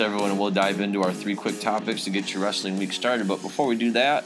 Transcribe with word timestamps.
everyone 0.00 0.30
and 0.30 0.40
we'll 0.40 0.50
dive 0.50 0.80
into 0.80 1.02
our 1.02 1.12
three 1.12 1.34
quick 1.34 1.60
topics 1.60 2.04
to 2.04 2.10
get 2.10 2.32
your 2.32 2.42
wrestling 2.42 2.78
week 2.78 2.92
started. 2.92 3.28
But 3.28 3.42
before 3.42 3.66
we 3.66 3.76
do 3.76 3.92
that, 3.92 4.24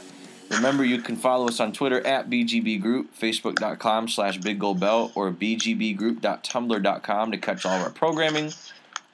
remember 0.49 0.85
you 0.85 1.01
can 1.01 1.15
follow 1.15 1.47
us 1.47 1.59
on 1.59 1.73
Twitter 1.73 2.05
at 2.05 2.29
BGB 2.29 2.81
Group, 2.81 3.15
Facebook.com 3.19 4.07
slash 4.07 4.37
Big 4.37 4.59
Gold 4.59 4.79
Belt, 4.79 5.11
or 5.15 5.31
BGBGroup.tumblr.com 5.31 7.31
to 7.31 7.37
catch 7.37 7.65
all 7.65 7.77
of 7.77 7.83
our 7.83 7.89
programming, 7.89 8.53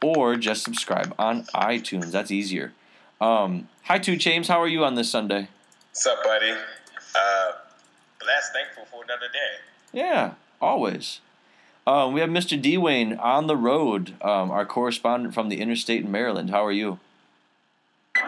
or 0.03 0.35
just 0.35 0.63
subscribe 0.63 1.15
on 1.17 1.43
iTunes. 1.55 2.11
That's 2.11 2.31
easier. 2.31 2.73
Um, 3.19 3.67
hi, 3.83 3.99
Two 3.99 4.15
James. 4.15 4.47
How 4.47 4.61
are 4.61 4.67
you 4.67 4.83
on 4.83 4.95
this 4.95 5.09
Sunday? 5.09 5.47
What's 5.89 6.05
up, 6.05 6.23
buddy? 6.23 6.51
Uh, 6.51 7.51
blessed, 8.19 8.53
thankful 8.53 8.85
for 8.91 9.03
another 9.03 9.27
day. 9.33 9.99
Yeah, 9.99 10.33
always. 10.61 11.21
Um, 11.87 12.13
we 12.13 12.21
have 12.21 12.29
Mr. 12.29 12.61
D. 12.61 12.77
Wayne 12.77 13.13
on 13.13 13.47
the 13.47 13.57
road, 13.57 14.13
um, 14.21 14.51
our 14.51 14.65
correspondent 14.65 15.33
from 15.33 15.49
the 15.49 15.59
interstate 15.59 16.05
in 16.05 16.11
Maryland. 16.11 16.51
How 16.51 16.63
are 16.65 16.71
you? 16.71 16.99
I'm, 18.15 18.21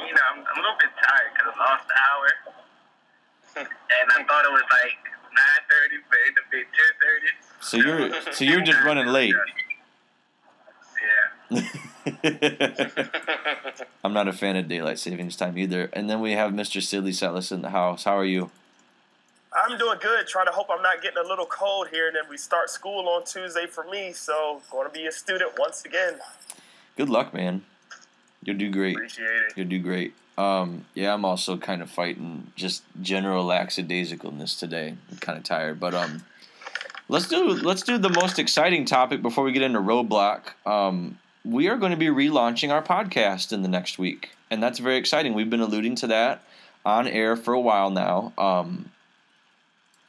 you 0.00 0.14
know, 0.14 0.22
I'm, 0.32 0.38
I'm 0.38 0.58
a 0.58 0.60
little 0.60 0.78
bit 0.80 0.88
tired 0.96 1.30
because 1.34 1.54
I 1.54 1.58
lost 1.58 1.84
an 1.84 1.96
hour, 2.08 2.26
and 3.66 4.10
I 4.12 4.24
thought 4.24 4.44
it 4.44 4.52
was 4.52 4.62
like 4.70 4.96
nine 5.34 5.62
thirty, 5.68 5.96
but 6.08 6.16
it 6.16 6.28
ended 6.28 6.44
up 6.44 6.50
being 6.50 6.64
ten 6.72 6.90
thirty. 7.02 7.30
So 7.60 7.76
you're 7.76 8.32
so 8.32 8.44
you're 8.44 8.62
just 8.62 8.82
running 8.84 9.06
late. 9.06 9.34
Yeah. 11.50 11.62
I'm 14.04 14.12
not 14.12 14.28
a 14.28 14.32
fan 14.32 14.56
of 14.56 14.68
daylight 14.68 14.98
savings 14.98 15.36
time 15.36 15.56
either. 15.56 15.88
And 15.92 16.10
then 16.10 16.20
we 16.20 16.32
have 16.32 16.52
Mr. 16.52 16.80
Sidley 16.80 17.12
Sellis 17.14 17.52
in 17.52 17.62
the 17.62 17.70
house. 17.70 18.04
How 18.04 18.18
are 18.18 18.24
you? 18.24 18.50
I'm 19.52 19.78
doing 19.78 19.98
good. 20.00 20.26
Trying 20.26 20.46
to 20.46 20.52
hope 20.52 20.68
I'm 20.70 20.82
not 20.82 21.02
getting 21.02 21.18
a 21.24 21.26
little 21.26 21.46
cold 21.46 21.88
here. 21.88 22.08
And 22.08 22.16
then 22.16 22.24
we 22.28 22.36
start 22.36 22.70
school 22.70 23.08
on 23.08 23.24
Tuesday 23.24 23.66
for 23.66 23.84
me, 23.84 24.12
so 24.12 24.60
going 24.70 24.86
to 24.86 24.92
be 24.92 25.06
a 25.06 25.12
student 25.12 25.52
once 25.58 25.84
again. 25.84 26.14
Good 26.96 27.08
luck, 27.08 27.32
man. 27.32 27.64
You'll 28.42 28.58
do 28.58 28.70
great. 28.70 28.96
Appreciate 28.96 29.26
it. 29.26 29.52
You'll 29.56 29.68
do 29.68 29.78
great. 29.78 30.14
Um, 30.36 30.84
yeah, 30.94 31.12
I'm 31.12 31.24
also 31.24 31.56
kind 31.56 31.82
of 31.82 31.90
fighting 31.90 32.52
just 32.54 32.84
general 33.02 33.44
lackadaisicalness 33.44 34.58
today. 34.58 34.94
I'm 35.10 35.18
kind 35.18 35.36
of 35.36 35.42
tired, 35.42 35.80
but 35.80 35.94
um, 35.94 36.22
let's 37.08 37.26
do 37.26 37.48
let's 37.54 37.82
do 37.82 37.98
the 37.98 38.08
most 38.08 38.38
exciting 38.38 38.84
topic 38.84 39.20
before 39.20 39.42
we 39.42 39.50
get 39.50 39.62
into 39.62 39.80
roadblock. 39.80 40.54
Um, 40.64 41.18
we 41.44 41.68
are 41.68 41.76
going 41.76 41.90
to 41.90 41.96
be 41.96 42.06
relaunching 42.06 42.70
our 42.70 42.82
podcast 42.82 43.52
in 43.52 43.62
the 43.62 43.68
next 43.68 43.98
week, 43.98 44.30
and 44.48 44.62
that's 44.62 44.78
very 44.78 44.96
exciting. 44.96 45.34
We've 45.34 45.50
been 45.50 45.60
alluding 45.60 45.96
to 45.96 46.06
that 46.06 46.42
on 46.86 47.08
air 47.08 47.34
for 47.34 47.52
a 47.52 47.60
while 47.60 47.90
now. 47.90 48.32
Um, 48.38 48.92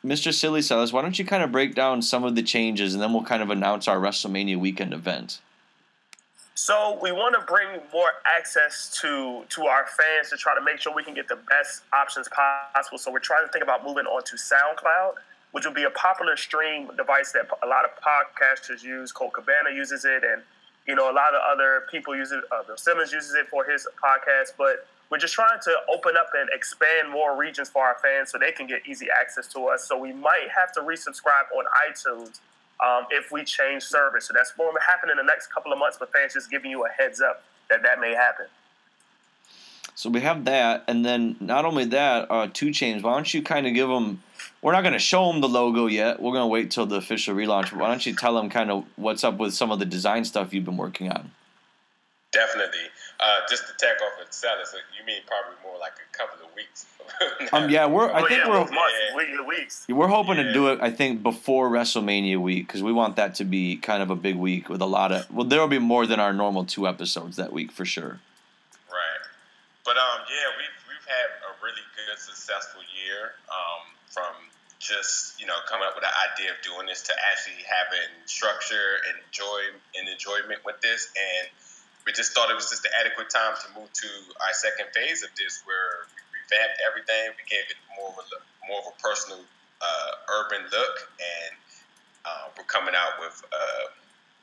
Mr. 0.06 0.34
Silly 0.34 0.62
Sellers, 0.62 0.94
why 0.94 1.02
don't 1.02 1.20
you 1.20 1.26
kind 1.26 1.44
of 1.44 1.52
break 1.52 1.76
down 1.76 2.02
some 2.02 2.24
of 2.24 2.36
the 2.36 2.44
changes, 2.44 2.94
and 2.94 3.04
then 3.04 3.12
we'll 3.12 3.24
kind 3.24 3.44
of 3.44 3.50
announce 3.50 3.88
our 3.88 4.00
WrestleMania 4.00 4.58
weekend 4.58 4.94
event. 4.94 5.40
So 6.56 7.00
we 7.02 7.12
want 7.12 7.36
to 7.40 7.46
bring 7.46 7.80
more 7.94 8.10
access 8.26 8.94
to 9.02 9.46
to 9.48 9.64
our 9.64 9.86
fans 9.88 10.30
to 10.30 10.38
try 10.38 10.54
to 10.56 10.62
make 10.62 10.80
sure 10.80 10.94
we 10.94 11.04
can 11.04 11.14
get 11.14 11.28
the 11.28 11.38
best 11.50 11.84
options 11.94 12.28
possible. 12.30 12.98
So 12.98 13.12
we're 13.12 13.20
trying 13.20 13.46
to 13.46 13.52
think 13.52 13.64
about 13.64 13.86
moving 13.86 14.06
on 14.06 14.24
to 14.24 14.36
SoundCloud, 14.36 15.14
which 15.52 15.66
will 15.66 15.74
be 15.74 15.84
a 15.84 15.90
popular 15.92 16.36
stream 16.36 16.92
device 16.98 17.32
that 17.32 17.48
a 17.64 17.68
lot 17.68 17.86
of 17.86 17.92
podcasters 18.04 18.84
use. 18.84 19.12
Colt 19.14 19.34
Cabana 19.34 19.74
uses 19.74 20.04
it, 20.04 20.24
and 20.24 20.42
you 20.86 20.96
know 20.96 21.10
a 21.10 21.16
lot 21.16 21.34
of 21.34 21.42
other 21.50 21.86
people 21.90 22.14
use 22.16 22.34
it. 22.34 22.44
Uh, 22.52 22.64
Bill 22.64 22.78
Simmons 22.78 23.14
uses 23.14 23.36
it 23.36 23.48
for 23.48 23.64
his 23.64 23.88
podcast, 24.04 24.52
but 24.58 24.86
we're 25.10 25.18
just 25.18 25.34
trying 25.34 25.60
to 25.64 25.76
open 25.92 26.16
up 26.18 26.30
and 26.38 26.50
expand 26.54 27.10
more 27.10 27.36
regions 27.38 27.70
for 27.70 27.84
our 27.84 27.98
fans 28.02 28.32
so 28.32 28.38
they 28.38 28.52
can 28.52 28.68
get 28.68 28.88
easy 28.88 29.08
access 29.10 29.48
to 29.48 29.68
us. 29.68 29.88
So 29.88 29.98
we 29.98 30.14
might 30.14 30.48
have 30.56 30.72
to 30.74 30.82
resubscribe 30.82 31.50
on 31.56 31.66
iTunes 31.90 32.40
um, 32.80 33.06
if 33.10 33.32
we 33.32 33.44
change 33.44 33.84
service. 33.84 34.28
So 34.28 34.34
that's 34.36 34.52
going 34.52 34.74
to 34.74 34.82
happen 34.86 35.10
in 35.10 35.18
the 35.18 35.24
next 35.24 35.48
couple 35.52 35.74
of 35.74 35.80
months, 35.80 35.98
but 36.00 36.12
fans 36.12 36.34
just 36.34 36.52
giving 36.52 36.72
you 36.72 36.86
a 36.86 36.90
heads 36.90 37.22
up 37.22 37.44
that 37.70 37.82
that 37.84 38.00
may 38.00 38.14
happen. 38.14 38.46
So 39.96 40.10
we 40.10 40.22
have 40.22 40.46
that, 40.46 40.86
and 40.88 41.04
then 41.04 41.36
not 41.42 41.66
only 41.66 41.84
that, 41.86 42.32
uh, 42.32 42.48
Two 42.54 42.72
Chains. 42.72 43.04
Why 43.04 43.16
don't 43.16 43.34
you 43.34 43.42
kind 43.42 43.68
of 43.68 43.74
give 43.74 43.90
them? 43.90 44.24
We're 44.62 44.72
not 44.72 44.82
going 44.82 44.94
to 44.94 45.00
show 45.00 45.30
them 45.30 45.42
the 45.42 45.50
logo 45.50 45.88
yet. 45.88 46.22
We're 46.22 46.32
going 46.32 46.44
to 46.44 46.48
wait 46.48 46.72
till 46.72 46.86
the 46.86 46.96
official 46.96 47.36
relaunch. 47.36 47.74
Why 47.74 47.90
don't 47.90 48.06
you 48.06 48.16
tell 48.16 48.34
them 48.36 48.50
kind 48.50 48.72
of 48.72 48.86
what's 48.96 49.26
up 49.26 49.38
with 49.38 49.54
some 49.54 49.72
of 49.72 49.80
the 49.80 49.86
design 49.86 50.24
stuff 50.24 50.54
you've 50.54 50.64
been 50.64 50.78
working 50.78 51.12
on? 51.12 51.32
Definitely. 52.32 52.86
Uh, 53.20 53.40
just 53.50 53.66
to 53.68 53.74
tack 53.78 53.98
off 54.02 54.14
with 54.20 54.32
Salas, 54.32 54.76
you 54.98 55.04
mean 55.06 55.22
probably 55.26 55.58
more 55.64 55.80
like 55.80 55.94
a 55.98 56.18
couple 56.18 56.46
of 56.46 56.54
weeks. 56.56 56.86
Um, 57.52 57.70
yeah, 57.70 57.88
we're. 57.88 58.06
I 58.12 58.22
oh, 58.22 58.28
think 58.28 58.46
yeah, 58.46 58.50
we're. 58.50 58.60
months, 58.60 58.94
Yeah. 59.18 59.42
weeks. 59.48 59.86
We're 59.90 60.08
hoping 60.08 60.36
to 60.36 60.54
do 60.54 60.68
it. 60.68 60.80
I 60.82 60.92
think 60.92 61.24
before 61.24 61.68
WrestleMania 61.70 62.38
week 62.38 62.68
because 62.68 62.84
we 62.84 62.94
want 62.94 63.16
that 63.16 63.36
to 63.36 63.46
be 63.46 63.78
kind 63.78 64.04
of 64.04 64.12
a 64.12 64.16
big 64.16 64.36
week 64.36 64.70
with 64.70 64.82
a 64.82 64.86
lot 64.86 65.12
of. 65.12 65.30
Well, 65.34 65.46
there 65.46 65.60
will 65.60 65.68
be 65.68 65.80
more 65.80 66.06
than 66.06 66.20
our 66.20 66.32
normal 66.32 66.66
two 66.66 66.88
episodes 66.88 67.36
that 67.38 67.52
week 67.52 67.72
for 67.72 67.84
sure. 67.86 68.20
Right. 68.88 69.24
But 69.84 69.98
um, 69.98 70.22
yeah, 70.30 70.54
we've 70.56 70.78
we've 70.88 71.08
had 71.10 71.28
a 71.50 71.52
really 71.66 71.82
good, 71.98 72.20
successful 72.20 72.82
year. 72.94 73.34
Um, 73.50 73.90
from 74.06 74.34
just 74.80 75.40
you 75.42 75.48
know 75.48 75.58
coming 75.68 75.88
up 75.88 75.96
with 75.96 76.04
the 76.04 76.14
idea 76.34 76.52
of 76.52 76.58
doing 76.64 76.88
this 76.88 77.02
to 77.04 77.14
actually 77.32 77.64
having 77.66 78.10
structure 78.26 79.02
and 79.10 79.18
joy 79.32 79.60
and 79.98 80.08
enjoyment 80.08 80.64
with 80.64 80.80
this, 80.82 81.10
and 81.18 81.50
we 82.06 82.14
just 82.14 82.34
thought 82.34 82.50
it 82.50 82.56
was 82.56 82.70
just 82.70 82.84
the 82.84 82.92
adequate 83.00 83.30
time 83.30 83.56
to 83.66 83.68
move 83.80 83.92
to 83.92 84.10
our 84.42 84.54
second 84.54 84.88
phase 84.94 85.24
of 85.24 85.30
this, 85.36 85.62
where 85.66 86.08
we 86.32 86.40
revamped 86.46 86.80
everything, 86.88 87.36
we 87.38 87.44
gave 87.50 87.66
it 87.70 87.80
more 87.98 88.10
of 88.10 88.18
a 88.18 88.26
look- 88.32 88.48
more 88.68 88.80
of 88.86 88.88
a 88.94 88.96
personal, 89.02 89.42
uh, 89.82 90.12
urban 90.44 90.64
look, 90.72 90.96
and 91.20 91.56
uh, 92.26 92.46
we're 92.58 92.68
coming 92.70 92.94
out 92.96 93.20
with 93.20 93.36
uh, 93.52 93.86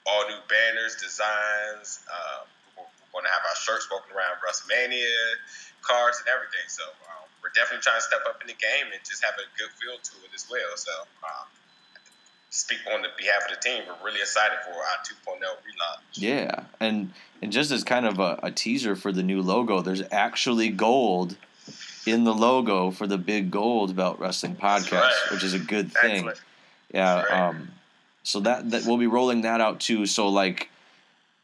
all 0.07 0.27
new 0.29 0.41
banners, 0.49 0.97
designs. 0.97 2.01
Uh, 2.11 2.47
we're, 2.77 2.85
we're 2.85 3.13
going 3.23 3.27
to 3.27 3.33
have 3.33 3.45
our 3.47 3.59
shirts 3.59 3.87
walking 3.91 4.15
around 4.15 4.39
WrestleMania, 4.43 5.15
cards, 5.83 6.19
and 6.23 6.29
everything. 6.31 6.67
So 6.69 6.83
um, 7.11 7.27
we're 7.43 7.55
definitely 7.55 7.83
trying 7.83 8.01
to 8.01 8.07
step 8.07 8.23
up 8.27 8.41
in 8.43 8.49
the 8.49 8.59
game 8.59 8.91
and 8.91 8.99
just 9.05 9.23
have 9.25 9.37
a 9.39 9.47
good 9.59 9.71
feel 9.79 9.99
to 9.99 10.15
it 10.27 10.33
as 10.35 10.47
well. 10.51 10.73
So 10.75 10.93
um, 11.23 11.47
speak 12.51 12.79
on 12.93 13.03
the 13.03 13.09
behalf 13.17 13.43
of 13.49 13.57
the 13.57 13.61
team, 13.61 13.83
we're 13.87 14.07
really 14.07 14.21
excited 14.21 14.59
for 14.65 14.73
our 14.73 15.35
2.0 15.35 15.41
relaunch. 15.41 15.99
Yeah, 16.15 16.65
and 16.81 17.13
and 17.43 17.53
just 17.53 17.71
as 17.71 17.85
kind 17.85 18.07
of 18.07 18.19
a, 18.19 18.39
a 18.43 18.51
teaser 18.51 18.97
for 18.97 19.13
the 19.13 19.23
new 19.23 19.43
logo, 19.43 19.83
there's 19.83 20.03
actually 20.11 20.71
gold 20.71 21.37
in 22.07 22.25
the 22.25 22.35
logo 22.35 22.91
for 22.91 23.07
the 23.07 23.19
Big 23.19 23.51
Gold 23.51 23.97
Belt 23.97 24.19
Wrestling 24.19 24.57
Podcast, 24.57 24.93
right. 24.93 25.33
which 25.33 25.45
is 25.45 25.55
a 25.55 25.59
good 25.59 25.93
thing. 25.93 26.17
Excellent. 26.17 26.41
Yeah. 26.95 27.23
Right. 27.23 27.49
Um, 27.49 27.73
so 28.23 28.41
that 28.41 28.71
that 28.71 28.87
we'll 28.87 28.97
be 28.97 29.07
rolling 29.07 29.43
that 29.43 29.61
out 29.61 29.81
too. 29.81 30.07
So 30.07 30.29
like 30.29 30.71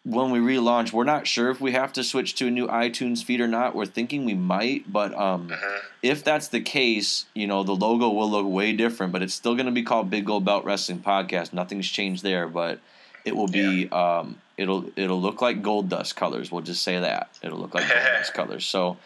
when 0.05 0.31
we 0.31 0.39
relaunch, 0.41 0.93
we're 0.93 1.05
not 1.05 1.27
sure 1.27 1.51
if 1.51 1.61
we 1.61 1.73
have 1.73 1.93
to 1.93 2.03
switch 2.03 2.35
to 2.37 2.49
a 2.49 2.51
new 2.51 2.67
iTunes 2.67 3.23
feed 3.23 3.41
or 3.41 3.47
not. 3.47 3.75
We're 3.75 3.87
thinking 3.87 4.25
we 4.25 4.35
might, 4.35 4.93
but 4.93 5.15
um, 5.15 5.49
Mhm. 5.49 5.79
if 6.03 6.25
that's 6.25 6.49
the 6.49 6.61
case, 6.61 7.27
you 7.35 7.47
know 7.47 7.63
the 7.63 7.75
logo 7.77 8.09
will 8.11 8.29
look 8.31 8.47
way 8.47 8.73
different, 8.73 9.13
but 9.13 9.23
it's 9.23 9.35
still 9.35 9.55
going 9.55 9.67
to 9.67 9.73
be 9.73 9.83
called 9.85 10.11
Big 10.11 10.25
Gold 10.25 10.45
Belt 10.45 10.65
Wrestling 10.65 10.99
Podcast. 11.01 11.53
Nothing's 11.53 11.89
changed 11.89 12.23
there, 12.25 12.49
but 12.49 12.81
it 13.25 13.37
will 13.37 13.47
be 13.47 13.89
um, 13.91 14.39
it'll 14.57 14.87
it'll 14.97 15.21
look 15.21 15.41
like 15.41 15.63
gold 15.63 15.89
dust 15.89 16.17
colors. 16.17 16.51
We'll 16.51 16.63
just 16.63 16.83
say 16.83 16.99
that 16.99 17.29
it'll 17.43 17.59
look 17.61 17.75
like 17.75 17.89
gold 17.89 18.01
dust 18.19 18.35
colors. 18.41 18.65
So. 18.67 18.97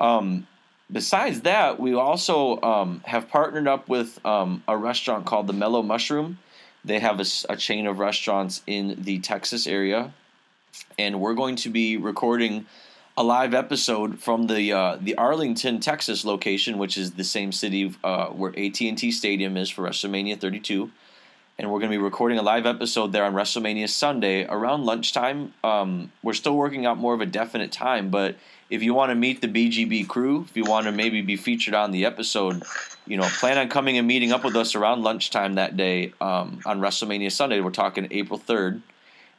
Um, 0.00 0.48
besides 0.90 1.42
that, 1.42 1.78
we 1.78 1.94
also 1.94 2.60
um, 2.62 3.00
have 3.06 3.28
partnered 3.28 3.68
up 3.68 3.88
with 3.88 4.18
um, 4.26 4.62
a 4.66 4.76
restaurant 4.76 5.24
called 5.24 5.46
the 5.46 5.52
Mellow 5.52 5.82
Mushroom. 5.82 6.38
They 6.84 6.98
have 6.98 7.20
a 7.48 7.56
chain 7.56 7.86
of 7.86 8.00
restaurants 8.00 8.60
in 8.66 8.96
the 9.04 9.20
Texas 9.20 9.68
area, 9.68 10.12
and 10.98 11.20
we're 11.20 11.34
going 11.34 11.56
to 11.56 11.70
be 11.70 11.96
recording 11.96 12.66
a 13.16 13.22
live 13.22 13.54
episode 13.54 14.18
from 14.18 14.46
the 14.46 14.72
uh, 14.72 14.98
the 15.00 15.14
Arlington, 15.16 15.80
Texas 15.80 16.24
location, 16.24 16.78
which 16.78 16.96
is 16.96 17.12
the 17.12 17.24
same 17.24 17.52
city 17.52 17.94
uh, 18.02 18.26
where 18.26 18.50
AT 18.50 18.80
and 18.80 18.98
T 18.98 19.10
Stadium 19.10 19.56
is 19.56 19.70
for 19.70 19.82
WrestleMania 19.82 20.38
32. 20.38 20.90
And 21.56 21.70
we're 21.70 21.78
going 21.78 21.92
to 21.92 21.96
be 21.96 22.02
recording 22.02 22.38
a 22.38 22.42
live 22.42 22.66
episode 22.66 23.12
there 23.12 23.24
on 23.24 23.32
WrestleMania 23.32 23.88
Sunday 23.88 24.44
around 24.44 24.84
lunchtime. 24.84 25.54
Um, 25.62 26.10
we're 26.20 26.32
still 26.32 26.56
working 26.56 26.84
out 26.84 26.98
more 26.98 27.14
of 27.14 27.20
a 27.20 27.26
definite 27.26 27.70
time, 27.70 28.10
but 28.10 28.34
if 28.70 28.82
you 28.82 28.92
want 28.92 29.10
to 29.10 29.14
meet 29.14 29.40
the 29.40 29.46
BGB 29.46 30.08
crew, 30.08 30.46
if 30.48 30.56
you 30.56 30.64
want 30.64 30.86
to 30.86 30.92
maybe 30.92 31.20
be 31.20 31.36
featured 31.36 31.74
on 31.74 31.92
the 31.92 32.06
episode, 32.06 32.64
you 33.06 33.16
know, 33.16 33.28
plan 33.38 33.56
on 33.56 33.68
coming 33.68 33.98
and 33.98 34.08
meeting 34.08 34.32
up 34.32 34.42
with 34.42 34.56
us 34.56 34.74
around 34.74 35.04
lunchtime 35.04 35.54
that 35.54 35.76
day 35.76 36.12
um, 36.20 36.58
on 36.66 36.80
WrestleMania 36.80 37.30
Sunday. 37.30 37.60
We're 37.60 37.70
talking 37.70 38.08
April 38.10 38.40
3rd 38.40 38.82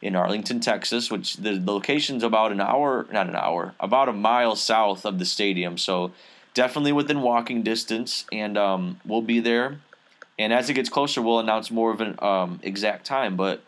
in 0.02 0.16
Arlington, 0.16 0.60
Texas, 0.60 1.10
which 1.10 1.38
the 1.38 1.54
location's 1.54 2.24
about 2.24 2.52
an 2.52 2.62
hour, 2.62 3.08
not 3.12 3.28
an 3.28 3.36
hour, 3.36 3.74
about 3.80 4.10
a 4.10 4.14
mile 4.14 4.56
south 4.56 5.06
of 5.06 5.20
the 5.20 5.26
stadium. 5.26 5.78
So 5.78 6.12
definitely 6.54 6.92
within 6.92 7.22
walking 7.22 7.64
distance, 7.64 8.26
and 8.32 8.58
um, 8.58 9.00
we'll 9.06 9.22
be 9.22 9.40
there. 9.40 9.80
And 10.38 10.52
as 10.52 10.70
it 10.70 10.74
gets 10.74 10.90
closer, 10.90 11.22
we'll 11.22 11.40
announce 11.40 11.72
more 11.72 11.92
of 11.92 12.02
an 12.02 12.16
um, 12.22 12.60
exact 12.62 13.06
time. 13.06 13.36
But 13.36 13.62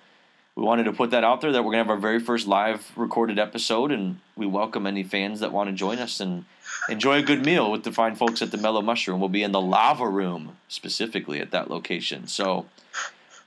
we 0.56 0.64
wanted 0.64 0.86
to 0.86 0.94
put 0.94 1.12
that 1.12 1.24
out 1.24 1.42
there 1.42 1.52
that 1.52 1.64
we're 1.64 1.72
gonna 1.72 1.84
have 1.84 1.90
our 1.90 1.98
very 1.98 2.20
first 2.20 2.48
live 2.48 2.92
recorded 2.96 3.38
episode, 3.40 3.92
and 3.92 4.20
we 4.36 4.46
welcome 4.48 4.88
any 4.88 5.04
fans 5.04 5.40
that 5.40 5.52
want 5.52 5.70
to 5.70 5.76
join 5.76 6.00
us 6.00 6.20
and 6.20 6.46
enjoy 6.90 7.20
a 7.20 7.22
good 7.22 7.46
meal 7.46 7.72
with 7.72 7.84
the 7.84 7.92
fine 7.92 8.16
folks 8.16 8.42
at 8.42 8.52
the 8.52 8.58
Mellow 8.58 8.82
Mushroom. 8.82 9.20
We'll 9.20 9.30
be 9.30 9.44
in 9.44 9.52
the 9.52 9.62
lava 9.62 10.08
room 10.08 10.58
specifically 10.68 11.40
at 11.40 11.52
that 11.52 11.70
location. 11.70 12.28
So 12.28 12.66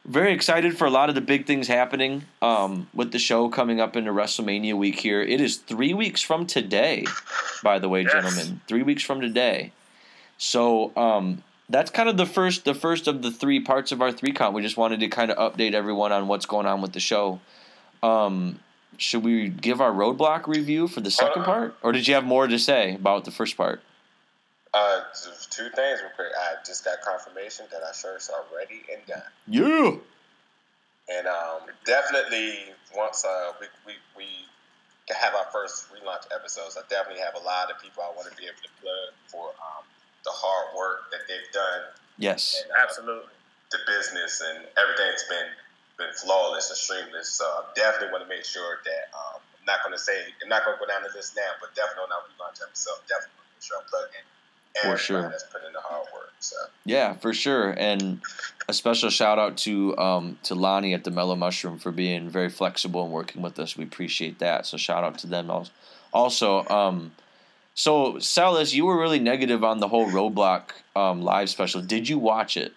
very 0.05 0.33
excited 0.33 0.77
for 0.77 0.87
a 0.87 0.91
lot 0.91 1.09
of 1.09 1.15
the 1.15 1.21
big 1.21 1.47
things 1.47 1.69
happening 1.69 2.25
um, 2.43 2.89
with 2.95 3.13
the 3.13 3.19
show 3.19 3.49
coming 3.49 3.81
up 3.81 3.97
into 3.97 4.11
WrestleMania 4.11 4.75
week 4.75 4.99
here. 5.01 5.23
It 5.23 5.41
is 5.41 5.57
three 5.59 5.95
weeks 5.95 6.23
from 6.23 6.47
today, 6.47 7.05
by 7.63 7.79
the 7.79 7.89
way, 7.89 8.03
Yes. 8.03 8.13
gentlemen. 8.13 8.61
Three 8.67 8.83
weeks 8.83 9.03
from 9.03 9.21
today. 9.21 9.73
So 10.39 10.97
um, 10.97 11.43
that's 11.69 11.91
kind 11.91 12.09
of 12.09 12.17
the 12.17 12.27
first 12.27 12.65
the 12.65 12.75
first 12.75 13.07
of 13.07 13.23
the 13.23 13.31
three 13.31 13.61
parts 13.61 13.93
of 13.93 14.01
our 14.01 14.11
three 14.11 14.33
count. 14.33 14.55
We 14.55 14.63
just 14.63 14.77
wanted 14.77 15.01
to 15.01 15.09
kind 15.09 15.31
of 15.31 15.37
update 15.55 15.75
everyone 15.75 16.13
on 16.13 16.29
what's 16.29 16.47
going 16.47 16.67
on 16.67 16.81
with 16.81 16.93
the 16.93 17.01
show. 17.01 17.41
Um, 18.03 18.59
should 18.97 19.23
we 19.23 19.49
give 19.49 19.81
our 19.81 19.93
roadblock 19.93 20.47
review 20.47 20.89
for 20.89 21.01
the 21.01 21.11
second 21.11 21.45
part, 21.45 21.75
or 21.83 21.93
did 21.93 22.09
you 22.09 22.15
have 22.15 22.25
more 22.25 22.47
to 22.47 22.59
say 22.59 22.95
about 22.95 23.25
the 23.27 23.31
first 23.31 23.57
part? 23.57 23.83
Uh, 24.73 25.01
two 25.51 25.69
things 25.75 25.99
real 26.01 26.15
quick. 26.15 26.31
I 26.39 26.63
just 26.65 26.85
got 26.85 27.01
confirmation 27.03 27.67
that 27.73 27.83
our 27.83 27.95
shirts 27.95 28.31
are 28.31 28.45
ready 28.55 28.83
and 28.93 29.05
done. 29.07 29.31
Yeah. 29.49 29.99
And 31.11 31.27
um, 31.27 31.67
definitely 31.85 32.71
once 32.95 33.25
uh, 33.25 33.51
we, 33.59 33.67
we, 33.85 33.93
we 34.17 34.29
have 35.11 35.35
our 35.35 35.51
first 35.51 35.91
relaunch 35.91 36.31
episodes, 36.31 36.79
I 36.79 36.87
definitely 36.89 37.23
have 37.23 37.35
a 37.35 37.43
lot 37.45 37.67
of 37.71 37.83
people 37.83 38.05
I 38.07 38.15
want 38.15 38.31
to 38.31 38.37
be 38.39 38.47
able 38.47 38.63
to 38.63 38.71
plug 38.79 39.11
for 39.27 39.51
um, 39.59 39.83
the 40.23 40.31
hard 40.31 40.71
work 40.79 41.11
that 41.11 41.27
they've 41.27 41.51
done 41.53 41.91
Yes. 42.21 42.63
and 42.63 42.71
uh, 42.71 42.85
Absolutely. 42.85 43.33
the 43.73 43.81
business 43.89 44.39
and 44.45 44.69
everything's 44.79 45.25
been 45.27 45.51
been 45.99 46.15
flawless 46.15 46.71
and 46.71 46.79
streamless. 46.79 47.27
So 47.35 47.45
I 47.45 47.65
definitely 47.75 48.13
want 48.15 48.23
to 48.25 48.31
make 48.31 48.45
sure 48.47 48.79
that 48.87 49.11
um, 49.17 49.43
I'm 49.59 49.67
not 49.67 49.83
going 49.83 49.93
to 49.93 50.01
say 50.01 50.15
I'm 50.45 50.49
not 50.49 50.63
going 50.65 50.77
to 50.77 50.81
go 50.81 50.87
down 50.87 51.03
the 51.03 51.11
list 51.13 51.35
now, 51.35 51.59
but 51.59 51.75
definitely 51.75 52.07
on 52.07 52.13
our 52.15 52.23
relaunch 52.31 52.63
episode, 52.63 53.03
definitely 53.11 53.35
want 53.41 53.49
to 53.51 53.55
make 53.59 53.65
sure 53.67 53.77
I'm 53.83 53.89
plugging 53.91 54.27
For 54.83 54.97
sure. 54.97 55.23
that's 55.23 55.45
put 55.45 55.65
in 55.67 55.73
the 55.73 55.81
hard 55.81 56.07
work. 56.15 56.33
So 56.41 56.57
Yeah, 56.85 57.15
for 57.15 57.35
sure. 57.35 57.71
And 57.71 58.21
a 58.69 58.73
special 58.73 59.11
shout 59.11 59.39
out 59.39 59.57
to 59.59 59.97
um, 59.99 60.39
to 60.45 60.55
Lonnie 60.55 60.95
at 60.95 61.05
the 61.05 61.11
Mellow 61.11 61.37
Mushroom 61.37 61.79
for 61.79 61.91
being 61.91 62.29
very 62.29 62.49
flexible 62.49 63.05
and 63.05 63.13
working 63.13 63.43
with 63.43 63.59
us. 63.59 63.77
We 63.77 63.85
appreciate 63.85 64.39
that. 64.39 64.67
So 64.67 64.77
shout 64.77 65.05
out 65.05 65.19
to 65.19 65.27
them 65.27 65.51
als- 65.51 65.71
also. 66.13 66.67
Um, 66.69 67.13
so 67.75 68.19
Salas, 68.19 68.75
you 68.75 68.87
were 68.87 68.99
really 68.99 69.21
negative 69.21 69.65
on 69.65 69.81
the 69.81 69.89
whole 69.89 70.07
Roadblock 70.07 70.71
um, 70.97 71.23
live 71.23 71.51
special. 71.51 71.83
Did 71.83 72.09
you 72.09 72.19
watch 72.19 72.57
it? 72.57 72.73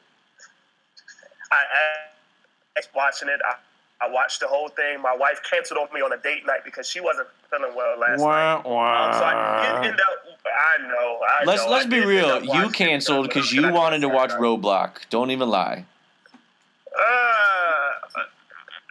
I, 1.52 1.56
I 1.56 2.82
watching 2.96 3.30
it. 3.30 3.40
I, 3.46 4.06
I 4.06 4.10
watched 4.10 4.40
the 4.40 4.48
whole 4.48 4.70
thing. 4.70 5.02
My 5.02 5.16
wife 5.16 5.40
canceled 5.50 5.80
on 5.80 5.88
me 5.94 6.02
on 6.02 6.12
a 6.14 6.18
date 6.18 6.46
night 6.46 6.62
because 6.66 6.90
she 6.90 7.00
wasn't 7.00 7.28
feeling 7.50 7.76
well 7.76 7.98
last 8.00 8.20
night. 8.20 8.56
Um, 8.58 9.14
so 9.14 9.24
I 9.24 9.82
did 9.82 9.92
end 9.92 10.00
up. 10.00 10.33
I 10.46 10.88
know. 10.88 11.20
I 11.28 11.46
Let's 11.46 11.64
know, 11.64 11.72
let's 11.72 11.86
I 11.86 11.90
be 11.90 12.04
real. 12.06 12.44
You 12.44 12.70
canceled 12.70 13.28
because 13.28 13.52
you 13.52 13.72
wanted 13.72 14.02
to 14.02 14.10
watch 14.10 14.32
Roadblock. 14.32 15.10
Don't 15.10 15.32
even 15.32 15.50
lie. 15.50 15.86
Uh, 16.96 18.20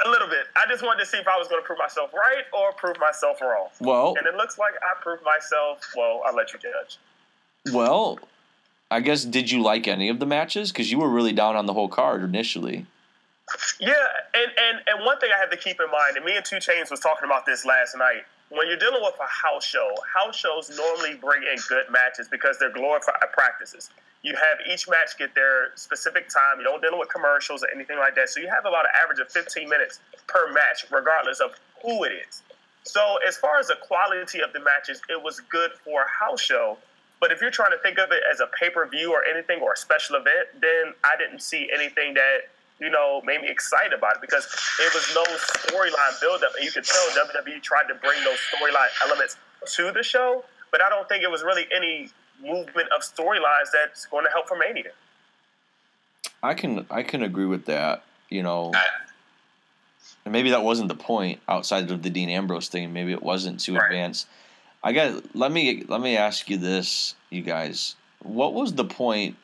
a 0.04 0.10
little 0.10 0.28
bit. 0.28 0.46
I 0.56 0.64
just 0.68 0.82
wanted 0.82 1.00
to 1.00 1.06
see 1.06 1.18
if 1.18 1.28
I 1.28 1.36
was 1.38 1.48
going 1.48 1.62
to 1.62 1.66
prove 1.66 1.78
myself 1.78 2.12
right 2.12 2.44
or 2.52 2.72
prove 2.72 2.98
myself 2.98 3.40
wrong. 3.40 3.68
Well, 3.80 4.14
And 4.18 4.26
it 4.26 4.34
looks 4.34 4.58
like 4.58 4.72
I 4.82 5.00
proved 5.00 5.22
myself. 5.24 5.80
Well, 5.96 6.22
I'll 6.26 6.34
let 6.34 6.52
you 6.52 6.58
judge. 6.58 6.98
well, 7.72 8.18
I 8.90 9.00
guess 9.00 9.24
did 9.24 9.50
you 9.50 9.62
like 9.62 9.86
any 9.88 10.08
of 10.08 10.18
the 10.18 10.26
matches? 10.26 10.72
Because 10.72 10.90
you 10.90 10.98
were 10.98 11.08
really 11.08 11.32
down 11.32 11.56
on 11.56 11.66
the 11.66 11.72
whole 11.72 11.88
card 11.88 12.22
initially. 12.22 12.86
Yeah, 13.80 13.92
and, 14.34 14.50
and 14.56 14.78
and 14.86 15.04
one 15.04 15.18
thing 15.18 15.30
I 15.34 15.38
have 15.38 15.50
to 15.50 15.56
keep 15.56 15.78
in 15.80 15.90
mind, 15.90 16.16
and 16.16 16.24
me 16.24 16.36
and 16.36 16.44
Two 16.44 16.58
Chains 16.60 16.90
was 16.90 17.00
talking 17.00 17.24
about 17.26 17.44
this 17.44 17.64
last 17.66 17.96
night. 17.96 18.24
When 18.52 18.68
you're 18.68 18.76
dealing 18.76 19.00
with 19.00 19.14
a 19.18 19.26
house 19.26 19.64
show, 19.64 19.94
house 20.04 20.36
shows 20.36 20.70
normally 20.76 21.14
bring 21.14 21.42
in 21.42 21.56
good 21.70 21.84
matches 21.90 22.28
because 22.28 22.58
they're 22.58 22.72
glorified 22.72 23.14
practices. 23.32 23.88
You 24.20 24.34
have 24.34 24.58
each 24.70 24.86
match 24.90 25.16
get 25.16 25.34
their 25.34 25.72
specific 25.74 26.28
time. 26.28 26.58
You 26.58 26.64
don't 26.64 26.82
deal 26.82 26.98
with 26.98 27.08
commercials 27.08 27.62
or 27.62 27.68
anything 27.74 27.96
like 27.96 28.14
that. 28.16 28.28
So 28.28 28.40
you 28.40 28.48
have 28.48 28.66
about 28.66 28.84
an 28.84 28.90
average 29.02 29.20
of 29.20 29.32
15 29.32 29.70
minutes 29.70 30.00
per 30.26 30.52
match, 30.52 30.84
regardless 30.90 31.40
of 31.40 31.52
who 31.82 32.04
it 32.04 32.12
is. 32.28 32.42
So 32.84 33.16
as 33.26 33.38
far 33.38 33.58
as 33.58 33.68
the 33.68 33.76
quality 33.80 34.42
of 34.42 34.52
the 34.52 34.60
matches, 34.60 35.00
it 35.08 35.22
was 35.22 35.40
good 35.48 35.70
for 35.82 36.02
a 36.02 36.08
house 36.08 36.42
show. 36.42 36.76
But 37.20 37.32
if 37.32 37.40
you're 37.40 37.50
trying 37.50 37.72
to 37.72 37.78
think 37.78 37.98
of 37.98 38.12
it 38.12 38.22
as 38.30 38.40
a 38.40 38.48
pay 38.60 38.68
per 38.68 38.86
view 38.86 39.12
or 39.14 39.24
anything 39.24 39.60
or 39.62 39.72
a 39.72 39.76
special 39.78 40.16
event, 40.16 40.60
then 40.60 40.92
I 41.04 41.16
didn't 41.16 41.40
see 41.40 41.70
anything 41.72 42.12
that 42.14 42.50
you 42.82 42.90
know 42.90 43.22
made 43.24 43.40
me 43.40 43.48
excited 43.48 43.92
about 43.92 44.16
it 44.16 44.20
because 44.20 44.44
it 44.80 44.92
was 44.92 45.14
no 45.14 45.22
storyline 45.22 46.20
buildup. 46.20 46.50
And 46.56 46.64
you 46.64 46.72
could 46.72 46.84
tell 46.84 47.06
WWE 47.10 47.62
tried 47.62 47.86
to 47.88 47.94
bring 47.94 48.22
those 48.24 48.38
storyline 48.52 48.88
elements 49.06 49.36
to 49.76 49.92
the 49.92 50.02
show, 50.02 50.44
but 50.72 50.82
I 50.82 50.88
don't 50.88 51.08
think 51.08 51.22
it 51.22 51.30
was 51.30 51.42
really 51.44 51.66
any 51.74 52.10
movement 52.42 52.88
of 52.94 53.02
storylines 53.02 53.70
that's 53.72 54.06
going 54.06 54.24
to 54.24 54.30
help 54.32 54.48
for 54.48 54.56
Mania. 54.56 54.90
I 56.42 56.54
can 56.54 56.84
I 56.90 57.04
can 57.04 57.22
agree 57.22 57.46
with 57.46 57.66
that. 57.66 58.02
You 58.28 58.42
know, 58.42 58.72
I, 58.74 58.82
and 60.24 60.32
maybe 60.32 60.50
that 60.50 60.64
wasn't 60.64 60.88
the 60.88 60.96
point 60.96 61.40
outside 61.48 61.90
of 61.90 62.02
the 62.02 62.10
Dean 62.10 62.28
Ambrose 62.28 62.68
thing. 62.68 62.92
Maybe 62.92 63.12
it 63.12 63.22
wasn't 63.22 63.60
too 63.60 63.76
Right. 63.76 63.86
advanced. 63.86 64.26
I 64.82 64.92
got 64.92 65.36
let 65.36 65.52
me 65.52 65.84
let 65.86 66.00
me 66.00 66.16
ask 66.16 66.50
you 66.50 66.56
this, 66.56 67.14
you 67.30 67.42
guys. 67.42 67.94
What 68.24 68.54
was 68.54 68.72
the 68.74 68.84
point 68.84 69.36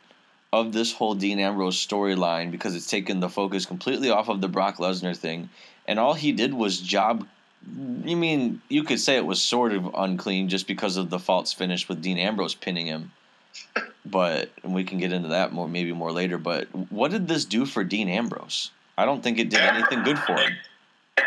of 0.53 0.73
this 0.73 0.93
whole 0.93 1.15
Dean 1.15 1.39
Ambrose 1.39 1.85
storyline? 1.85 2.50
Because 2.50 2.75
it's 2.75 2.89
taken 2.89 3.21
the 3.21 3.29
focus 3.29 3.67
completely 3.67 4.11
off 4.11 4.29
of 4.29 4.41
the 4.41 4.49
Brock 4.49 4.77
Lesnar 4.77 5.17
thing, 5.17 5.49
and 5.87 5.99
all 5.99 6.15
he 6.15 6.33
did 6.33 6.55
was 6.55 6.81
job. 6.81 7.27
You 8.05 8.17
mean 8.17 8.62
you 8.69 8.85
could 8.85 9.00
say 9.00 9.17
it 9.17 9.27
was 9.27 9.43
sort 9.43 9.73
of 9.73 9.91
unclean 9.95 10.49
just 10.49 10.67
because 10.67 10.97
of 10.97 11.11
the 11.11 11.19
false 11.19 11.53
finish 11.53 11.89
with 11.89 12.00
Dean 12.00 12.19
Ambrose 12.19 12.55
pinning 12.55 12.87
him, 12.87 13.12
but 14.06 14.50
and 14.62 14.75
we 14.75 14.85
can 14.85 14.99
get 14.99 15.12
into 15.12 15.29
that 15.29 15.53
more 15.53 15.69
maybe 15.69 15.93
more 15.93 16.12
later. 16.12 16.39
But 16.39 16.69
what 16.90 17.11
did 17.11 17.28
this 17.28 17.45
do 17.45 17.67
for 17.67 17.85
Dean 17.85 18.09
Ambrose? 18.09 18.71
I 18.97 19.05
don't 19.05 19.23
think 19.23 19.38
it 19.38 19.50
did 19.50 19.61
anything 19.61 20.02
good 20.02 20.19
for 20.19 20.37
him. 20.37 20.52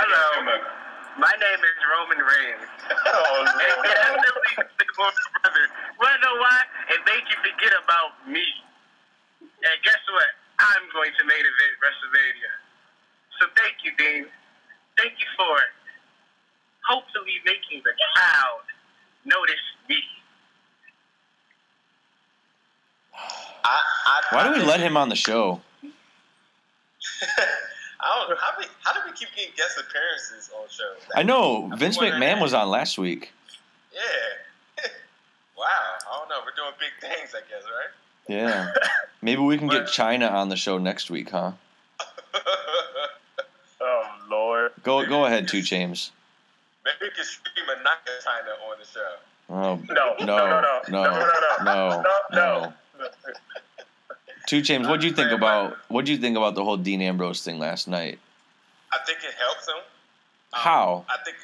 Hello. 0.00 0.58
My 1.18 1.32
name 1.40 1.58
is 1.58 1.78
Roman 1.90 2.18
Reigns. 2.18 2.68
oh, 3.06 3.46
And 4.06 5.87
Lord. 5.98 6.10
definitely 6.10 6.22
for 6.22 6.22
my 6.22 6.22
brother. 6.22 6.22
Wanna 6.22 6.22
know 6.22 6.36
why? 6.40 6.62
It 6.94 7.00
made 7.06 7.24
you 7.28 7.36
forget 7.42 7.72
about 7.84 8.28
me. 8.28 8.46
And 9.40 9.76
guess 9.84 10.02
what? 10.10 10.30
I'm 10.58 10.90
going 10.92 11.12
to 11.18 11.24
main 11.24 11.40
event 11.40 11.74
WrestleMania. 11.82 12.52
So 13.40 13.46
thank 13.56 13.84
you, 13.84 13.92
Dean. 13.96 14.26
Thank 14.96 15.12
you 15.18 15.26
for 15.36 15.58
hopefully 16.88 17.38
making 17.44 17.82
the 17.84 17.92
crowd 18.14 18.66
notice 19.24 19.62
me. 19.88 20.02
I, 23.64 23.80
I, 24.06 24.36
Why 24.36 24.54
do 24.54 24.60
we 24.60 24.66
let 24.66 24.80
him 24.80 24.96
on 24.96 25.08
the 25.08 25.16
show? 25.16 25.60
I 28.00 28.26
don't. 28.26 28.38
How, 28.38 28.58
we, 28.58 28.64
how 28.84 28.92
do 28.94 29.00
we 29.06 29.12
keep 29.16 29.28
getting 29.36 29.52
guest 29.56 29.78
appearances 29.78 30.50
on 30.56 30.68
shows? 30.68 31.02
I 31.14 31.22
know 31.22 31.68
I'm 31.70 31.78
Vince 31.78 31.98
McMahon 31.98 32.40
was 32.40 32.54
on 32.54 32.68
last 32.68 32.98
week. 32.98 33.32
Yeah. 33.92 34.00
Wow. 35.58 35.64
I 35.66 36.18
don't 36.18 36.28
know. 36.28 36.36
We're 36.44 36.54
doing 36.56 36.74
big 36.78 36.92
things, 37.00 37.34
I 37.34 37.40
guess, 37.48 37.64
right? 37.64 37.92
Yeah, 38.28 38.72
maybe 39.22 39.40
we 39.40 39.56
can 39.56 39.68
get 39.68 39.84
Chyna 39.84 40.30
on 40.30 40.50
the 40.50 40.56
show 40.56 40.76
next 40.78 41.10
week, 41.10 41.30
huh? 41.30 41.52
Oh 43.80 44.04
Lord. 44.28 44.72
Go 44.82 45.06
go 45.06 45.24
ahead, 45.24 45.46
two 45.48 45.62
James. 45.62 46.10
Maybe 46.84 46.96
we 47.02 47.10
can 47.10 47.24
stream 47.24 47.64
a 47.68 47.82
Naka 47.82 48.10
China 48.24 48.50
on 48.68 48.76
the 48.78 48.84
show. 48.84 49.14
Oh 49.48 49.76
No, 49.94 50.26
no, 50.26 50.36
no, 50.36 50.80
no, 50.88 51.04
no, 51.04 51.62
no, 51.62 52.02
no, 52.02 52.02
no, 52.32 52.72
no. 52.98 53.08
Two 54.48 54.62
James, 54.62 54.88
what 54.88 55.00
do 55.00 55.06
you 55.06 55.12
think 55.12 55.30
about 55.30 55.76
what 55.88 56.04
do 56.04 56.12
you 56.12 56.18
think 56.18 56.36
about 56.36 56.54
the 56.56 56.64
whole 56.64 56.76
Dean 56.76 57.00
Ambrose 57.02 57.42
thing 57.44 57.58
last 57.58 57.86
night? 57.86 58.18
I 58.92 58.98
think 59.06 59.20
it 59.22 59.34
helps 59.38 59.68
him. 59.68 59.76
Um, 59.76 59.82
How? 60.52 61.04
I 61.08 61.22
think 61.24 61.36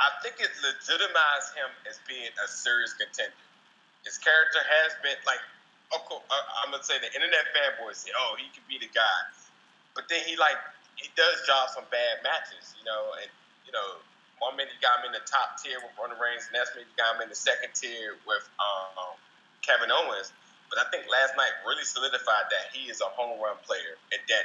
I 0.00 0.22
think 0.22 0.36
it 0.40 0.50
legitimized 0.62 1.54
him 1.54 1.70
as 1.90 2.00
being 2.08 2.30
a 2.42 2.48
serious 2.48 2.94
contender. 2.94 3.34
His 4.04 4.18
character 4.18 4.60
has 4.62 4.92
been 5.02 5.18
like, 5.26 5.42
of 5.94 6.02
I- 6.10 6.48
I'm 6.64 6.70
gonna 6.72 6.82
say 6.82 6.98
the 6.98 7.12
internet 7.14 7.52
fanboys 7.54 8.02
say, 8.02 8.10
"Oh, 8.16 8.34
he 8.40 8.48
could 8.50 8.66
be 8.66 8.78
the 8.78 8.88
guy," 8.90 9.20
but 9.94 10.08
then 10.08 10.24
he 10.24 10.36
like 10.36 10.56
he 10.96 11.10
does 11.16 11.44
drop 11.46 11.70
some 11.70 11.84
bad 11.90 12.22
matches, 12.22 12.74
you 12.78 12.84
know, 12.84 13.12
and 13.20 13.30
you 13.66 13.72
know, 13.72 14.00
one 14.38 14.56
minute 14.56 14.72
he 14.74 14.80
got 14.80 15.00
him 15.00 15.12
in 15.12 15.14
the 15.14 15.24
top 15.28 15.60
tier 15.60 15.78
with 15.80 15.92
Roman 16.00 16.18
Reigns, 16.18 16.48
and 16.50 16.58
next 16.58 16.74
minute 16.74 16.88
he 16.90 16.96
got 16.96 17.16
him 17.16 17.22
in 17.22 17.28
the 17.28 17.38
second 17.38 17.72
tier 17.74 18.16
with 18.26 18.44
um, 18.58 19.14
Kevin 19.62 19.92
Owens. 19.92 20.32
But 20.72 20.80
I 20.80 20.88
think 20.90 21.04
last 21.06 21.36
night 21.36 21.52
really 21.68 21.84
solidified 21.84 22.48
that 22.48 22.72
he 22.72 22.88
is 22.88 23.00
a 23.04 23.10
home 23.12 23.36
run 23.36 23.60
player 23.62 24.00
and 24.10 24.20
that 24.28 24.44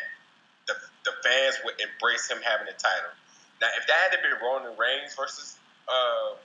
the, 0.68 0.76
the 1.08 1.14
fans 1.24 1.56
would 1.64 1.80
embrace 1.80 2.28
him 2.28 2.44
having 2.44 2.68
the 2.68 2.76
title. 2.76 3.16
Now, 3.64 3.72
if 3.80 3.88
that 3.88 3.98
had 3.98 4.12
to 4.14 4.20
be 4.22 4.30
Roman 4.44 4.76
Reigns 4.76 5.16
versus 5.16 5.58
uh, 5.88 6.36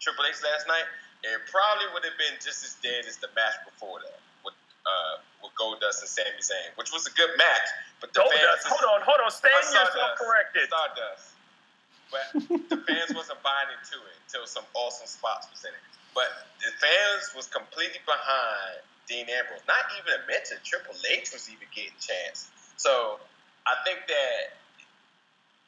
Triple 0.00 0.24
H 0.24 0.40
last 0.42 0.66
night, 0.66 0.88
it 1.22 1.40
probably 1.48 1.88
would 1.92 2.04
have 2.04 2.16
been 2.16 2.36
just 2.40 2.64
as 2.64 2.76
dead 2.80 3.04
as 3.04 3.20
the 3.20 3.28
match 3.36 3.60
before 3.68 4.00
that 4.00 4.20
with 4.44 4.56
uh, 4.86 5.20
with 5.44 5.52
Goldust 5.56 6.00
and 6.00 6.10
Sami 6.10 6.40
Zayn, 6.40 6.72
which 6.80 6.92
was 6.92 7.04
a 7.06 7.12
good 7.12 7.30
match. 7.36 7.68
But 8.00 8.12
the 8.12 8.24
Goldust. 8.24 8.64
fans 8.64 8.72
Hold 8.72 8.84
on, 8.88 9.00
hold 9.04 9.20
on. 9.20 9.30
Stand 9.30 9.60
yourself 9.68 10.16
corrected. 10.16 10.68
Stardust. 10.68 11.36
But 12.10 12.26
the 12.72 12.78
fans 12.88 13.14
wasn't 13.14 13.38
buying 13.46 13.70
into 13.70 14.00
it 14.02 14.16
until 14.26 14.44
some 14.48 14.66
awesome 14.74 15.06
spots 15.06 15.46
was 15.46 15.62
in 15.62 15.70
it. 15.70 15.84
But 16.10 16.26
the 16.58 16.74
fans 16.82 17.30
was 17.38 17.46
completely 17.46 18.02
behind 18.02 18.82
Dean 19.06 19.30
Ambrose. 19.30 19.62
Not 19.70 19.86
even 19.94 20.18
a 20.18 20.22
mention 20.26 20.58
Triple 20.66 20.98
H 21.06 21.30
was 21.30 21.46
even 21.46 21.70
getting 21.70 21.94
chance. 22.02 22.50
So 22.76 23.22
I 23.62 23.78
think 23.86 24.02
that 24.10 24.58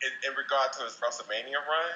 in, 0.03 0.11
in 0.27 0.33
regard 0.35 0.75
to 0.75 0.83
his 0.83 0.99
WrestleMania 0.99 1.63
run, 1.63 1.95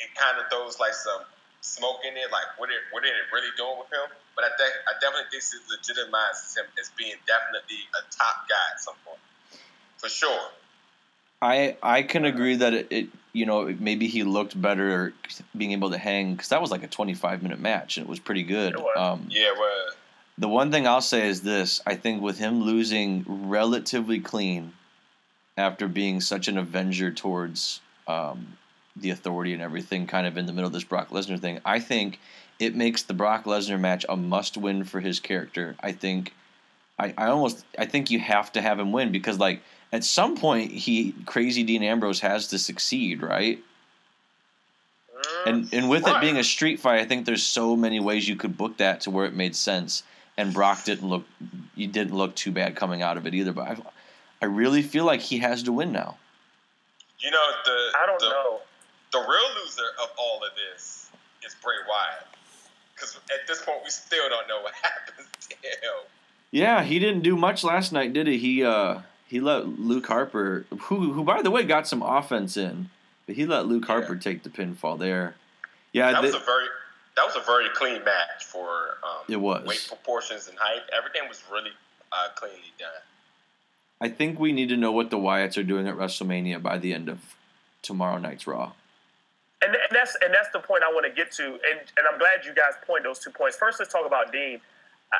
it 0.00 0.08
kind 0.16 0.40
of 0.40 0.48
throws 0.48 0.80
like 0.80 0.96
some 0.96 1.24
smoke 1.66 2.00
in 2.06 2.16
it, 2.16 2.30
like 2.30 2.46
what 2.58 2.70
it 2.70 2.78
what 2.92 3.02
they 3.02 3.10
really 3.32 3.50
doing 3.56 3.78
with 3.78 3.90
him? 3.90 4.06
But 4.34 4.44
I 4.44 4.50
think 4.56 4.72
I 4.86 4.94
definitely 5.00 5.26
think 5.30 5.42
it 5.42 5.66
legitimizes 5.66 6.56
him 6.56 6.66
as 6.80 6.90
being 6.96 7.16
definitely 7.26 7.82
a 7.98 8.02
top 8.14 8.48
guy 8.48 8.66
at 8.72 8.80
some 8.80 8.94
point, 9.04 9.18
for 9.98 10.08
sure. 10.08 10.50
I 11.42 11.76
I 11.82 12.02
can 12.02 12.24
agree 12.24 12.56
that 12.56 12.72
it, 12.72 12.86
it 12.90 13.08
you 13.32 13.46
know 13.46 13.74
maybe 13.78 14.06
he 14.06 14.22
looked 14.22 14.60
better 14.60 15.12
being 15.56 15.72
able 15.72 15.90
to 15.90 15.98
hang 15.98 16.32
because 16.32 16.48
that 16.48 16.60
was 16.60 16.70
like 16.70 16.82
a 16.82 16.88
25 16.88 17.42
minute 17.42 17.60
match 17.60 17.98
and 17.98 18.06
it 18.06 18.08
was 18.08 18.20
pretty 18.20 18.42
good. 18.42 18.74
It 18.74 18.80
was. 18.80 18.96
Um, 18.96 19.26
Yeah, 19.30 19.52
well, 19.58 19.86
The 20.38 20.48
one 20.48 20.70
thing 20.70 20.86
I'll 20.86 21.02
say 21.02 21.28
is 21.28 21.42
this: 21.42 21.80
I 21.84 21.96
think 21.96 22.22
with 22.22 22.38
him 22.38 22.62
losing 22.62 23.24
relatively 23.26 24.20
clean 24.20 24.72
after 25.56 25.88
being 25.88 26.20
such 26.20 26.48
an 26.48 26.58
avenger 26.58 27.10
towards 27.10 27.80
um, 28.06 28.56
the 28.96 29.10
authority 29.10 29.52
and 29.52 29.62
everything, 29.62 30.06
kind 30.06 30.26
of 30.26 30.36
in 30.36 30.46
the 30.46 30.52
middle 30.52 30.66
of 30.66 30.72
this 30.72 30.84
Brock 30.84 31.10
Lesnar 31.10 31.38
thing, 31.38 31.60
I 31.64 31.80
think 31.80 32.18
it 32.58 32.74
makes 32.74 33.02
the 33.02 33.14
Brock 33.14 33.44
Lesnar 33.44 33.78
match 33.78 34.06
a 34.08 34.16
must-win 34.16 34.84
for 34.84 35.00
his 35.00 35.20
character. 35.20 35.76
I 35.80 35.92
think, 35.92 36.32
I, 36.98 37.12
I 37.18 37.26
almost, 37.26 37.64
I 37.78 37.86
think 37.86 38.10
you 38.10 38.18
have 38.20 38.52
to 38.52 38.62
have 38.62 38.80
him 38.80 38.92
win 38.92 39.12
because, 39.12 39.38
like, 39.38 39.60
at 39.92 40.02
some 40.02 40.36
point, 40.36 40.72
he 40.72 41.14
crazy 41.26 41.62
Dean 41.62 41.82
Ambrose 41.82 42.20
has 42.20 42.48
to 42.48 42.58
succeed, 42.58 43.22
right? 43.22 43.58
Mm. 45.16 45.46
And 45.46 45.74
and 45.74 45.88
with 45.88 46.06
it 46.06 46.20
being 46.20 46.36
a 46.38 46.44
street 46.44 46.80
fight, 46.80 47.00
I 47.00 47.04
think 47.04 47.24
there's 47.24 47.42
so 47.42 47.76
many 47.76 48.00
ways 48.00 48.28
you 48.28 48.36
could 48.36 48.56
book 48.56 48.78
that 48.78 49.02
to 49.02 49.10
where 49.10 49.26
it 49.26 49.34
made 49.34 49.54
sense. 49.54 50.02
And 50.36 50.52
Brock 50.52 50.84
didn't 50.84 51.08
look, 51.08 51.24
he 51.74 51.86
didn't 51.86 52.14
look 52.14 52.34
too 52.34 52.50
bad 52.50 52.74
coming 52.74 53.00
out 53.00 53.16
of 53.16 53.26
it 53.26 53.34
either. 53.34 53.52
But 53.52 53.68
I, 53.68 53.76
I 54.42 54.46
really 54.46 54.82
feel 54.82 55.04
like 55.04 55.20
he 55.20 55.38
has 55.38 55.62
to 55.62 55.72
win 55.72 55.92
now. 55.92 56.18
you 57.20 57.30
know 57.30 57.46
the 57.64 57.98
I 57.98 58.06
don't 58.06 58.20
the, 58.20 58.28
know. 58.28 58.60
The 59.16 59.28
real 59.28 59.64
loser 59.64 59.88
of 60.02 60.08
all 60.18 60.38
of 60.44 60.50
this 60.56 61.10
is 61.44 61.54
Bray 61.62 61.74
Wyatt. 61.88 62.26
Because 62.94 63.16
at 63.30 63.46
this 63.46 63.62
point, 63.62 63.78
we 63.84 63.90
still 63.90 64.28
don't 64.28 64.48
know 64.48 64.60
what 64.62 64.74
happens 64.82 65.28
to 65.48 65.56
him. 65.56 66.06
Yeah, 66.50 66.82
he 66.82 66.98
didn't 66.98 67.22
do 67.22 67.36
much 67.36 67.64
last 67.64 67.92
night, 67.92 68.12
did 68.12 68.26
he? 68.26 68.38
He 68.38 68.64
uh 68.64 69.00
he 69.26 69.40
let 69.40 69.66
Luke 69.80 70.06
Harper, 70.06 70.64
who 70.82 71.12
who 71.12 71.24
by 71.24 71.42
the 71.42 71.50
way 71.50 71.64
got 71.64 71.86
some 71.86 72.02
offense 72.02 72.56
in, 72.56 72.88
but 73.26 73.36
he 73.36 73.44
let 73.46 73.66
Luke 73.66 73.84
Harper 73.84 74.16
take 74.16 74.42
the 74.42 74.50
pinfall 74.50 74.98
there. 74.98 75.34
Yeah, 75.92 76.12
That 76.12 76.22
was 76.22 76.34
a 76.34 76.38
very 76.38 76.66
that 77.16 77.24
was 77.26 77.36
a 77.36 77.40
very 77.40 77.68
clean 77.74 78.04
match 78.04 78.44
for 78.44 78.68
um, 79.02 79.24
It 79.28 79.36
was. 79.36 79.66
weight 79.66 79.84
proportions 79.88 80.48
and 80.48 80.58
height. 80.58 80.82
Everything 80.96 81.28
was 81.28 81.42
really 81.50 81.70
uh, 82.12 82.28
cleanly 82.36 82.72
done. 82.78 82.88
I 84.00 84.08
think 84.10 84.38
we 84.38 84.52
need 84.52 84.68
to 84.68 84.76
know 84.76 84.92
what 84.92 85.10
the 85.10 85.16
Wyatts 85.16 85.56
are 85.56 85.62
doing 85.62 85.88
at 85.88 85.96
WrestleMania 85.96 86.62
by 86.62 86.76
the 86.78 86.92
end 86.92 87.08
of 87.08 87.34
tomorrow 87.82 88.18
night's 88.18 88.46
Raw. 88.46 88.72
And, 89.66 89.74
and 89.74 89.90
that's 89.90 90.16
and 90.22 90.32
that's 90.32 90.48
the 90.52 90.60
point 90.60 90.84
I 90.86 90.92
want 90.92 91.06
to 91.06 91.12
get 91.12 91.32
to, 91.32 91.44
and 91.44 91.82
and 91.98 92.04
I'm 92.06 92.18
glad 92.18 92.46
you 92.46 92.54
guys 92.54 92.78
point 92.86 93.02
those 93.02 93.18
two 93.18 93.30
points. 93.30 93.56
First, 93.56 93.80
let's 93.80 93.92
talk 93.92 94.06
about 94.06 94.30
Dean. 94.30 94.60
I, 95.12 95.18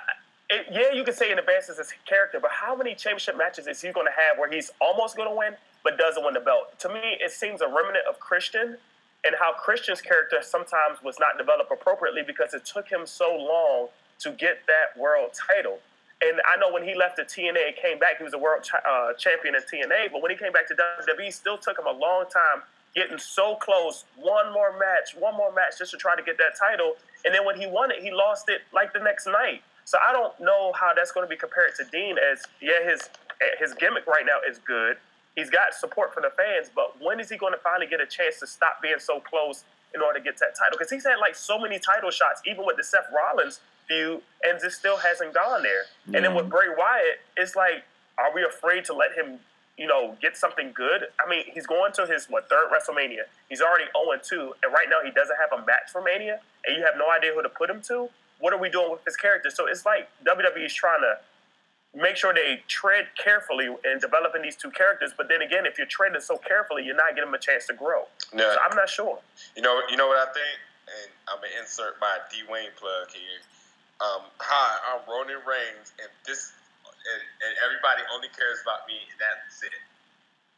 it, 0.49 0.67
yeah, 0.71 0.93
you 0.95 1.03
can 1.03 1.15
say 1.15 1.33
it 1.33 1.39
advances 1.39 1.79
his 1.79 1.93
character, 2.07 2.39
but 2.41 2.53
how 2.53 2.77
many 2.77 2.95
championship 2.95 3.37
matches 3.37 3.67
is 3.67 3.83
he 3.83 3.91
going 3.91 4.07
to 4.07 4.13
have 4.13 4.39
where 4.39 4.49
he's 4.49 4.71
almost 4.81 5.17
going 5.17 5.29
to 5.29 5.35
win 5.35 5.55
but 5.83 5.99
doesn't 5.99 6.25
win 6.25 6.35
the 6.35 6.41
belt? 6.41 6.79
To 6.79 6.89
me, 6.89 7.19
it 7.19 7.33
seems 7.33 7.61
a 7.61 7.67
remnant 7.67 8.07
of 8.09 8.21
Christian 8.21 8.79
and 9.27 9.35
how 9.41 9.53
Christian's 9.53 10.01
character 10.01 10.39
sometimes 10.43 11.03
was 11.03 11.19
not 11.19 11.37
developed 11.37 11.73
appropriately 11.73 12.23
because 12.25 12.55
it 12.55 12.65
took 12.65 12.89
him 12.89 13.05
so 13.05 13.35
long 13.35 13.89
to 14.21 14.31
get 14.31 14.63
that 14.69 14.95
world 14.97 15.31
title. 15.35 15.81
And 16.23 16.41
I 16.47 16.57
know 16.61 16.73
when 16.73 16.85
he 16.85 16.95
left 16.95 17.17
the 17.17 17.25
TNA 17.25 17.67
and 17.67 17.77
came 17.77 17.99
back, 17.99 18.19
he 18.19 18.25
was 18.25 18.33
a 18.33 18.39
world 18.39 18.63
cha- 18.63 18.87
uh, 18.89 19.15
champion 19.15 19.57
in 19.57 19.63
TNA. 19.63 20.13
But 20.13 20.23
when 20.23 20.31
he 20.31 20.37
came 20.37 20.53
back 20.53 20.69
to 20.69 20.75
WWE, 20.75 21.33
still 21.33 21.59
took 21.59 21.77
him 21.79 21.87
a 21.87 21.93
long 21.93 22.25
time 22.33 22.63
getting 22.97 23.19
so 23.19 23.55
close. 23.57 24.05
One 24.17 24.53
more 24.53 24.73
match, 24.73 25.15
one 25.17 25.37
more 25.37 25.53
match 25.53 25.79
just 25.79 25.93
to 25.93 25.99
try 25.99 26.17
to 26.17 26.23
get 26.23 26.39
that 26.39 26.59
title. 26.59 26.97
And 27.25 27.35
then 27.35 27.45
when 27.45 27.61
he 27.61 27.67
won 27.67 27.93
it, 27.93 28.03
he 28.03 28.11
lost 28.11 28.49
it 28.49 28.63
like 28.73 28.93
the 28.93 29.01
next 29.01 29.27
night. 29.27 29.63
So 29.85 29.99
I 29.99 30.13
don't 30.13 30.35
know 30.41 30.73
how 30.73 30.93
that's 30.97 31.13
going 31.13 31.25
to 31.25 31.31
be 31.31 31.37
compared 31.37 31.77
to 31.77 31.85
Dean. 31.93 32.17
As 32.19 32.43
yeah, 32.61 32.83
his 32.83 33.09
his 33.61 33.75
gimmick 33.75 34.07
right 34.07 34.25
now 34.27 34.39
is 34.49 34.59
good. 34.59 34.97
He's 35.37 35.51
got 35.51 35.75
support 35.75 36.15
from 36.15 36.23
the 36.23 36.31
fans, 36.31 36.71
but 36.75 36.97
when 37.01 37.21
is 37.21 37.29
he 37.29 37.37
going 37.37 37.53
to 37.53 37.59
finally 37.59 37.87
get 37.87 38.01
a 38.01 38.07
chance 38.07 38.41
to 38.41 38.47
stop 38.47 38.81
being 38.81 38.99
so 38.99 39.21
close 39.21 39.65
in 39.95 40.01
order 40.01 40.19
to 40.19 40.25
get 40.25 40.39
that 40.39 40.57
title? 40.57 40.79
Because 40.79 40.91
he's 40.91 41.05
had 41.05 41.17
like 41.21 41.37
so 41.37 41.59
many 41.59 41.79
title 41.79 42.11
shots, 42.11 42.41
even 42.47 42.65
with 42.65 42.79
the 42.79 42.83
Seth 42.83 43.07
Rollins 43.15 43.61
feud, 43.87 44.23
and 44.45 44.59
just 44.61 44.79
still 44.79 44.97
hasn't 44.97 45.35
gone 45.35 45.63
there. 45.63 45.85
And 46.07 46.25
then 46.25 46.35
with 46.35 46.49
Bray 46.49 46.69
Wyatt, 46.77 47.21
it's 47.37 47.55
like, 47.55 47.85
are 48.19 48.35
we 48.35 48.43
afraid 48.45 48.87
to 48.87 48.95
let 48.95 49.13
him, 49.13 49.39
you 49.79 49.87
know, 49.87 50.17
get 50.23 50.37
something 50.37 50.73
good? 50.75 51.05
I 51.25 51.29
mean, 51.29 51.45
he's 51.53 51.67
going 51.67 51.93
to 51.93 52.07
his 52.07 52.27
what 52.27 52.49
third 52.49 52.69
WrestleMania. 52.73 53.25
He's 53.49 53.61
already 53.61 53.85
0 53.93 54.19
2, 54.23 54.55
and 54.63 54.73
right 54.73 54.87
now 54.89 55.05
he 55.05 55.11
doesn't 55.11 55.37
have 55.37 55.59
a 55.59 55.65
match 55.67 55.91
for 55.93 56.03
Mania, 56.03 56.41
and 56.65 56.77
you 56.77 56.83
have 56.85 56.95
no 56.97 57.11
idea 57.11 57.33
who 57.35 57.43
to 57.43 57.49
put 57.49 57.69
him 57.69 57.81
to. 57.89 58.09
What 58.39 58.53
are 58.53 58.59
we 58.59 58.69
doing 58.69 58.91
with 58.91 59.05
his 59.05 59.17
character? 59.17 59.51
So 59.51 59.67
it's 59.67 59.87
like 59.87 60.09
WWE's 60.25 60.75
trying 60.75 61.01
to 61.01 61.17
make 61.97 62.17
sure 62.17 62.35
they 62.35 62.63
tread 62.69 63.07
carefully 63.17 63.67
in 63.67 63.99
developing 63.99 64.43
these 64.43 64.57
two 64.57 64.71
characters. 64.71 65.13
But 65.17 65.29
then 65.29 65.41
again, 65.41 65.65
if 65.65 65.79
you're 65.79 65.87
treading 65.87 66.21
so 66.21 66.37
carefully, 66.37 66.85
you're 66.85 66.97
not 66.97 67.17
giving 67.17 67.31
them 67.31 67.35
a 67.35 67.39
chance 67.39 67.67
to 67.69 67.75
grow. 67.75 68.05
No, 68.35 68.45
So 68.53 68.59
I'm 68.61 68.77
not 68.77 68.89
sure. 68.89 69.19
You 69.57 69.63
know, 69.63 69.81
you 69.91 69.97
know 69.97 70.07
what 70.07 70.19
I 70.19 70.31
think, 70.33 70.57
and 70.89 71.11
I'm 71.29 71.37
gonna 71.41 71.61
insert 71.61 71.97
my 72.01 72.19
D 72.31 72.45
Wayne 72.49 72.71
plug 72.77 73.11
here. 73.13 73.41
Um, 74.01 74.29
hi, 74.39 74.93
I'm 74.93 75.01
Roman 75.09 75.41
Reigns, 75.49 75.97
and 75.99 76.11
this, 76.27 76.53
and, 77.15 77.23
and 77.47 77.53
everybody 77.63 78.03
only 78.11 78.29
cares 78.35 78.59
about 78.63 78.87
me, 78.91 78.99
and 79.11 79.19
that's 79.19 79.63
it. 79.63 79.83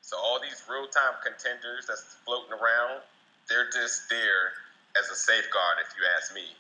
So 0.01 0.17
all 0.17 0.41
these 0.41 0.65
real 0.65 0.89
time 0.89 1.21
contenders 1.21 1.85
that's 1.85 2.17
floating 2.25 2.57
around, 2.57 3.05
they're 3.49 3.69
just 3.69 4.09
there 4.09 4.57
as 4.97 5.09
a 5.13 5.17
safeguard, 5.17 5.85
if 5.85 5.93
you 5.93 6.03
ask 6.17 6.33
me. 6.33 6.57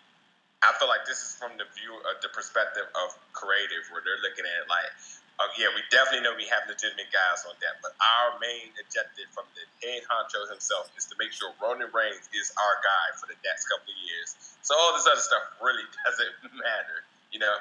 I 0.60 0.74
feel 0.76 0.90
like 0.90 1.06
this 1.06 1.22
is 1.22 1.38
from 1.38 1.54
the 1.56 1.64
view, 1.72 1.94
uh, 2.02 2.18
the 2.20 2.28
perspective 2.34 2.84
of 2.98 3.14
creative, 3.32 3.86
where 3.94 4.02
they're 4.02 4.20
looking 4.20 4.42
at 4.44 4.66
it 4.66 4.68
like, 4.68 4.90
oh, 5.38 5.48
yeah, 5.54 5.70
we 5.70 5.86
definitely 5.88 6.26
know 6.26 6.34
we 6.34 6.50
have 6.50 6.66
legitimate 6.66 7.08
guys 7.14 7.46
on 7.46 7.54
that, 7.62 7.78
but 7.78 7.94
our 8.02 8.36
main 8.42 8.74
objective 8.82 9.30
from 9.30 9.46
the 9.54 9.62
head 9.80 10.02
honcho 10.10 10.44
himself 10.50 10.90
is 10.98 11.06
to 11.06 11.14
make 11.16 11.30
sure 11.30 11.54
Roman 11.62 11.88
Reigns 11.94 12.26
is 12.34 12.50
our 12.58 12.76
guy 12.82 13.06
for 13.16 13.30
the 13.30 13.38
next 13.46 13.70
couple 13.70 13.86
of 13.86 13.98
years. 14.02 14.34
So 14.66 14.74
all 14.74 14.92
this 14.98 15.06
other 15.06 15.22
stuff 15.22 15.46
really 15.62 15.86
doesn't 16.04 16.52
matter, 16.58 17.06
you 17.30 17.38
know. 17.38 17.56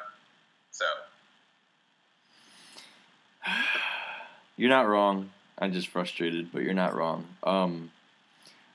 So 0.74 0.90
You're 4.58 4.70
not 4.70 4.88
wrong. 4.88 5.30
I'm 5.60 5.74
just 5.74 5.88
frustrated, 5.88 6.52
but 6.52 6.62
you're 6.62 6.74
not 6.74 6.96
wrong. 6.96 7.26
Um, 7.44 7.92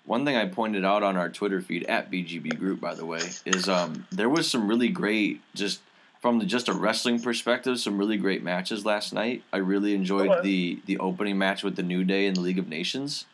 one 0.05 0.25
thing 0.25 0.37
I 0.37 0.47
pointed 0.47 0.85
out 0.85 1.03
on 1.03 1.17
our 1.17 1.29
Twitter 1.29 1.61
feed 1.61 1.85
at 1.85 2.11
BGB 2.11 2.59
Group, 2.59 2.81
by 2.81 2.95
the 2.95 3.07
way, 3.07 3.21
is 3.47 3.69
um, 3.69 4.07
there 4.11 4.29
was 4.29 4.51
some 4.51 4.67
really 4.67 4.89
great, 4.89 5.41
just 5.55 5.81
from 6.21 6.39
the, 6.39 6.45
just 6.45 6.69
a 6.69 6.73
wrestling 6.73 7.21
perspective, 7.21 7.79
some 7.79 7.99
really 7.99 8.17
great 8.17 8.43
matches 8.43 8.85
last 8.85 9.13
night. 9.13 9.43
I 9.53 9.59
really 9.59 9.95
enjoyed 9.95 10.43
the 10.43 10.81
the 10.87 10.99
opening 10.99 11.39
match 11.39 11.63
with 11.63 11.77
the 11.77 11.83
New 11.83 12.05
Day 12.05 12.27
in 12.27 12.35
the 12.35 12.41
League 12.41 12.59
of 12.59 12.69
Nations, 12.69 13.27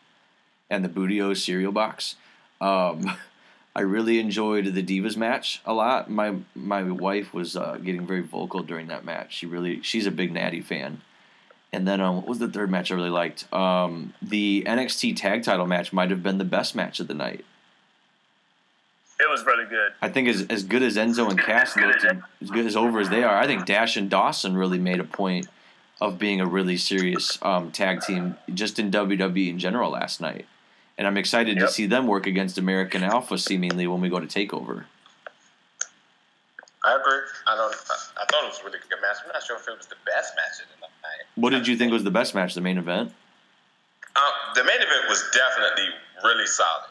and 0.69 0.85
the 0.85 0.89
Bootio 0.89 1.37
cereal 1.37 1.73
box. 1.73 2.17
Um, 2.61 3.17
I 3.77 3.83
really 3.83 4.19
enjoyed 4.19 4.75
the 4.75 4.83
Divas 4.83 5.17
match 5.17 5.61
a 5.65 5.73
lot. 5.73 6.11
My 6.11 6.35
my 6.55 6.83
wife 6.83 7.33
was 7.33 7.57
uh, 7.57 7.77
getting 7.77 8.07
very 8.07 8.23
vocal 8.23 8.63
during 8.63 8.89
that 8.89 9.05
match. 9.05 9.37
She 9.37 9.47
really 9.47 9.83
she's 9.83 10.07
a 10.07 10.11
big 10.11 10.35
Nattie 10.35 10.65
fan. 10.65 11.01
And 11.73 11.87
then 11.87 12.01
um, 12.01 12.17
what 12.17 12.27
was 12.27 12.39
the 12.39 12.49
third 12.49 12.71
match 12.71 12.91
I 12.91 12.95
really 12.95 13.11
liked? 13.11 13.53
Um, 13.53 14.15
the 14.23 14.65
NXT 14.67 15.17
Tag 15.17 15.43
Title 15.43 15.67
match 15.67 15.93
might 15.93 16.11
have 16.11 16.23
been 16.23 16.39
the 16.39 16.45
best 16.45 16.75
match 16.75 16.99
of 16.99 17.09
the 17.09 17.15
night. 17.15 17.45
It 19.21 19.29
was 19.29 19.45
really 19.45 19.65
good. 19.69 19.93
I 20.01 20.09
think 20.09 20.29
as 20.29 20.47
as 20.49 20.63
good 20.63 20.83
as 20.83 20.97
Enzo 20.97 21.29
and 21.29 21.39
Cass 21.39 21.77
looked, 21.77 22.05
and 22.05 22.23
as 22.41 22.51
good 22.51 22.67
as 22.67 22.77
over 22.77 23.01
as 23.01 23.09
they 23.09 23.25
are, 23.25 23.37
I 23.37 23.47
think 23.47 23.67
Dash 23.67 23.97
and 23.97 24.09
Dawson 24.09 24.57
really 24.57 24.79
made 24.79 25.01
a 25.01 25.05
point 25.05 25.49
of 26.01 26.19
being 26.19 26.41
a 26.41 26.47
really 26.47 26.77
serious 26.77 27.37
um, 27.43 27.73
tag 27.73 28.01
team 28.01 28.37
just 28.55 28.79
in 28.79 28.93
WWE 28.93 29.49
in 29.49 29.59
general 29.59 29.91
last 29.91 30.21
night. 30.21 30.47
And 30.97 31.07
I'm 31.07 31.17
excited 31.17 31.59
to 31.59 31.69
see 31.69 31.87
them 31.87 32.07
work 32.07 32.27
against 32.27 32.59
American 32.59 33.03
Alpha 33.03 33.39
seemingly 33.39 33.87
when 33.87 34.01
we 34.01 34.09
go 34.09 34.21
to 34.21 34.27
Takeover. 34.27 34.85
I 36.85 36.95
agree. 36.95 37.21
I 37.47 37.57
don't. 37.57 37.75
I, 37.75 38.23
I 38.23 38.25
thought 38.27 38.45
it 38.45 38.49
was 38.49 38.61
a 38.61 38.65
really 38.65 38.79
good 38.89 39.01
match. 39.03 39.17
I'm 39.25 39.33
not 39.33 39.43
sure 39.43 39.57
if 39.57 39.67
it 39.67 39.77
was 39.77 39.87
the 39.87 39.97
best 40.07 40.35
match 40.37 40.63
of 40.63 40.69
the 40.75 40.78
night. 40.78 40.78
What 41.41 41.51
did 41.51 41.69
you 41.69 41.77
think 41.77 41.93
was 41.93 42.05
the 42.05 42.11
best 42.11 42.35
match? 42.35 42.55
The 42.55 42.61
main 42.61 42.79
event? 42.79 43.13
Um, 44.17 44.33
the 44.55 44.65
main 44.65 44.77
event 44.77 45.09
was 45.09 45.23
definitely 45.33 45.89
really 46.25 46.47
solid. 46.47 46.91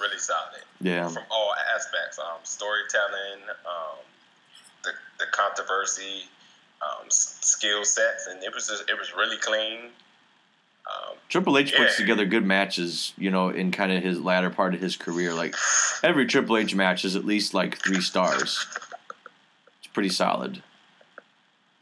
Really 0.00 0.18
solid. 0.18 0.62
Yeah. 0.80 1.08
from 1.08 1.24
all 1.30 1.54
aspects 1.74 2.18
um, 2.18 2.38
storytelling 2.44 3.42
um, 3.66 3.98
the, 4.84 4.90
the 5.18 5.24
controversy 5.32 6.22
um, 6.82 7.06
skill 7.08 7.84
sets 7.84 8.28
and 8.28 8.42
it 8.44 8.54
was 8.54 8.68
just, 8.68 8.88
it 8.88 8.96
was 8.96 9.12
really 9.16 9.38
clean 9.38 9.90
um, 10.88 11.16
Triple 11.28 11.58
H 11.58 11.74
puts 11.76 11.96
together 11.96 12.24
good 12.24 12.46
matches, 12.46 13.12
you 13.18 13.30
know, 13.30 13.50
in 13.50 13.70
kind 13.72 13.92
of 13.92 14.02
his 14.02 14.20
latter 14.20 14.48
part 14.48 14.74
of 14.74 14.80
his 14.80 14.96
career. 14.96 15.34
Like 15.34 15.54
every 16.02 16.24
Triple 16.24 16.56
H 16.56 16.74
match 16.74 17.04
is 17.04 17.14
at 17.14 17.26
least 17.26 17.52
like 17.52 17.76
three 17.78 18.00
stars. 18.00 18.64
It's 19.80 19.92
pretty 19.92 20.08
solid. 20.08 20.62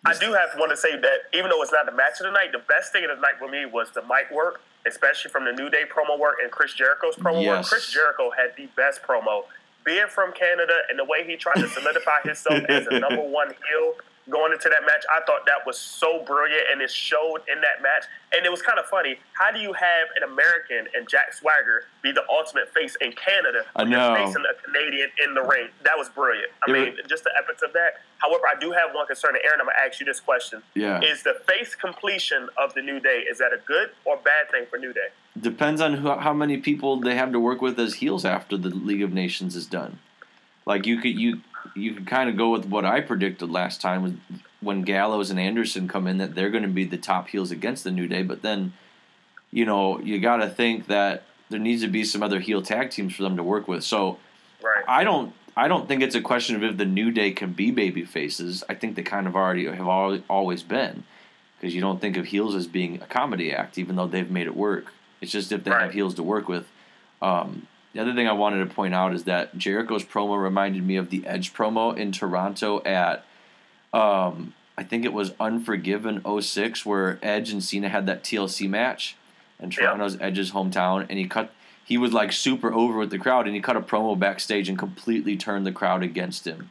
I 0.06 0.16
do 0.18 0.32
have 0.32 0.52
to 0.52 0.58
want 0.58 0.70
to 0.70 0.76
say 0.76 0.96
that 0.96 1.18
even 1.34 1.50
though 1.50 1.62
it's 1.62 1.72
not 1.72 1.86
the 1.86 1.92
match 1.92 2.20
of 2.20 2.26
the 2.26 2.30
night, 2.30 2.52
the 2.52 2.62
best 2.68 2.92
thing 2.92 3.04
of 3.04 3.10
the 3.16 3.20
night 3.20 3.38
for 3.38 3.48
me 3.48 3.66
was 3.66 3.90
the 3.90 4.02
mic 4.02 4.30
work, 4.30 4.60
especially 4.86 5.30
from 5.30 5.44
the 5.44 5.52
New 5.52 5.68
Day 5.68 5.82
promo 5.84 6.18
work 6.18 6.36
and 6.42 6.50
Chris 6.50 6.72
Jericho's 6.74 7.16
promo 7.16 7.36
work. 7.36 7.66
Yes. 7.66 7.68
Chris 7.68 7.90
Jericho 7.90 8.30
had 8.30 8.52
the 8.56 8.66
best 8.76 9.02
promo. 9.02 9.44
Being 9.84 10.06
from 10.08 10.32
Canada 10.32 10.74
and 10.88 10.98
the 10.98 11.04
way 11.04 11.24
he 11.24 11.36
tried 11.36 11.56
to 11.56 11.68
solidify 11.68 12.22
himself 12.24 12.64
as 12.68 12.86
a 12.88 12.98
number 12.98 13.22
one 13.22 13.48
heel 13.48 13.94
going 14.28 14.52
into 14.52 14.68
that 14.68 14.82
match, 14.84 15.04
I 15.10 15.20
thought 15.26 15.46
that 15.46 15.64
was 15.66 15.78
so 15.78 16.22
brilliant 16.24 16.62
and 16.72 16.82
it 16.82 16.90
showed 16.90 17.38
in 17.52 17.60
that 17.60 17.82
match. 17.82 18.04
And 18.34 18.44
it 18.44 18.50
was 18.50 18.60
kind 18.60 18.78
of 18.78 18.86
funny. 18.86 19.18
How 19.34 19.52
do 19.52 19.60
you 19.60 19.72
have 19.72 20.08
an 20.16 20.24
American 20.24 20.88
and 20.96 21.08
Jack 21.08 21.32
Swagger 21.32 21.84
be 22.02 22.10
the 22.12 22.24
ultimate 22.28 22.72
face 22.74 22.96
in 23.00 23.12
Canada? 23.12 23.62
I 23.76 23.84
when 23.84 23.92
you're. 23.92 24.16
Facing 24.16 24.42
a 24.50 24.54
Canadian 24.66 25.10
in 25.24 25.34
the 25.34 25.42
ring. 25.42 25.68
That 25.84 25.96
was 25.96 26.08
brilliant. 26.08 26.50
I 26.66 26.70
It 26.70 26.74
mean, 26.74 26.96
was- 26.96 27.06
just 27.08 27.24
the 27.24 27.30
epics 27.38 27.62
of 27.62 27.72
that. 27.74 28.00
However, 28.18 28.42
I 28.52 28.58
do 28.58 28.72
have 28.72 28.94
one 28.94 29.06
concern. 29.06 29.36
And 29.36 29.44
Aaron, 29.44 29.60
I'm 29.60 29.66
going 29.66 29.76
to 29.76 29.82
ask 29.82 30.00
you 30.00 30.06
this 30.06 30.20
question. 30.20 30.62
Yeah. 30.74 31.00
Is 31.02 31.22
the 31.22 31.34
face 31.48 31.74
completion 31.74 32.48
of 32.58 32.74
the 32.74 32.82
New 32.82 32.98
Day, 32.98 33.24
is 33.30 33.38
that 33.38 33.52
a 33.52 33.58
good 33.66 33.90
or 34.04 34.16
bad 34.16 34.50
thing 34.50 34.64
for 34.68 34.78
New 34.78 34.92
Day? 34.92 35.08
Depends 35.40 35.80
on 35.80 35.94
who, 35.94 36.10
how 36.10 36.32
many 36.32 36.56
people 36.56 36.98
they 36.98 37.14
have 37.14 37.30
to 37.32 37.38
work 37.40 37.60
with 37.62 37.78
as 37.78 37.94
heels 37.94 38.24
after 38.24 38.56
the 38.56 38.70
League 38.70 39.02
of 39.02 39.12
Nations 39.12 39.54
is 39.54 39.66
done. 39.66 39.98
Like 40.64 40.84
you 40.86 40.98
could 41.00 41.16
you 41.18 41.42
you 41.76 41.94
could 41.94 42.06
kind 42.06 42.28
of 42.30 42.36
go 42.36 42.50
with 42.50 42.66
what 42.66 42.84
I 42.84 43.00
predicted 43.00 43.50
last 43.50 43.80
time 43.80 44.02
with- 44.02 44.20
when 44.60 44.82
Gallows 44.82 45.30
and 45.30 45.38
Anderson 45.38 45.86
come 45.86 46.06
in 46.06 46.18
that 46.18 46.34
they're 46.34 46.50
going 46.50 46.62
to 46.62 46.68
be 46.68 46.84
the 46.84 46.96
top 46.96 47.28
heels 47.28 47.50
against 47.50 47.84
the 47.84 47.90
New 47.90 48.08
Day, 48.08 48.22
but 48.22 48.42
then 48.42 48.72
you 49.52 49.64
know 49.64 50.00
you 50.00 50.18
got 50.18 50.38
to 50.38 50.48
think 50.48 50.86
that 50.86 51.22
there 51.50 51.60
needs 51.60 51.82
to 51.82 51.88
be 51.88 52.02
some 52.04 52.22
other 52.22 52.40
heel 52.40 52.62
tag 52.62 52.90
teams 52.90 53.14
for 53.14 53.22
them 53.22 53.36
to 53.36 53.42
work 53.42 53.68
with. 53.68 53.84
So 53.84 54.18
Right. 54.62 54.84
I 54.88 55.04
don't 55.04 55.32
I 55.58 55.68
don't 55.68 55.86
think 55.88 56.02
it's 56.02 56.14
a 56.14 56.20
question 56.20 56.56
of 56.56 56.62
if 56.64 56.76
the 56.76 56.84
New 56.84 57.10
Day 57.10 57.30
can 57.30 57.52
be 57.52 57.70
baby 57.70 58.04
faces. 58.04 58.62
I 58.68 58.74
think 58.74 58.94
they 58.96 59.02
kind 59.02 59.26
of 59.26 59.34
already 59.36 59.64
have 59.66 59.80
al- 59.88 60.20
always 60.28 60.62
been 60.62 61.04
because 61.58 61.74
you 61.74 61.80
don't 61.80 62.00
think 62.00 62.16
of 62.18 62.26
heels 62.26 62.54
as 62.54 62.66
being 62.66 62.96
a 63.00 63.06
comedy 63.06 63.52
act, 63.52 63.78
even 63.78 63.96
though 63.96 64.06
they've 64.06 64.30
made 64.30 64.46
it 64.46 64.56
work. 64.56 64.92
It's 65.22 65.32
just 65.32 65.52
if 65.52 65.64
they 65.64 65.70
Right. 65.70 65.82
have 65.82 65.92
heels 65.94 66.14
to 66.16 66.22
work 66.22 66.46
with. 66.48 66.66
Um, 67.22 67.66
the 67.96 68.02
other 68.02 68.14
thing 68.14 68.28
I 68.28 68.32
wanted 68.32 68.58
to 68.68 68.74
point 68.74 68.92
out 68.94 69.14
is 69.14 69.24
that 69.24 69.56
Jericho's 69.56 70.04
promo 70.04 70.40
reminded 70.40 70.86
me 70.86 70.96
of 70.96 71.08
the 71.08 71.26
Edge 71.26 71.54
promo 71.54 71.96
in 71.96 72.12
Toronto 72.12 72.82
at 72.84 73.24
um, 73.94 74.52
I 74.76 74.82
think 74.82 75.06
it 75.06 75.14
was 75.14 75.32
Unforgiven 75.40 76.22
06 76.42 76.84
where 76.84 77.18
Edge 77.22 77.50
and 77.50 77.64
Cena 77.64 77.88
had 77.88 78.04
that 78.06 78.22
TLC 78.22 78.68
match 78.68 79.16
in 79.58 79.70
Yeah. 79.70 79.76
Toronto's 79.78 80.20
Edge's 80.20 80.50
hometown 80.52 81.06
and 81.08 81.18
he 81.18 81.26
cut 81.26 81.50
he 81.82 81.96
was 81.96 82.12
like 82.12 82.32
super 82.32 82.70
over 82.72 82.98
with 82.98 83.08
the 83.10 83.18
crowd 83.18 83.46
and 83.46 83.54
he 83.54 83.62
cut 83.62 83.76
a 83.76 83.80
promo 83.80 84.18
backstage 84.18 84.68
and 84.68 84.78
completely 84.78 85.36
turned 85.36 85.64
the 85.66 85.72
crowd 85.72 86.02
against 86.02 86.46
him. 86.46 86.68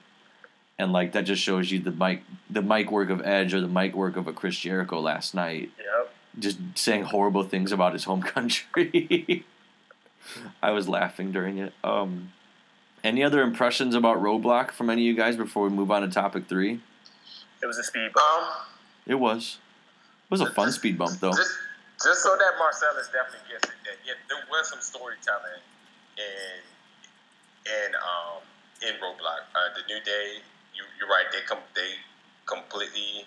And 0.77 0.91
like 0.93 1.13
that 1.13 1.23
just 1.23 1.41
shows 1.41 1.71
you 1.71 1.79
the 1.79 1.91
mic 1.91 2.21
the 2.49 2.61
mic 2.61 2.91
work 2.91 3.09
of 3.09 3.25
Edge 3.25 3.53
or 3.55 3.61
the 3.61 3.67
mic 3.67 3.95
work 3.95 4.15
of 4.15 4.27
a 4.27 4.33
Chris 4.33 4.59
Jericho 4.59 4.99
last 4.99 5.33
night 5.33 5.71
Yep. 5.79 6.13
just 6.37 6.59
saying 6.75 7.03
horrible 7.05 7.41
things 7.43 7.71
about 7.71 7.93
his 7.93 8.03
home 8.03 8.21
country. 8.35 9.43
I 10.61 10.71
was 10.71 10.87
laughing 10.87 11.31
during 11.31 11.57
it. 11.57 11.73
Um, 11.83 12.31
any 13.03 13.23
other 13.23 13.41
impressions 13.41 13.93
about 13.95 14.17
Roadblock 14.17 14.71
from 14.71 14.89
any 14.89 15.03
of 15.03 15.05
you 15.05 15.15
guys 15.15 15.35
before 15.35 15.63
we 15.63 15.69
move 15.69 15.91
on 15.91 16.01
to 16.01 16.07
topic 16.07 16.47
three? 16.47 16.79
It 17.61 17.65
was 17.65 17.77
a 17.77 17.83
speed 17.83 18.11
bump. 18.13 18.47
Um, 18.47 18.53
It 19.05 19.15
was. 19.15 19.57
It 20.25 20.31
was 20.31 20.41
a 20.41 20.51
fun 20.51 20.71
speed 20.71 20.97
bump 20.97 21.19
though. 21.19 21.31
just 21.31 21.53
just 22.03 22.23
so 22.23 22.35
that 22.35 22.57
Marcellus 22.59 23.07
definitely 23.07 23.47
gets 23.49 23.63
it, 23.69 23.75
that 23.85 23.97
yeah, 24.05 24.13
there 24.27 24.43
was 24.51 24.69
some 24.69 24.81
storytelling 24.81 25.61
in 26.17 26.61
in 27.71 27.95
um 27.95 28.41
in 28.81 28.95
Roadblock. 29.01 29.45
Uh, 29.55 29.69
the 29.75 29.81
New 29.87 30.01
Day, 30.03 30.41
you 30.73 30.83
you're 30.99 31.07
right. 31.09 31.25
They 31.31 31.41
come 31.47 31.59
they 31.75 31.93
completely 32.45 33.25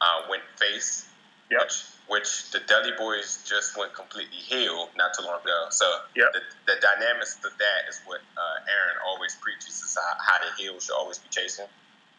uh, 0.00 0.22
went 0.28 0.42
face, 0.56 1.08
Yep. 1.50 1.62
which 1.62 1.82
which 2.08 2.50
the 2.52 2.60
Dudley 2.60 2.92
Boyz 2.92 3.44
just 3.46 3.76
went 3.76 3.92
completely 3.92 4.36
heel 4.36 4.88
not 4.96 5.12
too 5.18 5.24
long 5.24 5.40
ago. 5.40 5.66
So 5.70 5.86
Yep. 6.14 6.32
the, 6.32 6.40
the 6.66 6.80
dynamics 6.80 7.36
of 7.44 7.56
that 7.58 7.88
is 7.88 8.00
what 8.06 8.20
uh, 8.36 8.70
Aaron 8.70 8.96
always 9.04 9.34
preaches 9.40 9.82
is 9.82 9.96
how, 9.96 10.16
how 10.24 10.38
the 10.38 10.54
heel 10.56 10.78
should 10.78 10.94
always 10.94 11.18
be 11.18 11.28
chasing. 11.30 11.66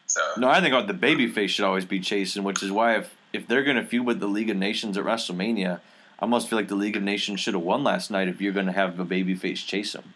So 0.06 0.20
No, 0.36 0.48
I 0.48 0.60
think 0.60 0.86
the 0.86 0.94
baby 0.94 1.26
face 1.28 1.50
should 1.52 1.64
always 1.64 1.84
be 1.84 2.00
chasing, 2.00 2.42
which 2.44 2.62
is 2.62 2.70
why 2.70 2.96
if 2.96 3.14
if 3.32 3.46
they're 3.46 3.62
gonna 3.62 3.84
feud 3.84 4.06
with 4.06 4.20
the 4.20 4.26
League 4.26 4.50
of 4.50 4.56
Nations 4.56 4.96
at 4.96 5.04
WrestleMania, 5.04 5.80
I 6.18 6.22
almost 6.22 6.48
feel 6.48 6.58
like 6.58 6.68
the 6.68 6.74
League 6.74 6.96
of 6.96 7.02
Nations 7.02 7.40
should 7.40 7.54
have 7.54 7.62
won 7.62 7.84
last 7.84 8.10
night 8.10 8.28
if 8.28 8.40
you're 8.40 8.52
gonna 8.52 8.72
have 8.72 8.98
a 8.98 9.04
baby 9.04 9.34
face 9.34 9.62
chase 9.62 9.92
them. 9.92 10.14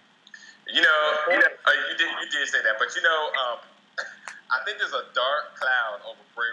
You 0.67 0.81
know, 0.81 1.01
you, 1.29 1.39
know, 1.39 1.47
uh, 1.47 1.71
you 1.91 1.97
did 1.99 2.09
you 2.09 2.29
did 2.31 2.49
say 2.49 2.59
that, 2.65 2.77
but 2.79 2.89
you 2.97 3.03
know, 3.03 3.21
um, 3.45 3.59
I 4.51 4.65
think 4.65 4.79
there's 4.79 4.93
a 4.97 5.05
dark 5.15 5.55
cloud 5.61 6.01
over 6.09 6.21
Bray, 6.35 6.49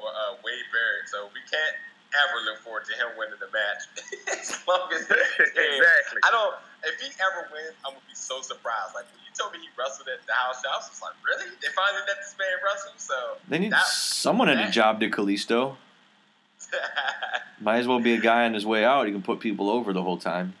uh, 0.00 0.40
Wade 0.40 0.68
Barrett, 0.72 1.08
so 1.12 1.28
we 1.36 1.40
can't 1.50 1.76
ever 2.12 2.38
look 2.44 2.60
forward 2.64 2.84
to 2.88 2.94
him 2.96 3.08
winning 3.16 3.40
the 3.40 3.48
match 3.52 3.82
as 4.40 4.56
long 4.68 4.88
as. 4.92 5.04
Exactly. 5.42 6.20
I 6.24 6.30
don't. 6.32 6.54
If 6.84 6.98
he 7.00 7.08
ever 7.20 7.46
wins, 7.52 7.76
I'm 7.84 7.92
gonna 7.94 8.08
be 8.08 8.14
so 8.16 8.40
surprised. 8.42 8.94
Like 8.94 9.06
when 9.12 9.20
you 9.22 9.30
told 9.38 9.52
me 9.52 9.60
he 9.60 9.68
wrestled 9.78 10.08
at 10.08 10.24
the 10.26 10.32
house 10.34 10.60
show, 10.62 10.70
I 10.72 10.76
was 10.76 10.88
just 10.88 11.00
like, 11.02 11.14
really? 11.24 11.50
They 11.62 11.68
finally 11.74 12.02
let 12.08 12.16
this 12.18 12.34
man 12.38 12.48
wrestle? 12.64 12.92
So 12.96 13.14
They 13.48 13.58
need 13.58 13.72
that- 13.72 13.86
someone 13.86 14.48
had 14.48 14.58
a 14.66 14.70
job 14.70 15.00
to 15.00 15.08
Kalisto. 15.10 15.76
Might 17.60 17.78
as 17.78 17.86
well 17.86 18.00
be 18.00 18.14
a 18.14 18.20
guy 18.20 18.44
on 18.44 18.54
his 18.54 18.66
way 18.66 18.84
out. 18.84 19.06
He 19.06 19.12
can 19.12 19.22
put 19.22 19.40
people 19.40 19.70
over 19.70 19.92
the 19.92 20.02
whole 20.02 20.16
time. 20.16 20.54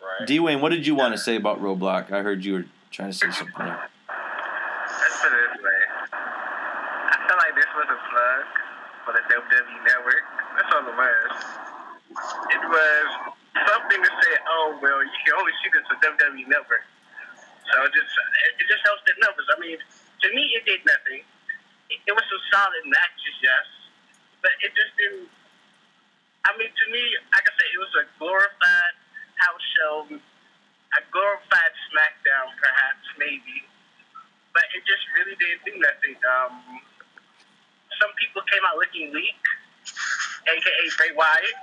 right. 0.00 0.26
D 0.26 0.38
Wayne, 0.40 0.60
what 0.60 0.70
did 0.70 0.86
you 0.86 0.94
want 0.94 1.12
to 1.14 1.18
say 1.18 1.36
about 1.36 1.60
Roadblock? 1.60 2.12
I 2.12 2.22
heard 2.22 2.44
you 2.44 2.52
were 2.54 2.64
trying 2.90 3.10
to 3.10 3.16
say 3.16 3.30
something. 3.30 3.54
Let's 3.58 3.80
put 5.20 5.32
it 5.32 5.48
this 5.52 5.62
way. 5.62 5.80
I 6.12 7.26
feel 7.26 7.36
like 7.36 7.54
this 7.56 7.66
was 7.74 7.86
a 7.90 7.98
plug 8.10 8.44
for 9.08 9.16
the 9.16 9.24
WWE 9.24 9.80
Network. 9.88 10.24
That's 10.52 10.68
all 10.76 10.84
it 10.84 10.92
was. 10.92 11.32
It 12.52 12.64
was 12.68 13.08
something 13.64 14.00
to 14.04 14.12
say, 14.20 14.32
oh, 14.52 14.76
well, 14.84 15.00
you 15.00 15.20
can 15.24 15.32
only 15.40 15.56
see 15.64 15.72
this 15.72 15.88
on 15.88 15.96
WWE 16.04 16.44
Network. 16.44 16.84
So 17.72 17.88
it 17.88 17.92
just, 17.96 18.12
it 18.60 18.66
just 18.68 18.84
helps 18.84 19.00
the 19.08 19.16
numbers. 19.24 19.48
I 19.48 19.56
mean, 19.64 19.80
to 19.80 20.28
me, 20.36 20.44
it 20.60 20.68
did 20.68 20.84
nothing. 20.84 21.24
It, 21.88 22.04
it 22.04 22.12
was 22.12 22.20
some 22.28 22.44
solid 22.52 22.84
matches, 22.84 23.36
yes. 23.40 23.64
But 24.44 24.52
it 24.60 24.76
just 24.76 24.92
didn't. 25.00 25.32
I 26.44 26.52
mean, 26.60 26.68
to 26.68 26.84
me, 26.92 27.00
like 27.32 27.48
I 27.48 27.52
said, 27.56 27.68
it 27.72 27.80
was 27.80 27.94
a 27.96 28.04
glorified 28.20 28.96
house 29.40 29.66
show, 29.72 29.94
a 30.12 31.00
glorified 31.08 31.72
SmackDown, 31.88 32.52
perhaps, 32.60 33.08
maybe 33.16 33.64
but 34.58 34.64
it 34.74 34.82
just 34.90 35.04
really 35.14 35.38
didn't 35.38 35.62
do 35.62 35.74
nothing. 35.78 36.18
Um, 36.24 36.82
some 38.00 38.10
people 38.18 38.42
came 38.50 38.62
out 38.66 38.76
looking 38.78 39.12
weak, 39.12 39.42
aka 40.46 40.84
Bray 40.96 41.12
Wyatt. 41.16 41.58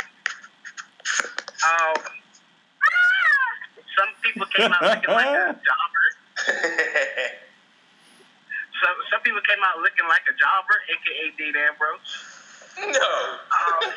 Um, 1.65 1.95
some 3.97 4.11
people 4.21 4.45
came 4.55 4.71
out 4.71 4.81
looking 4.81 5.09
like 5.15 5.25
a 5.27 5.55
jobber. 5.69 6.05
Some 8.83 8.97
some 9.11 9.21
people 9.23 9.41
came 9.47 9.63
out 9.63 9.79
looking 9.81 10.07
like 10.07 10.23
a 10.27 10.35
jobber, 10.35 10.77
aka 10.91 11.31
Dean 11.37 11.55
Ambrose. 11.55 12.11
no. 12.77 13.11
Um, 13.55 13.91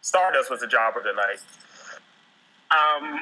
Stardust 0.00 0.50
was 0.50 0.62
a 0.62 0.68
jobber 0.68 1.02
tonight. 1.02 1.40
um, 2.72 3.20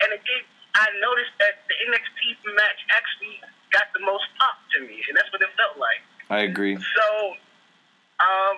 and 0.00 0.10
again, 0.12 0.44
I 0.74 0.88
noticed 1.00 1.32
that 1.40 1.64
the 1.68 1.76
NXT 1.88 2.40
match 2.56 2.80
actually 2.92 3.36
got 3.72 3.88
the 3.96 4.00
most 4.04 4.24
pop 4.40 4.56
to 4.76 4.80
me, 4.84 5.00
and 5.08 5.16
that's 5.16 5.30
what 5.32 5.40
it 5.40 5.48
felt 5.56 5.76
like. 5.78 6.00
I 6.32 6.40
agree. 6.40 6.76
So, 6.76 7.28
um, 7.28 8.56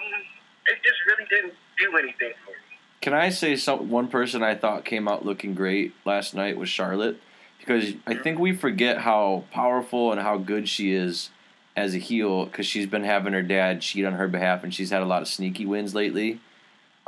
it 0.67 0.79
just 0.85 0.99
really 1.09 1.29
didn't 1.29 1.55
do 1.77 1.99
anything 1.99 2.33
for 2.45 2.53
me. 2.53 2.79
Can 3.01 3.15
I 3.15 3.31
say 3.31 3.57
some 3.57 3.91
one 3.91 4.07
person 4.07 4.45
I 4.45 4.55
thought 4.55 4.85
came 4.85 5.09
out 5.09 5.25
looking 5.25 5.55
great 5.55 5.93
last 6.05 6.37
night 6.37 6.57
was 6.57 6.69
Charlotte 6.69 7.21
because 7.59 7.95
I 8.07 8.15
think 8.15 8.39
we 8.39 8.55
forget 8.55 8.99
how 8.99 9.43
powerful 9.51 10.13
and 10.13 10.21
how 10.21 10.37
good 10.39 10.69
she 10.69 10.93
is 10.93 11.31
as 11.77 11.97
a 11.97 11.99
heel 11.99 12.45
because 12.45 12.65
she's 12.65 12.87
been 12.87 13.03
having 13.03 13.33
her 13.33 13.43
dad 13.43 13.81
cheat 13.81 14.05
on 14.05 14.13
her 14.13 14.29
behalf 14.29 14.63
and 14.63 14.73
she's 14.73 14.91
had 14.91 15.03
a 15.03 15.07
lot 15.07 15.21
of 15.21 15.27
sneaky 15.27 15.67
wins 15.67 15.97
lately. 15.97 16.41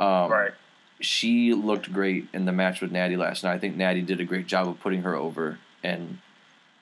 Um, 0.01 0.29
right. 0.29 0.51
She 0.99 1.53
looked 1.53 1.93
great 1.93 2.27
in 2.33 2.43
the 2.43 2.51
match 2.51 2.81
with 2.81 2.91
Nattie 2.91 3.17
last 3.17 3.45
night. 3.45 3.53
I 3.53 3.57
think 3.57 3.77
Nattie 3.77 4.05
did 4.05 4.19
a 4.19 4.25
great 4.25 4.47
job 4.47 4.67
of 4.67 4.81
putting 4.81 5.03
her 5.03 5.15
over 5.15 5.59
and 5.81 6.17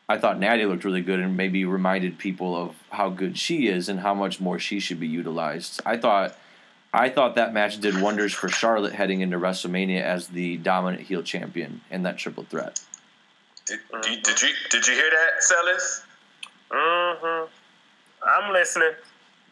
I 0.08 0.18
thought 0.18 0.40
Nattie 0.40 0.68
looked 0.68 0.84
really 0.86 1.02
good 1.02 1.20
and 1.20 1.36
maybe 1.36 1.66
reminded 1.66 2.18
people 2.20 2.56
of 2.56 2.76
how 2.92 3.10
good 3.10 3.38
she 3.38 3.68
is 3.68 3.90
and 3.90 4.00
how 4.00 4.14
much 4.14 4.40
more 4.40 4.60
she 4.60 4.80
should 4.80 5.00
be 5.00 5.08
utilized. 5.08 5.82
I 5.86 5.98
thought 5.98 6.38
I 6.94 7.10
thought 7.10 7.36
that 7.36 7.54
match 7.54 7.82
did 7.82 8.00
wonders 8.00 8.34
for 8.34 8.48
Charlotte 8.48 8.94
heading 8.94 9.22
into 9.22 9.38
WrestleMania 9.38 10.02
as 10.02 10.28
the 10.28 10.58
dominant 10.58 11.04
heel 11.04 11.24
champion 11.24 11.82
in 11.92 12.04
that 12.04 12.18
triple 12.18 12.44
threat. 12.44 12.80
Did, 13.66 13.80
did, 14.04 14.24
did 14.24 14.42
you 14.42 14.50
did 14.70 14.88
you 14.88 14.94
hear 14.94 15.10
that, 15.10 15.44
Celis? 15.44 16.04
Mm-hmm. 16.72 17.52
I'm 18.28 18.54
listening. 18.54 18.92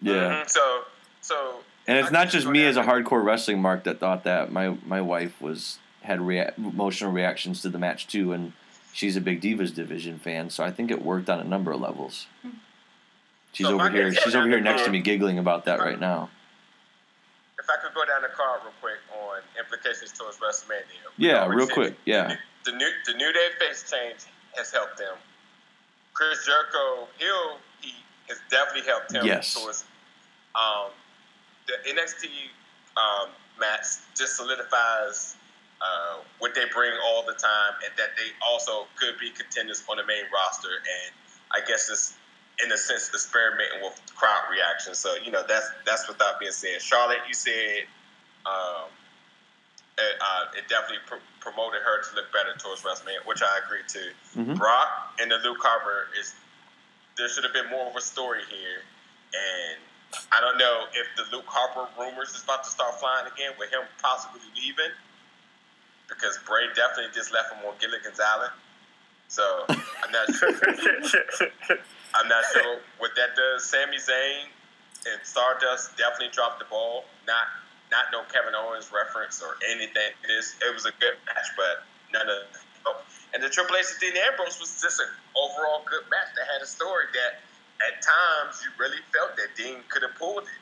Mhm. 0.04 0.50
So 0.50 0.82
so 1.22 1.60
And 1.88 1.98
it's 1.98 2.10
I 2.10 2.12
not 2.12 2.30
just 2.30 2.46
me 2.46 2.64
as 2.66 2.78
a 2.78 2.84
hardcore 2.84 3.24
wrestling 3.24 3.60
mark 3.62 3.86
that 3.86 4.00
thought 4.00 4.24
that. 4.26 4.52
My 4.52 4.78
my 4.86 5.02
wife 5.02 5.42
was 5.42 5.80
had 6.04 6.22
rea- 6.22 6.52
emotional 6.58 7.12
reactions 7.12 7.62
to 7.64 7.70
the 7.70 7.80
match 7.80 8.08
too, 8.08 8.34
and 8.34 8.54
she's 8.94 9.16
a 9.18 9.22
big 9.22 9.42
Divas 9.42 9.74
division 9.74 10.20
fan, 10.20 10.50
so 10.50 10.64
I 10.64 10.72
think 10.72 10.92
it 10.92 11.04
worked 11.04 11.30
on 11.30 11.40
a 11.40 11.44
number 11.44 11.72
of 11.72 11.82
levels. 11.82 12.28
She's 13.52 13.68
So 13.68 13.74
over 13.76 13.90
here. 13.90 14.14
She's 14.14 14.36
over 14.36 14.48
here 14.48 14.62
next 14.62 14.86
to 14.86 14.92
me, 14.92 15.02
giggling 15.02 15.38
about 15.40 15.66
that 15.66 15.80
right 15.80 16.00
now. 16.00 16.30
If 17.60 17.70
I 17.70 17.82
could 17.82 17.94
go 17.94 18.06
down 18.06 18.22
the 18.22 18.30
card 18.30 18.62
real 18.64 18.74
quick 18.82 18.98
on 19.22 19.42
implications 19.60 20.12
towards 20.12 20.38
WrestleMania. 20.38 21.12
Yeah, 21.18 21.46
real 21.48 21.68
said 21.68 21.74
quick. 21.74 21.96
Yeah. 22.06 22.36
The 22.66 22.72
new 22.72 22.90
the 23.06 23.14
new 23.14 23.32
day 23.34 23.50
face 23.60 23.90
change 23.92 24.22
has 24.56 24.72
helped 24.72 24.98
them. 24.98 25.16
Chris 26.14 26.46
Jericho 26.46 27.08
heel 27.18 27.58
he 27.82 27.94
has 28.28 28.40
definitely 28.50 28.88
helped 28.90 29.14
him 29.14 29.26
Yes. 29.26 29.54
towards 29.54 29.84
um, 30.56 30.92
the 31.68 31.74
NXT 31.90 32.26
um, 32.98 33.30
match 33.60 33.86
just 34.16 34.36
solidifies 34.38 35.36
uh, 35.84 36.18
what 36.40 36.56
they 36.56 36.64
bring 36.74 36.94
all 37.06 37.24
the 37.26 37.34
time 37.34 37.74
and 37.84 37.92
that 37.98 38.16
they 38.16 38.32
also 38.48 38.88
could 38.96 39.20
be 39.20 39.30
contenders 39.30 39.84
on 39.90 39.98
the 39.98 40.06
main 40.06 40.24
roster 40.34 40.70
and 40.80 41.12
I 41.52 41.60
guess 41.68 41.90
it's 41.90 42.16
in 42.64 42.72
a 42.72 42.78
sense 42.78 43.10
experimenting 43.14 43.82
with 43.82 44.00
crowd 44.16 44.48
reaction. 44.50 44.96
So, 44.96 45.16
you 45.16 45.32
know, 45.32 45.44
that's 45.48 45.70
that's 45.86 46.08
without 46.08 46.40
being 46.40 46.52
said. 46.52 46.82
Charlotte, 46.82 47.20
you 47.28 47.34
said 47.34 47.86
um, 48.46 48.90
it, 49.98 50.16
uh, 50.22 50.58
it 50.58 50.68
definitely 50.70 51.04
pr- 51.06 51.24
promoted 51.40 51.82
her 51.82 52.02
to 52.02 52.16
look 52.16 52.32
better 52.32 52.54
towards 52.58 52.82
WrestleMania, 52.82 53.26
which 53.26 53.42
I 53.42 53.60
agree 53.66 53.84
to. 53.88 54.40
Mhm. 54.40 54.58
Brock 54.58 55.14
and 55.20 55.32
the 55.32 55.38
Luke 55.38 55.62
Harper 55.62 56.10
is 56.20 56.34
there 57.18 57.30
should 57.30 57.44
have 57.44 57.54
been 57.54 57.70
more 57.70 57.90
of 57.90 57.96
a 57.96 58.02
story 58.02 58.42
here, 58.50 58.82
and 59.34 59.78
I 60.32 60.42
don't 60.42 60.58
know 60.58 60.88
if 60.94 61.08
the 61.18 61.36
Luke 61.36 61.46
Harper 61.48 61.88
rumors 62.00 62.34
is 62.34 62.44
about 62.44 62.64
to 62.64 62.70
start 62.70 63.00
flying 63.00 63.28
again 63.28 63.54
with 63.60 63.70
him 63.70 63.82
possibly 64.02 64.42
leaving 64.56 64.92
because 66.14 66.40
Bray 66.46 66.68
definitely 66.76 67.12
just 67.14 67.34
left 67.34 67.52
him 67.54 67.66
on 67.66 67.74
Gilligan's 67.80 68.20
Island. 68.20 68.54
So 69.28 69.44
I'm 69.70 70.12
not 70.12 70.30
sure. 70.34 70.54
I'm 72.14 72.30
not 72.30 72.44
sure 72.54 72.80
what 73.00 73.12
that 73.18 73.36
does. 73.36 73.66
Sami 73.66 73.98
Zayn 73.98 74.46
and 75.10 75.20
Stardust 75.24 75.98
definitely 75.98 76.30
dropped 76.32 76.60
the 76.60 76.70
ball. 76.70 77.06
Not 77.26 77.50
not 77.90 78.14
no 78.14 78.22
Kevin 78.30 78.54
Owens 78.54 78.92
reference 78.94 79.42
or 79.42 79.58
anything. 79.74 80.14
It 80.26 80.74
was 80.74 80.86
a 80.86 80.94
good 81.02 81.18
match, 81.26 81.50
but 81.58 81.86
none 82.14 82.30
of 82.30 82.46
oh. 82.86 83.02
and 83.34 83.42
the 83.42 83.50
Triple 83.50 83.76
H 83.76 83.86
and 83.92 84.00
Dean 84.02 84.22
Ambrose 84.30 84.60
was 84.60 84.82
just 84.82 85.00
an 85.00 85.10
overall 85.34 85.82
good 85.86 86.06
match 86.10 86.34
that 86.38 86.46
had 86.50 86.62
a 86.62 86.70
story 86.70 87.06
that 87.14 87.42
at 87.90 88.02
times 88.02 88.62
you 88.62 88.70
really 88.78 89.02
felt 89.14 89.36
that 89.38 89.58
Dean 89.58 89.82
could 89.90 90.04
have 90.04 90.16
pulled 90.16 90.46
it. 90.46 90.62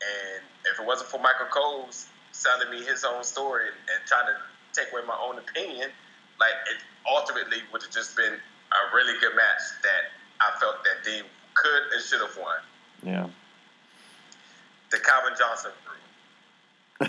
And 0.00 0.44
if 0.72 0.80
it 0.80 0.84
wasn't 0.86 1.08
for 1.08 1.20
Michael 1.20 1.48
Cole's 1.48 2.08
selling 2.36 2.70
me 2.70 2.84
his 2.84 3.04
own 3.04 3.24
story 3.24 3.66
and, 3.66 3.76
and 3.88 4.00
trying 4.06 4.26
to 4.26 4.36
take 4.78 4.92
away 4.92 5.02
my 5.06 5.16
own 5.16 5.38
opinion, 5.38 5.90
like 6.38 6.56
it 6.70 6.78
ultimately 7.08 7.58
would 7.72 7.82
have 7.82 7.92
just 7.92 8.16
been 8.16 8.34
a 8.34 8.94
really 8.94 9.18
good 9.20 9.34
match 9.34 9.62
that 9.82 10.12
I 10.40 10.58
felt 10.60 10.84
that 10.84 11.04
Dean 11.04 11.24
could 11.54 11.82
and 11.94 12.02
should 12.02 12.20
have 12.20 12.36
won. 12.36 12.60
Yeah. 13.02 13.28
The 14.90 14.98
Calvin 14.98 15.32
Johnson 15.38 15.70
crew. 15.84 17.08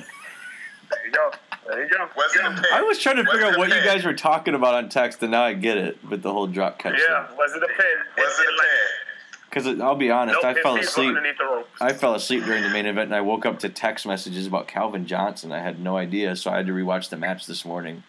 There 0.89 1.05
you 1.05 1.11
go. 1.11 1.31
There 1.67 1.83
you 1.83 1.89
go. 1.89 2.07
Was 2.15 2.33
it 2.33 2.45
a 2.45 2.49
pin? 2.49 2.63
I 2.73 2.81
was 2.81 2.97
trying 2.97 3.17
to 3.17 3.23
Was 3.23 3.31
figure 3.31 3.47
out 3.47 3.55
a 3.55 3.57
what 3.59 3.67
you 3.67 3.83
guys 3.83 4.05
were 4.05 4.13
talking 4.13 4.53
about 4.55 4.75
on 4.75 4.87
text, 4.87 5.21
and 5.21 5.31
now 5.31 5.43
I 5.43 5.53
get 5.53 5.77
it 5.77 6.03
with 6.09 6.21
the 6.21 6.31
whole 6.31 6.47
drop 6.47 6.79
catch. 6.79 6.97
Yeah, 6.97 7.27
was 7.35 7.53
it 7.53 7.61
a 7.61 7.67
pin? 7.67 7.97
Was 8.17 8.39
it 8.39 8.45
a 8.45 8.61
pin? 8.61 9.06
Because 9.49 9.79
I'll 9.79 9.95
be 9.95 10.11
honest, 10.11 10.39
Nope, 10.43 10.57
I 10.57 10.61
fell 10.61 10.75
asleep. 10.77 11.07
underneath 11.09 11.37
the 11.37 11.45
ropes. 11.45 11.69
I 11.81 11.93
fell 11.93 12.13
asleep 12.15 12.43
during 12.43 12.63
the 12.63 12.69
main 12.69 12.85
event, 12.85 13.05
and 13.07 13.15
I 13.15 13.21
woke 13.21 13.45
up 13.45 13.59
to 13.59 13.69
text 13.69 14.05
messages 14.05 14.45
about 14.45 14.67
Calvin 14.67 15.05
Johnson. 15.07 15.51
I 15.51 15.59
had 15.59 15.79
no 15.79 15.97
idea, 15.97 16.35
so 16.35 16.51
I 16.51 16.57
had 16.57 16.67
to 16.67 16.73
rewatch 16.73 17.09
the 17.09 17.17
match 17.17 17.45
this 17.45 17.63
morning. 17.65 18.03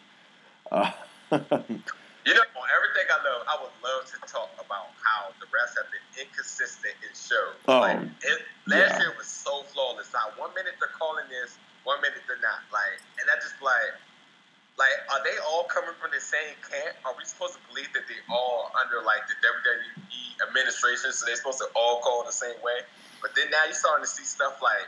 Uh, 0.70 0.90
You 2.28 2.34
know, 2.36 2.44
on 2.60 2.68
everything 2.68 3.08
I 3.08 3.18
love, 3.24 3.40
I 3.48 3.56
would 3.56 3.72
love 3.80 4.04
to 4.12 4.20
talk 4.28 4.52
about 4.60 4.92
how 5.00 5.32
the 5.40 5.48
refs 5.48 5.72
have 5.80 5.88
been 5.88 6.28
inconsistent 6.28 6.92
in 7.00 7.08
shows. 7.16 7.56
Oh, 7.64 7.80
like, 7.80 8.04
it, 8.04 8.44
last 8.68 9.00
yeah. 9.00 9.00
year 9.00 9.12
was 9.16 9.24
so 9.24 9.64
flawless. 9.72 10.12
Now, 10.12 10.36
one 10.36 10.52
minute 10.52 10.76
they're 10.76 10.92
calling 10.92 11.24
this, 11.32 11.56
one 11.88 12.04
minute 12.04 12.20
they're 12.28 12.36
not. 12.44 12.60
Like, 12.68 13.00
and 13.16 13.24
I 13.32 13.40
just 13.40 13.56
like, 13.64 13.96
like, 14.78 14.94
are 15.10 15.22
they 15.26 15.34
all 15.50 15.64
coming 15.66 15.94
from 16.00 16.10
the 16.14 16.20
same 16.22 16.54
camp? 16.62 16.94
Are 17.04 17.12
we 17.18 17.24
supposed 17.26 17.54
to 17.58 17.62
believe 17.68 17.90
that 17.94 18.06
they 18.06 18.18
all 18.30 18.70
under 18.78 19.02
like 19.04 19.26
the 19.26 19.34
WWE 19.42 20.46
administration, 20.48 21.10
so 21.12 21.26
they're 21.26 21.36
supposed 21.36 21.58
to 21.58 21.68
all 21.74 22.00
call 22.00 22.22
the 22.24 22.32
same 22.32 22.56
way? 22.62 22.86
But 23.20 23.34
then 23.34 23.50
now 23.50 23.66
you're 23.66 23.74
starting 23.74 24.04
to 24.06 24.10
see 24.10 24.22
stuff 24.22 24.62
like, 24.62 24.86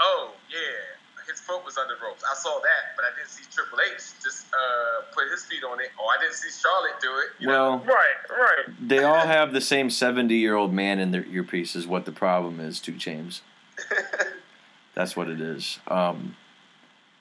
oh 0.00 0.32
yeah, 0.52 1.24
his 1.28 1.40
foot 1.40 1.64
was 1.64 1.78
under 1.78 1.96
the 1.96 2.04
ropes. 2.04 2.22
I 2.30 2.34
saw 2.36 2.60
that, 2.60 2.92
but 2.96 3.04
I 3.04 3.16
didn't 3.16 3.30
see 3.30 3.44
Triple 3.50 3.78
H 3.80 3.96
just 4.22 4.46
uh, 4.52 5.08
put 5.16 5.30
his 5.32 5.44
feet 5.44 5.64
on 5.64 5.80
it, 5.80 5.88
or 5.96 6.04
I 6.12 6.20
didn't 6.20 6.34
see 6.36 6.50
Charlotte 6.52 7.00
do 7.00 7.08
it. 7.24 7.40
You 7.40 7.46
know? 7.48 7.52
well, 7.52 7.78
Right, 7.88 8.20
right. 8.30 8.88
they 8.88 9.02
all 9.02 9.24
have 9.26 9.52
the 9.52 9.60
same 9.60 9.88
seventy-year-old 9.88 10.72
man 10.72 10.98
in 10.98 11.10
their 11.10 11.24
earpiece. 11.24 11.74
Is 11.74 11.86
what 11.86 12.04
the 12.04 12.12
problem 12.12 12.60
is, 12.60 12.80
two 12.80 12.92
James. 12.92 13.42
That's 14.94 15.16
what 15.16 15.28
it 15.28 15.40
is. 15.40 15.78
Um, 15.88 16.36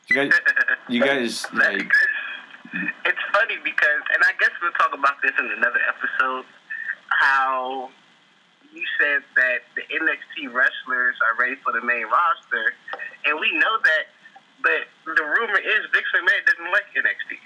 you 0.09 0.15
guys, 0.15 0.31
you 0.89 1.01
guys, 1.03 1.45
like, 1.53 1.91
it's 3.05 3.23
funny 3.31 3.55
because, 3.63 4.01
and 4.13 4.23
I 4.23 4.31
guess 4.39 4.51
we'll 4.61 4.71
talk 4.73 4.93
about 4.93 5.21
this 5.21 5.31
in 5.39 5.45
another 5.57 5.79
episode. 5.87 6.45
How 7.09 7.89
you 8.73 8.83
said 8.99 9.21
that 9.35 9.59
the 9.75 9.81
NXT 9.93 10.51
wrestlers 10.53 11.15
are 11.21 11.39
ready 11.39 11.55
for 11.63 11.71
the 11.73 11.81
main 11.85 12.05
roster, 12.05 12.73
and 13.25 13.39
we 13.39 13.51
know 13.57 13.77
that. 13.83 14.05
But 14.63 14.87
the 15.05 15.23
rumor 15.23 15.59
is 15.59 15.83
Vince 15.91 16.05
McMahon 16.15 16.45
doesn't 16.47 16.71
like 16.71 16.85
NXT. 16.95 17.37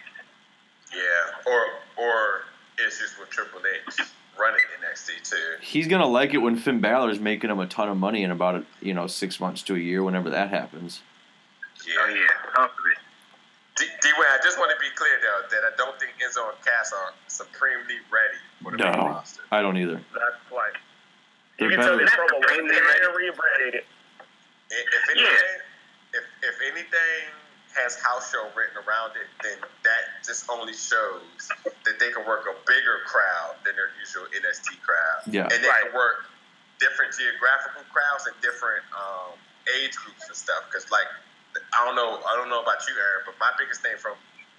yeah, 0.93 1.52
or 1.52 1.65
or 1.98 2.41
issues 2.78 3.15
with 3.20 3.30
Triple 3.30 3.60
H 3.60 4.08
running 4.39 4.62
NXT 4.86 5.28
too. 5.28 5.36
he's 5.62 5.88
gonna 5.88 6.06
like 6.06 6.36
it 6.36 6.38
when 6.38 6.56
Finn 6.58 6.80
Balor's 6.80 7.20
making 7.20 7.50
him 7.50 7.60
a 7.60 7.65
ton 7.65 7.89
of 7.89 7.98
money 7.98 8.22
in 8.22 8.30
about 8.30 8.63
you 8.82 8.93
know 8.93 9.08
six 9.08 9.39
months 9.39 9.63
to 9.63 9.76
a 9.76 9.80
year, 9.80 10.04
whenever 10.04 10.30
that 10.30 10.50
happens. 10.52 11.02
Yeah. 11.88 11.93
Oh 12.06 12.10
yeah, 12.10 12.22
hopefully. 12.54 12.93
D, 13.78 13.86
D 14.02 14.10
Wayne, 14.13 14.28
I 14.30 14.38
just 14.43 14.60
want 14.60 14.70
to 14.70 14.78
be 14.80 14.93
clear 14.96 15.17
though 15.22 15.48
that 15.50 15.63
I 15.65 15.76
don't 15.76 16.00
think 16.00 16.13
Enzo 16.88 16.97
are 16.97 17.13
supremely 17.28 17.97
ready 18.12 18.38
for 18.63 18.71
the 18.71 18.78
main 18.78 18.91
No, 18.93 19.08
roster. 19.15 19.41
I 19.52 19.62
don't 19.62 19.78
either. 19.78 20.02
That's 20.13 20.36
why. 20.50 20.69
They're 21.60 21.71
You 21.71 21.78
can 21.78 21.86
tell 21.86 21.97
better. 21.97 22.06
this 22.06 22.13
promo 22.15 22.39
was 22.39 22.52
very 22.52 23.15
rebranded. 23.15 23.84
If, 24.69 24.86
if 24.93 25.10
anything, 25.10 25.60
if 26.13 26.23
if 26.43 26.56
anything 26.62 27.23
has 27.76 27.95
house 28.02 28.32
show 28.32 28.50
written 28.56 28.78
around 28.84 29.13
it, 29.15 29.28
then 29.43 29.58
that 29.84 30.04
just 30.26 30.50
only 30.50 30.73
shows 30.73 31.47
that 31.86 32.00
they 32.00 32.12
can 32.12 32.26
work 32.26 32.45
a 32.50 32.56
bigger 32.65 33.00
crowd 33.06 33.56
than 33.63 33.76
their 33.76 33.89
usual 34.02 34.26
NXT 34.34 34.82
crowd. 34.82 35.21
Yeah. 35.30 35.43
and 35.47 35.62
they 35.63 35.67
Right. 35.67 35.86
can 35.86 35.93
work 35.93 36.26
different 36.80 37.13
geographical 37.17 37.84
crowds 37.93 38.26
and 38.28 38.36
different 38.41 38.82
um, 38.97 39.38
age 39.78 39.95
groups 39.95 40.26
and 40.28 40.36
stuff. 40.36 40.65
Because 40.69 40.89
like, 40.91 41.08
I 41.73 41.86
don't 41.86 41.95
know, 41.95 42.17
I 42.26 42.36
don't 42.36 42.50
know 42.50 42.62
about 42.62 42.82
you, 42.89 42.93
Aaron, 42.97 43.23
but 43.26 43.36
my 43.39 43.52
biggest 43.58 43.82
thing 43.82 43.97
from 43.97 44.13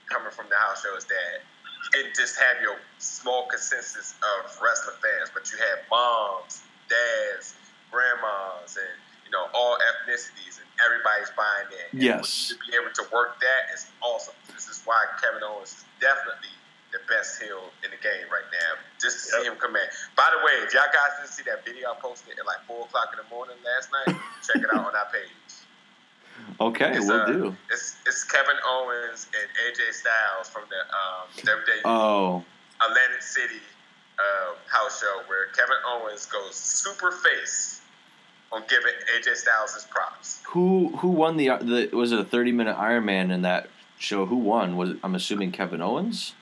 coming 0.08 0.30
from 0.30 0.46
the 0.48 0.56
house 0.56 0.82
show 0.82 0.94
is 0.96 1.04
that 1.06 1.42
you 1.84 2.02
didn't 2.02 2.16
just 2.16 2.36
have 2.38 2.60
your 2.62 2.76
small 2.98 3.46
consensus 3.48 4.14
of 4.22 4.50
wrestling 4.60 4.96
fans, 5.02 5.30
but 5.32 5.50
you 5.52 5.58
have 5.58 5.78
moms, 5.90 6.62
dads, 6.88 7.54
grandmas, 7.90 8.76
and 8.76 8.94
you 9.24 9.30
know 9.30 9.46
all 9.54 9.76
ethnicities, 9.92 10.58
and 10.60 10.68
everybody's 10.84 11.30
buying 11.36 11.68
in. 11.72 11.88
And 11.92 12.02
Yes. 12.02 12.48
to 12.48 12.54
be 12.56 12.76
able 12.76 12.92
to 12.92 13.04
work 13.12 13.40
that 13.40 13.72
is 13.74 13.86
awesome. 14.00 14.34
This 14.52 14.68
is 14.68 14.82
why 14.84 14.98
Kevin 15.22 15.42
Owens 15.44 15.72
is 15.72 15.84
definitely 16.00 16.52
the 16.92 17.00
best 17.04 17.36
heel 17.40 17.68
in 17.84 17.90
the 17.92 18.00
game 18.00 18.24
right 18.32 18.48
now. 18.48 18.80
Just 19.00 19.20
to 19.20 19.24
see 19.36 19.44
him 19.44 19.56
come 19.60 19.76
in. 19.76 19.84
By 20.16 20.32
the 20.32 20.40
way, 20.40 20.56
if 20.64 20.72
y'all 20.72 20.88
guys 20.88 21.20
didn't 21.20 21.36
see 21.36 21.44
that 21.44 21.60
video 21.64 21.92
I 21.92 22.00
posted 22.00 22.38
at 22.38 22.46
like 22.48 22.64
four 22.64 22.88
o'clock 22.88 23.12
in 23.12 23.20
the 23.20 23.28
morning 23.28 23.56
last 23.60 23.92
night, 23.92 24.16
check 24.40 24.56
it 24.64 24.70
out 24.72 24.88
on 24.88 24.96
our 24.96 25.08
page. 25.12 25.28
Okay, 26.60 26.90
It's, 26.96 27.06
we'll 27.06 27.20
uh, 27.22 27.26
do. 27.26 27.56
It's 27.70 27.96
it's 28.06 28.24
Kevin 28.24 28.56
Owens 28.66 29.28
and 29.38 29.48
AJ 29.66 29.92
Styles 29.94 30.48
from 30.48 30.62
the 30.70 30.80
um, 30.80 31.56
WWE 31.58 31.80
Oh, 31.84 32.44
Atlantic 32.80 33.22
City 33.22 33.60
uh, 34.18 34.54
house 34.68 35.00
show 35.00 35.22
where 35.28 35.46
Kevin 35.56 35.76
Owens 35.86 36.26
goes 36.26 36.54
super 36.56 37.12
face 37.12 37.80
on 38.50 38.62
giving 38.68 38.92
AJ 39.16 39.36
Styles 39.36 39.74
his 39.74 39.84
props. 39.84 40.40
who 40.48 40.88
who 40.96 41.08
won 41.08 41.36
the 41.36 41.48
the 41.60 41.90
was 41.96 42.10
it 42.12 42.18
a 42.18 42.24
thirty 42.24 42.50
minute 42.52 42.74
Iron 42.76 43.04
Man 43.04 43.30
in 43.30 43.42
that 43.42 43.68
show? 43.98 44.26
Who 44.26 44.36
won? 44.36 44.76
Was 44.76 44.90
it, 44.90 44.96
I'm 45.04 45.14
assuming 45.14 45.52
Kevin 45.52 45.80
Owens. 45.80 46.34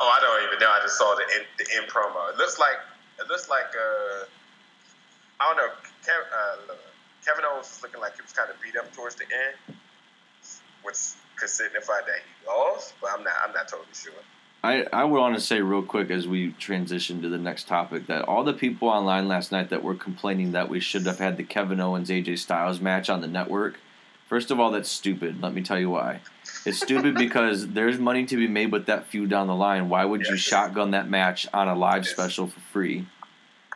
Oh, 0.00 0.08
I 0.08 0.20
don't 0.20 0.46
even 0.48 0.58
know. 0.58 0.70
I 0.70 0.80
just 0.82 0.98
saw 0.98 1.14
the 1.14 1.22
in, 1.38 1.44
the 1.56 1.64
in 1.82 1.88
promo. 1.88 2.30
It 2.30 2.36
looks 2.36 2.58
like 2.58 2.76
it 3.18 3.28
looks 3.28 3.48
like 3.48 3.72
uh, 3.74 4.24
I 5.40 5.46
don't 5.46 5.56
know. 5.56 5.72
Kev, 6.04 6.70
uh, 6.70 6.74
Kevin 7.24 7.44
Owens 7.44 7.68
was 7.68 7.80
looking 7.82 8.00
like 8.00 8.16
he 8.16 8.22
was 8.22 8.32
kind 8.32 8.50
of 8.50 8.56
beat 8.62 8.76
up 8.76 8.92
towards 8.94 9.16
the 9.16 9.24
end, 9.24 9.76
which 10.82 10.96
could 11.36 11.48
signify 11.48 12.00
that 12.06 12.20
he 12.24 12.46
lost. 12.46 12.94
But 13.00 13.10
I'm 13.16 13.24
not. 13.24 13.32
I'm 13.46 13.52
not 13.54 13.68
totally 13.68 13.88
sure. 13.94 14.12
I, 14.62 14.86
I 14.94 15.04
would 15.04 15.18
want 15.18 15.34
to 15.34 15.42
say 15.42 15.60
real 15.60 15.82
quick 15.82 16.10
as 16.10 16.26
we 16.26 16.52
transition 16.52 17.20
to 17.20 17.28
the 17.28 17.36
next 17.36 17.68
topic 17.68 18.06
that 18.06 18.22
all 18.22 18.44
the 18.44 18.54
people 18.54 18.88
online 18.88 19.28
last 19.28 19.52
night 19.52 19.68
that 19.68 19.82
were 19.82 19.94
complaining 19.94 20.52
that 20.52 20.70
we 20.70 20.80
should 20.80 21.04
have 21.04 21.18
had 21.18 21.36
the 21.36 21.44
Kevin 21.44 21.80
Owens 21.80 22.08
AJ 22.08 22.38
Styles 22.38 22.80
match 22.80 23.10
on 23.10 23.20
the 23.20 23.26
network. 23.26 23.78
First 24.26 24.50
of 24.50 24.58
all, 24.58 24.70
that's 24.70 24.88
stupid. 24.88 25.42
Let 25.42 25.52
me 25.52 25.60
tell 25.60 25.78
you 25.78 25.90
why. 25.90 26.20
It's 26.64 26.78
stupid 26.80 27.14
because 27.18 27.68
there's 27.68 27.98
money 27.98 28.24
to 28.24 28.36
be 28.36 28.48
made 28.48 28.72
with 28.72 28.86
that 28.86 29.06
feud 29.06 29.28
down 29.28 29.48
the 29.48 29.54
line. 29.54 29.90
Why 29.90 30.06
would 30.06 30.26
you 30.26 30.36
shotgun 30.38 30.92
that 30.92 31.10
match 31.10 31.46
on 31.52 31.68
a 31.68 31.74
live 31.74 32.04
Yes. 32.04 32.12
special 32.12 32.46
for 32.46 32.60
free? 32.60 33.06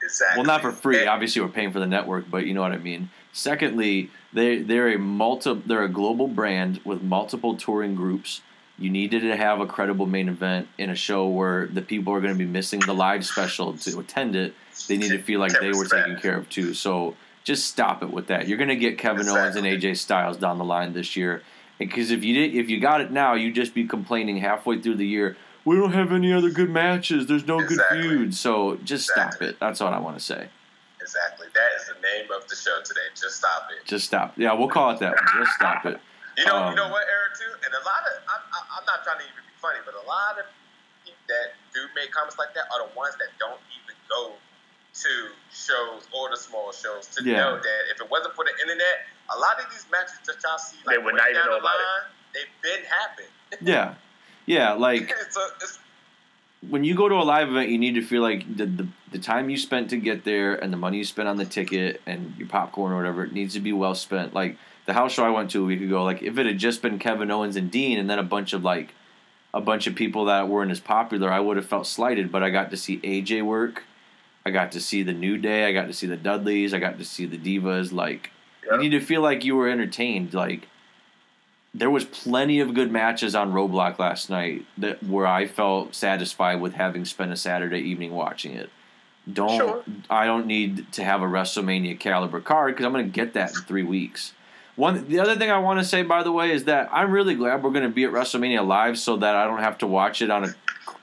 Exactly. 0.02 0.38
Well, 0.38 0.46
not 0.46 0.62
for 0.62 0.72
free. 0.72 1.06
Obviously, 1.06 1.42
we're 1.42 1.48
paying 1.48 1.70
for 1.70 1.80
the 1.80 1.86
network, 1.86 2.30
but 2.30 2.46
you 2.46 2.54
know 2.54 2.62
what 2.62 2.72
I 2.72 2.78
mean. 2.78 3.10
Secondly, 3.32 4.10
they 4.32 4.58
they're 4.62 4.88
a 4.92 4.98
multi 4.98 5.54
they're 5.66 5.84
a 5.84 5.88
global 5.88 6.28
brand 6.28 6.80
with 6.84 7.02
multiple 7.02 7.56
touring 7.56 7.94
groups. 7.94 8.40
You 8.78 8.90
needed 8.90 9.20
to 9.22 9.36
have 9.36 9.60
a 9.60 9.66
credible 9.66 10.06
main 10.06 10.28
event 10.28 10.68
in 10.78 10.88
a 10.88 10.94
show 10.94 11.26
where 11.28 11.66
the 11.66 11.82
people 11.82 12.12
are 12.14 12.20
going 12.20 12.32
to 12.32 12.38
be 12.38 12.46
missing 12.46 12.78
the 12.80 12.94
live 12.94 13.26
special 13.26 13.76
to 13.76 13.98
attend 13.98 14.36
it. 14.36 14.54
They 14.86 14.96
need 14.96 15.10
to 15.10 15.18
feel 15.20 15.40
like 15.40 15.58
they 15.60 15.72
were 15.72 15.84
taken 15.86 16.16
care 16.16 16.36
of 16.36 16.48
too. 16.48 16.74
So 16.74 17.16
just 17.42 17.66
stop 17.66 18.02
it 18.04 18.10
with 18.10 18.28
that. 18.28 18.46
You're 18.46 18.58
going 18.58 18.68
to 18.68 18.76
get 18.76 18.96
Kevin 18.98 19.28
Owens 19.28 19.56
and 19.56 19.66
AJ 19.66 19.96
Styles 19.96 20.36
down 20.36 20.58
the 20.58 20.64
line 20.64 20.92
this 20.92 21.16
year. 21.16 21.42
Because 21.78 22.10
if 22.12 22.22
you 22.22 22.34
did, 22.34 22.54
if 22.54 22.68
you 22.70 22.78
got 22.80 23.00
it 23.00 23.10
now, 23.10 23.34
you'd 23.34 23.54
just 23.54 23.74
be 23.74 23.84
complaining 23.84 24.36
halfway 24.38 24.80
through 24.80 24.96
the 24.96 25.06
year. 25.06 25.36
We 25.64 25.76
don't 25.76 25.92
have 25.92 26.12
any 26.12 26.32
other 26.32 26.50
good 26.50 26.70
matches. 26.70 27.26
There's 27.26 27.46
no 27.46 27.58
Exactly. 27.60 28.02
good 28.02 28.10
feuds. 28.18 28.40
So 28.40 28.76
just 28.84 29.08
stop 29.08 29.40
it. 29.42 29.58
That's 29.58 29.80
what 29.80 29.92
I 29.92 29.98
want 29.98 30.18
to 30.18 30.24
say. 30.24 30.48
Exactly. 31.00 31.37
That 31.58 31.74
is 31.74 31.90
the 31.90 31.98
name 31.98 32.30
of 32.30 32.46
the 32.46 32.54
show 32.54 32.78
today. 32.86 33.10
Just 33.18 33.42
stop 33.42 33.66
it. 33.74 33.82
Just 33.82 34.06
stop. 34.06 34.38
Yeah, 34.38 34.54
we'll 34.54 34.70
call 34.70 34.94
it 34.94 35.02
that. 35.02 35.18
Just 35.34 35.52
stop 35.58 35.82
it. 35.90 35.98
You 36.38 36.46
know, 36.46 36.54
Um, 36.54 36.70
you 36.70 36.76
know 36.78 36.86
what, 36.86 37.02
Eric, 37.10 37.34
too? 37.34 37.50
And 37.66 37.74
a 37.74 37.82
lot 37.82 38.06
of, 38.06 38.14
I'm, 38.30 38.42
I- 38.54 38.68
I'm 38.78 38.86
not 38.86 39.02
trying 39.02 39.18
to 39.18 39.26
even 39.26 39.42
be 39.42 39.54
funny, 39.58 39.82
but 39.82 39.98
a 39.98 40.06
lot 40.06 40.38
of 40.38 40.46
people 41.02 41.18
that 41.26 41.58
do 41.74 41.82
make 41.98 42.14
comments 42.14 42.38
like 42.38 42.54
that 42.54 42.70
are 42.70 42.86
the 42.86 42.94
ones 42.94 43.18
that 43.18 43.34
don't 43.42 43.58
even 43.74 43.98
go 44.06 44.38
to 44.38 45.12
shows 45.50 46.06
or 46.14 46.30
the 46.30 46.38
small 46.38 46.70
shows 46.70 47.10
to 47.18 47.26
Yeah. 47.26 47.42
know 47.42 47.52
that 47.58 47.80
if 47.90 47.98
it 47.98 48.06
wasn't 48.06 48.38
for 48.38 48.46
the 48.46 48.54
internet, 48.62 49.10
a 49.34 49.38
lot 49.42 49.58
of 49.58 49.66
these 49.74 49.82
matches 49.90 50.22
that 50.30 50.38
y'all 50.46 50.62
see, 50.62 50.78
like, 50.86 50.94
They 50.94 51.02
would 51.02 51.18
way 51.18 51.18
not 51.18 51.30
even 51.34 51.42
down 51.42 51.50
know 51.50 51.58
the 51.58 51.66
about 51.66 51.74
it. 51.74 51.90
line, 51.90 52.06
they've 52.38 52.54
been 52.62 52.82
happening. 52.86 53.34
Yeah, 53.66 53.98
yeah. 54.46 54.78
Like 54.78 55.10
it's 55.26 55.34
a, 55.34 55.46
it's, 55.58 55.82
when 56.66 56.84
you 56.84 56.94
go 56.94 57.08
to 57.08 57.14
a 57.14 57.22
live 57.22 57.48
event, 57.48 57.70
you 57.70 57.78
need 57.78 57.94
to 57.94 58.02
feel 58.02 58.22
like 58.22 58.56
the, 58.56 58.66
the 58.66 58.88
the 59.10 59.18
time 59.18 59.48
you 59.48 59.56
spent 59.56 59.90
to 59.90 59.96
get 59.96 60.24
there 60.24 60.54
and 60.54 60.72
the 60.72 60.76
money 60.76 60.98
you 60.98 61.04
spent 61.04 61.28
on 61.28 61.36
the 61.36 61.44
ticket 61.44 62.00
and 62.04 62.34
your 62.36 62.48
popcorn 62.48 62.92
or 62.92 62.96
whatever 62.96 63.24
it 63.24 63.32
needs 63.32 63.54
to 63.54 63.60
be 63.60 63.72
well 63.72 63.94
spent. 63.94 64.34
Like 64.34 64.58
the 64.84 64.92
house 64.92 65.12
show 65.12 65.24
I 65.24 65.30
went 65.30 65.50
to 65.52 65.62
a 65.62 65.66
week 65.66 65.80
ago, 65.80 66.04
like 66.04 66.22
if 66.22 66.36
it 66.36 66.46
had 66.46 66.58
just 66.58 66.82
been 66.82 66.98
Kevin 66.98 67.30
Owens 67.30 67.56
and 67.56 67.70
Dean 67.70 67.98
and 67.98 68.10
then 68.10 68.18
a 68.18 68.24
bunch 68.24 68.52
of 68.52 68.64
like 68.64 68.94
a 69.54 69.60
bunch 69.60 69.86
of 69.86 69.94
people 69.94 70.26
that 70.26 70.48
weren't 70.48 70.70
as 70.70 70.80
popular, 70.80 71.32
I 71.32 71.40
would 71.40 71.56
have 71.56 71.66
felt 71.66 71.86
slighted. 71.86 72.30
But 72.30 72.42
I 72.42 72.50
got 72.50 72.70
to 72.70 72.76
see 72.76 72.98
AJ 72.98 73.44
work. 73.44 73.84
I 74.44 74.50
got 74.50 74.72
to 74.72 74.80
see 74.80 75.02
the 75.02 75.12
New 75.12 75.38
Day. 75.38 75.66
I 75.66 75.72
got 75.72 75.86
to 75.86 75.92
see 75.92 76.06
the 76.06 76.16
Dudleys. 76.16 76.74
I 76.74 76.78
got 76.78 76.98
to 76.98 77.04
see 77.04 77.24
the 77.24 77.38
Divas. 77.38 77.92
Like 77.92 78.30
you 78.70 78.76
need 78.76 78.90
to 78.90 79.00
feel 79.00 79.22
like 79.22 79.44
you 79.44 79.56
were 79.56 79.68
entertained. 79.68 80.34
Like 80.34 80.68
there 81.74 81.90
was 81.90 82.04
plenty 82.04 82.60
of 82.60 82.74
good 82.74 82.90
matches 82.90 83.34
on 83.34 83.52
Roadblock 83.52 83.98
last 83.98 84.30
night 84.30 84.64
that 84.78 85.02
where 85.02 85.26
I 85.26 85.46
felt 85.46 85.94
satisfied 85.94 86.60
with 86.60 86.74
having 86.74 87.04
spent 87.04 87.32
a 87.32 87.36
Saturday 87.36 87.78
evening 87.80 88.12
watching 88.12 88.52
it. 88.54 88.70
Don't 89.30 89.56
Sure. 89.58 89.84
I 90.08 90.24
don't 90.24 90.46
need 90.46 90.90
to 90.92 91.04
have 91.04 91.20
a 91.22 91.26
WrestleMania 91.26 92.00
caliber 92.00 92.40
card 92.40 92.72
because 92.74 92.86
I'm 92.86 92.92
going 92.92 93.04
to 93.04 93.10
get 93.10 93.34
that 93.34 93.50
in 93.50 93.56
three 93.62 93.82
weeks. 93.82 94.32
One 94.76 95.06
the 95.08 95.18
other 95.20 95.36
thing 95.36 95.50
I 95.50 95.58
want 95.58 95.80
to 95.80 95.84
say 95.84 96.02
by 96.02 96.22
the 96.22 96.32
way 96.32 96.50
is 96.52 96.64
that 96.64 96.88
I'm 96.92 97.10
really 97.10 97.34
glad 97.34 97.62
we're 97.62 97.70
going 97.72 97.82
to 97.82 97.90
be 97.90 98.04
at 98.04 98.10
WrestleMania 98.12 98.66
live 98.66 98.98
so 98.98 99.16
that 99.16 99.34
I 99.36 99.44
don't 99.44 99.58
have 99.58 99.76
to 99.78 99.86
watch 99.86 100.22
it 100.22 100.30
on 100.30 100.44
a 100.44 100.54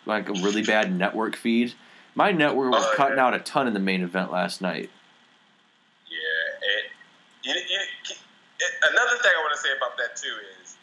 like 0.07 0.29
a 0.29 0.33
really 0.33 0.63
bad 0.63 0.95
network 0.95 1.35
feed. 1.35 1.73
My 2.15 2.31
network 2.31 2.71
was 2.71 2.83
Oh, 2.85 2.93
cutting 2.95 3.17
yeah. 3.17 3.25
out 3.27 3.33
a 3.35 3.39
ton 3.39 3.67
in 3.67 3.73
the 3.73 3.79
main 3.79 4.01
event 4.01 4.31
last 4.31 4.61
night. 4.61 4.89
yeah. 6.09 6.81
You, 7.43 7.53
you, 7.53 7.79
it, 8.09 8.17
another 8.91 9.17
thing 9.21 9.31
I 9.33 9.41
want 9.41 9.55
to 9.55 9.61
say 9.61 9.73
about 9.75 9.97
that, 9.97 10.17
too, 10.17 10.33
is 10.61 10.77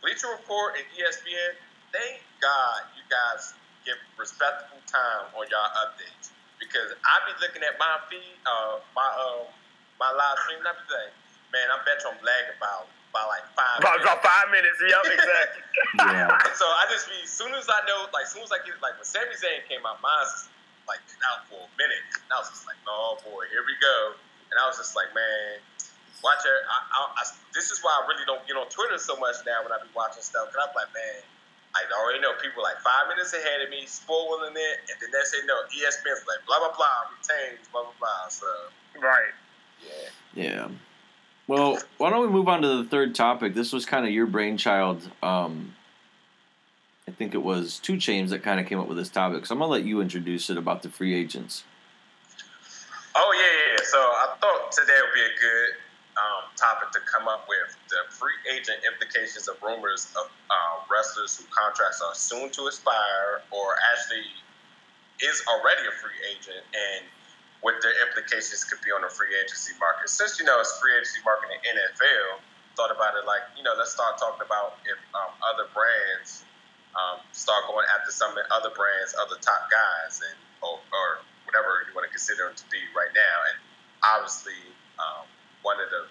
Bleacher 0.00 0.28
Report 0.34 0.76
and 0.78 0.86
ESPN, 0.96 1.54
thank 1.92 2.22
God 2.40 2.88
you 2.98 3.04
guys 3.06 3.54
give 3.84 3.98
respectable 4.18 4.82
time 4.88 5.30
on 5.34 5.46
y'all 5.50 5.72
updates. 5.86 6.34
Because 6.58 6.94
I 7.02 7.14
be 7.26 7.34
looking 7.42 7.62
at 7.66 7.74
my 7.78 7.98
feed, 8.06 8.38
uh, 8.46 8.78
my 8.94 9.06
um, 9.18 9.50
my 9.98 10.10
live 10.14 10.38
stream, 10.46 10.62
and 10.62 10.70
I 10.70 10.74
be 10.78 10.86
like, 10.90 11.14
man, 11.50 11.66
I 11.70 11.82
bet 11.82 12.02
you 12.02 12.10
I'm 12.14 12.18
lagging 12.22 12.54
about 12.54 12.86
by 13.10 13.22
like 13.28 13.44
five. 13.52 13.82
About, 13.82 13.98
minutes. 13.98 14.06
about 14.08 14.20
five 14.24 14.46
minutes. 14.48 14.78
Yep, 14.80 15.04
exactly. 15.10 15.62
Yeah. 16.02 16.30
And 16.32 16.56
so 16.56 16.64
I 16.64 16.88
just 16.88 17.06
be 17.10 17.18
as 17.22 17.30
soon 17.30 17.52
as 17.54 17.68
I 17.68 17.82
know, 17.84 18.08
like 18.14 18.26
as 18.26 18.32
soon 18.32 18.42
as 18.42 18.50
I 18.50 18.62
get 18.64 18.78
like 18.80 18.96
when 18.96 19.06
Sami 19.06 19.36
Zayn 19.36 19.62
came 19.68 19.84
out, 19.84 20.00
mine's 20.00 20.48
like 20.88 21.02
been 21.06 21.20
out 21.28 21.46
for 21.46 21.60
a 21.62 21.72
minute. 21.76 22.02
And 22.16 22.30
I 22.32 22.40
was 22.40 22.48
just 22.48 22.64
like, 22.64 22.80
oh 22.88 23.20
boy, 23.22 23.46
here 23.52 23.62
we 23.66 23.76
go. 23.78 24.16
And 24.50 24.56
I 24.56 24.64
was 24.66 24.80
just 24.80 24.96
like, 24.96 25.12
man, 25.12 25.60
watch 26.22 26.42
it. 26.46 26.60
I, 26.70 26.78
I, 26.86 26.98
I, 27.18 27.22
this 27.54 27.70
is 27.70 27.82
why 27.82 27.92
I 27.92 28.06
really 28.06 28.24
don't 28.24 28.42
get 28.46 28.56
on 28.56 28.70
Twitter 28.70 28.98
so 28.98 29.18
much 29.18 29.42
now 29.46 29.62
when 29.62 29.74
I 29.74 29.82
be 29.82 29.90
watching 29.94 30.22
stuff. 30.22 30.50
Cause 30.54 30.62
I'm 30.62 30.74
like, 30.74 30.90
man, 30.94 31.22
I 31.74 31.82
already 31.98 32.20
know 32.20 32.32
people 32.40 32.62
like 32.62 32.78
five 32.80 33.08
minutes 33.08 33.32
ahead 33.34 33.62
of 33.62 33.70
me, 33.70 33.84
spoiling 33.86 34.54
it, 34.54 34.76
and 34.88 34.96
then 35.00 35.10
they 35.10 35.24
say 35.24 35.44
no. 35.46 35.54
ESPN's 35.68 36.24
like 36.28 36.44
blah 36.46 36.58
blah 36.58 36.74
blah 36.76 37.10
retains 37.10 37.66
blah 37.70 37.82
blah 37.82 37.96
blah. 37.98 38.28
So 38.28 38.46
right. 39.00 39.32
yeah, 39.82 40.08
Yeah. 40.34 40.68
Well, 41.48 41.78
why 41.98 42.10
don't 42.10 42.22
we 42.22 42.28
move 42.28 42.48
on 42.48 42.62
to 42.62 42.82
the 42.82 42.84
third 42.84 43.14
topic? 43.14 43.54
This 43.54 43.72
was 43.72 43.84
kind 43.84 44.06
of 44.06 44.12
your 44.12 44.26
brainchild. 44.26 45.10
Um, 45.22 45.74
I 47.08 47.10
think 47.10 47.34
it 47.34 47.42
was 47.42 47.78
Two 47.78 47.98
Chains 47.98 48.30
that 48.30 48.42
kind 48.42 48.60
of 48.60 48.66
came 48.66 48.78
up 48.78 48.86
with 48.86 48.96
this 48.96 49.08
topic. 49.08 49.44
So 49.46 49.54
I'm 49.54 49.58
gonna 49.58 49.70
let 49.70 49.84
you 49.84 50.00
introduce 50.00 50.50
it 50.50 50.56
about 50.56 50.82
the 50.82 50.88
free 50.88 51.14
agents. 51.14 51.64
Oh 53.16 53.32
yeah, 53.34 53.42
yeah. 53.42 53.76
yeah. 53.76 53.84
So 53.84 53.98
I 53.98 54.34
thought 54.40 54.72
today 54.72 54.98
would 55.02 55.14
be 55.14 55.20
a 55.20 55.40
good 55.40 55.74
um, 56.18 56.52
topic 56.60 56.92
to 56.92 57.00
come 57.08 57.28
up 57.28 57.48
with 57.48 57.72
the 57.88 58.00
free 58.12 58.36
agent 58.52 58.84
implications 58.84 59.48
of 59.48 59.56
rumors 59.64 60.12
of 60.16 60.28
uh, 60.28 60.84
wrestlers 60.92 61.40
whose 61.40 61.48
contracts 61.48 62.04
are 62.04 62.14
soon 62.14 62.52
to 62.52 62.68
expire 62.68 63.40
or 63.48 63.76
actually 63.92 64.28
is 65.24 65.40
already 65.48 65.88
a 65.88 65.94
free 65.96 66.18
agent 66.28 66.60
and 66.74 67.08
what 67.64 67.78
their 67.80 67.94
implications 68.04 68.66
could 68.66 68.82
be 68.82 68.90
on 68.90 69.00
the 69.00 69.12
free 69.12 69.30
agency 69.38 69.72
market. 69.78 70.10
Since 70.10 70.36
you 70.36 70.44
know 70.44 70.58
it's 70.60 70.76
free 70.82 70.92
agency 70.98 71.22
market 71.24 71.48
in 71.54 71.60
NFL, 71.64 72.42
thought 72.76 72.92
about 72.92 73.16
it 73.16 73.24
like 73.24 73.44
you 73.56 73.62
know 73.62 73.72
let's 73.78 73.94
start 73.94 74.18
talking 74.18 74.44
about 74.44 74.82
if 74.84 74.98
um, 75.16 75.32
other 75.40 75.70
brands 75.72 76.44
um, 76.92 77.24
start 77.32 77.64
going 77.68 77.86
after 77.96 78.12
some 78.12 78.36
other 78.52 78.72
brands, 78.76 79.16
other 79.16 79.40
top 79.40 79.70
guys, 79.72 80.20
and 80.20 80.36
or, 80.60 80.76
or 80.92 81.06
whatever 81.48 81.84
you 81.88 81.92
want 81.96 82.04
to 82.04 82.12
consider 82.12 82.52
them 82.52 82.56
to 82.56 82.66
be 82.68 82.80
right 82.92 83.12
now. 83.16 83.36
And 83.52 83.56
obviously, 84.04 84.58
um, 85.00 85.24
one 85.62 85.78
of 85.80 85.88
the 85.90 86.02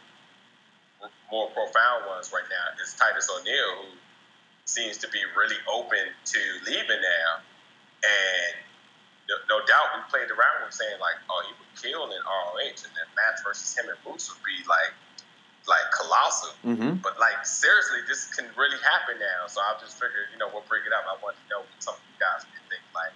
more 1.32 1.48
profound 1.52 2.06
ones 2.08 2.32
right 2.34 2.46
now 2.52 2.76
is 2.84 2.94
Titus 2.94 3.30
O'Neil, 3.32 3.88
who 3.88 3.98
seems 4.66 4.98
to 5.00 5.08
be 5.10 5.20
really 5.36 5.60
open 5.72 6.12
to 6.26 6.42
leaving 6.68 7.02
now. 7.02 7.42
And 8.04 8.54
no, 9.30 9.36
no 9.48 9.58
doubt, 9.66 9.96
we 9.96 10.02
played 10.12 10.30
around 10.32 10.66
with 10.66 10.74
saying 10.74 11.00
like, 11.00 11.16
oh, 11.30 11.42
he 11.48 11.54
would 11.56 11.74
kill 11.80 12.12
in 12.12 12.22
ROH, 12.22 12.84
and 12.84 12.92
then 12.94 13.08
match 13.16 13.40
versus 13.46 13.72
him 13.78 13.88
and 13.88 13.98
Moose 14.04 14.28
would 14.28 14.44
be 14.44 14.60
like, 14.68 14.94
like 15.70 15.88
colossal. 15.94 16.54
Mm-hmm. 16.66 17.06
But 17.06 17.22
like 17.22 17.46
seriously, 17.46 18.02
this 18.10 18.28
can 18.34 18.50
really 18.58 18.80
happen 18.82 19.22
now. 19.22 19.46
So 19.48 19.62
I 19.62 19.78
just 19.80 19.96
figured, 20.02 20.34
you 20.34 20.40
know, 20.42 20.50
we'll 20.50 20.66
bring 20.66 20.82
it 20.86 20.94
up. 20.94 21.06
I 21.06 21.16
want 21.22 21.38
to 21.38 21.46
know 21.48 21.62
what 21.62 21.80
some 21.80 21.96
of 21.96 22.04
you 22.10 22.18
guys 22.18 22.44
may 22.50 22.62
think 22.68 22.84
like 22.98 23.14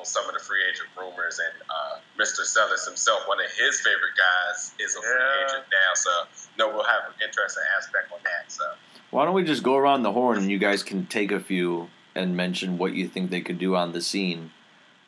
on 0.00 0.06
some 0.06 0.26
of 0.26 0.32
the 0.34 0.40
free 0.40 0.60
agent 0.68 0.88
rumors. 0.98 1.38
And 1.38 1.62
uh, 1.68 2.00
Mr. 2.18 2.44
Sellers 2.44 2.86
himself, 2.86 3.20
one 3.28 3.38
of 3.38 3.50
his 3.52 3.80
favorite 3.80 4.16
guys, 4.16 4.72
is 4.80 4.96
a 4.96 5.02
free 5.02 5.44
agent 5.44 5.64
now. 5.70 5.94
So 5.94 6.10
no, 6.58 6.68
we'll 6.68 6.84
have 6.84 7.02
an 7.08 7.14
interesting 7.22 7.62
aspect 7.76 8.10
on 8.12 8.18
that. 8.24 8.50
So 8.50 8.64
Why 9.10 9.24
don't 9.24 9.34
we 9.34 9.44
just 9.44 9.62
go 9.62 9.76
around 9.76 10.02
the 10.02 10.12
horn 10.12 10.38
and 10.38 10.50
you 10.50 10.58
guys 10.58 10.82
can 10.82 11.06
take 11.06 11.30
a 11.30 11.40
few 11.40 11.88
and 12.14 12.36
mention 12.36 12.78
what 12.78 12.94
you 12.94 13.06
think 13.06 13.30
they 13.30 13.42
could 13.42 13.58
do 13.58 13.76
on 13.76 13.92
the 13.92 14.00
scene. 14.00 14.50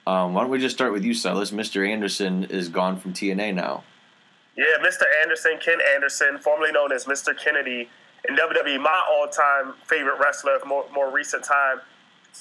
Um, 0.07 0.35
why 0.35 0.43
don't 0.43 0.51
we 0.51 0.59
just 0.59 0.75
start 0.75 0.93
with 0.93 1.05
you, 1.05 1.15
Silas? 1.15 1.51
Mr. 1.51 1.89
Anderson 1.89 2.45
is 2.45 2.69
gone 2.69 2.99
from 2.99 3.13
TNA 3.13 3.55
now. 3.55 3.85
Yeah, 4.57 4.65
Mr. 4.81 5.05
Anderson, 5.23 5.59
Ken 5.65 5.79
Anderson, 5.95 6.39
formerly 6.39 6.73
known 6.73 6.93
as 6.93 7.07
Mr. 7.07 7.37
Kennedy 7.37 7.89
in 8.29 8.37
WWE, 8.37 8.81
my 8.81 9.03
all-time 9.11 9.75
favorite 9.87 10.19
wrestler 10.21 10.57
of 10.57 10.67
more, 10.67 10.85
more 10.93 11.11
recent 11.11 11.43
time, 11.43 11.81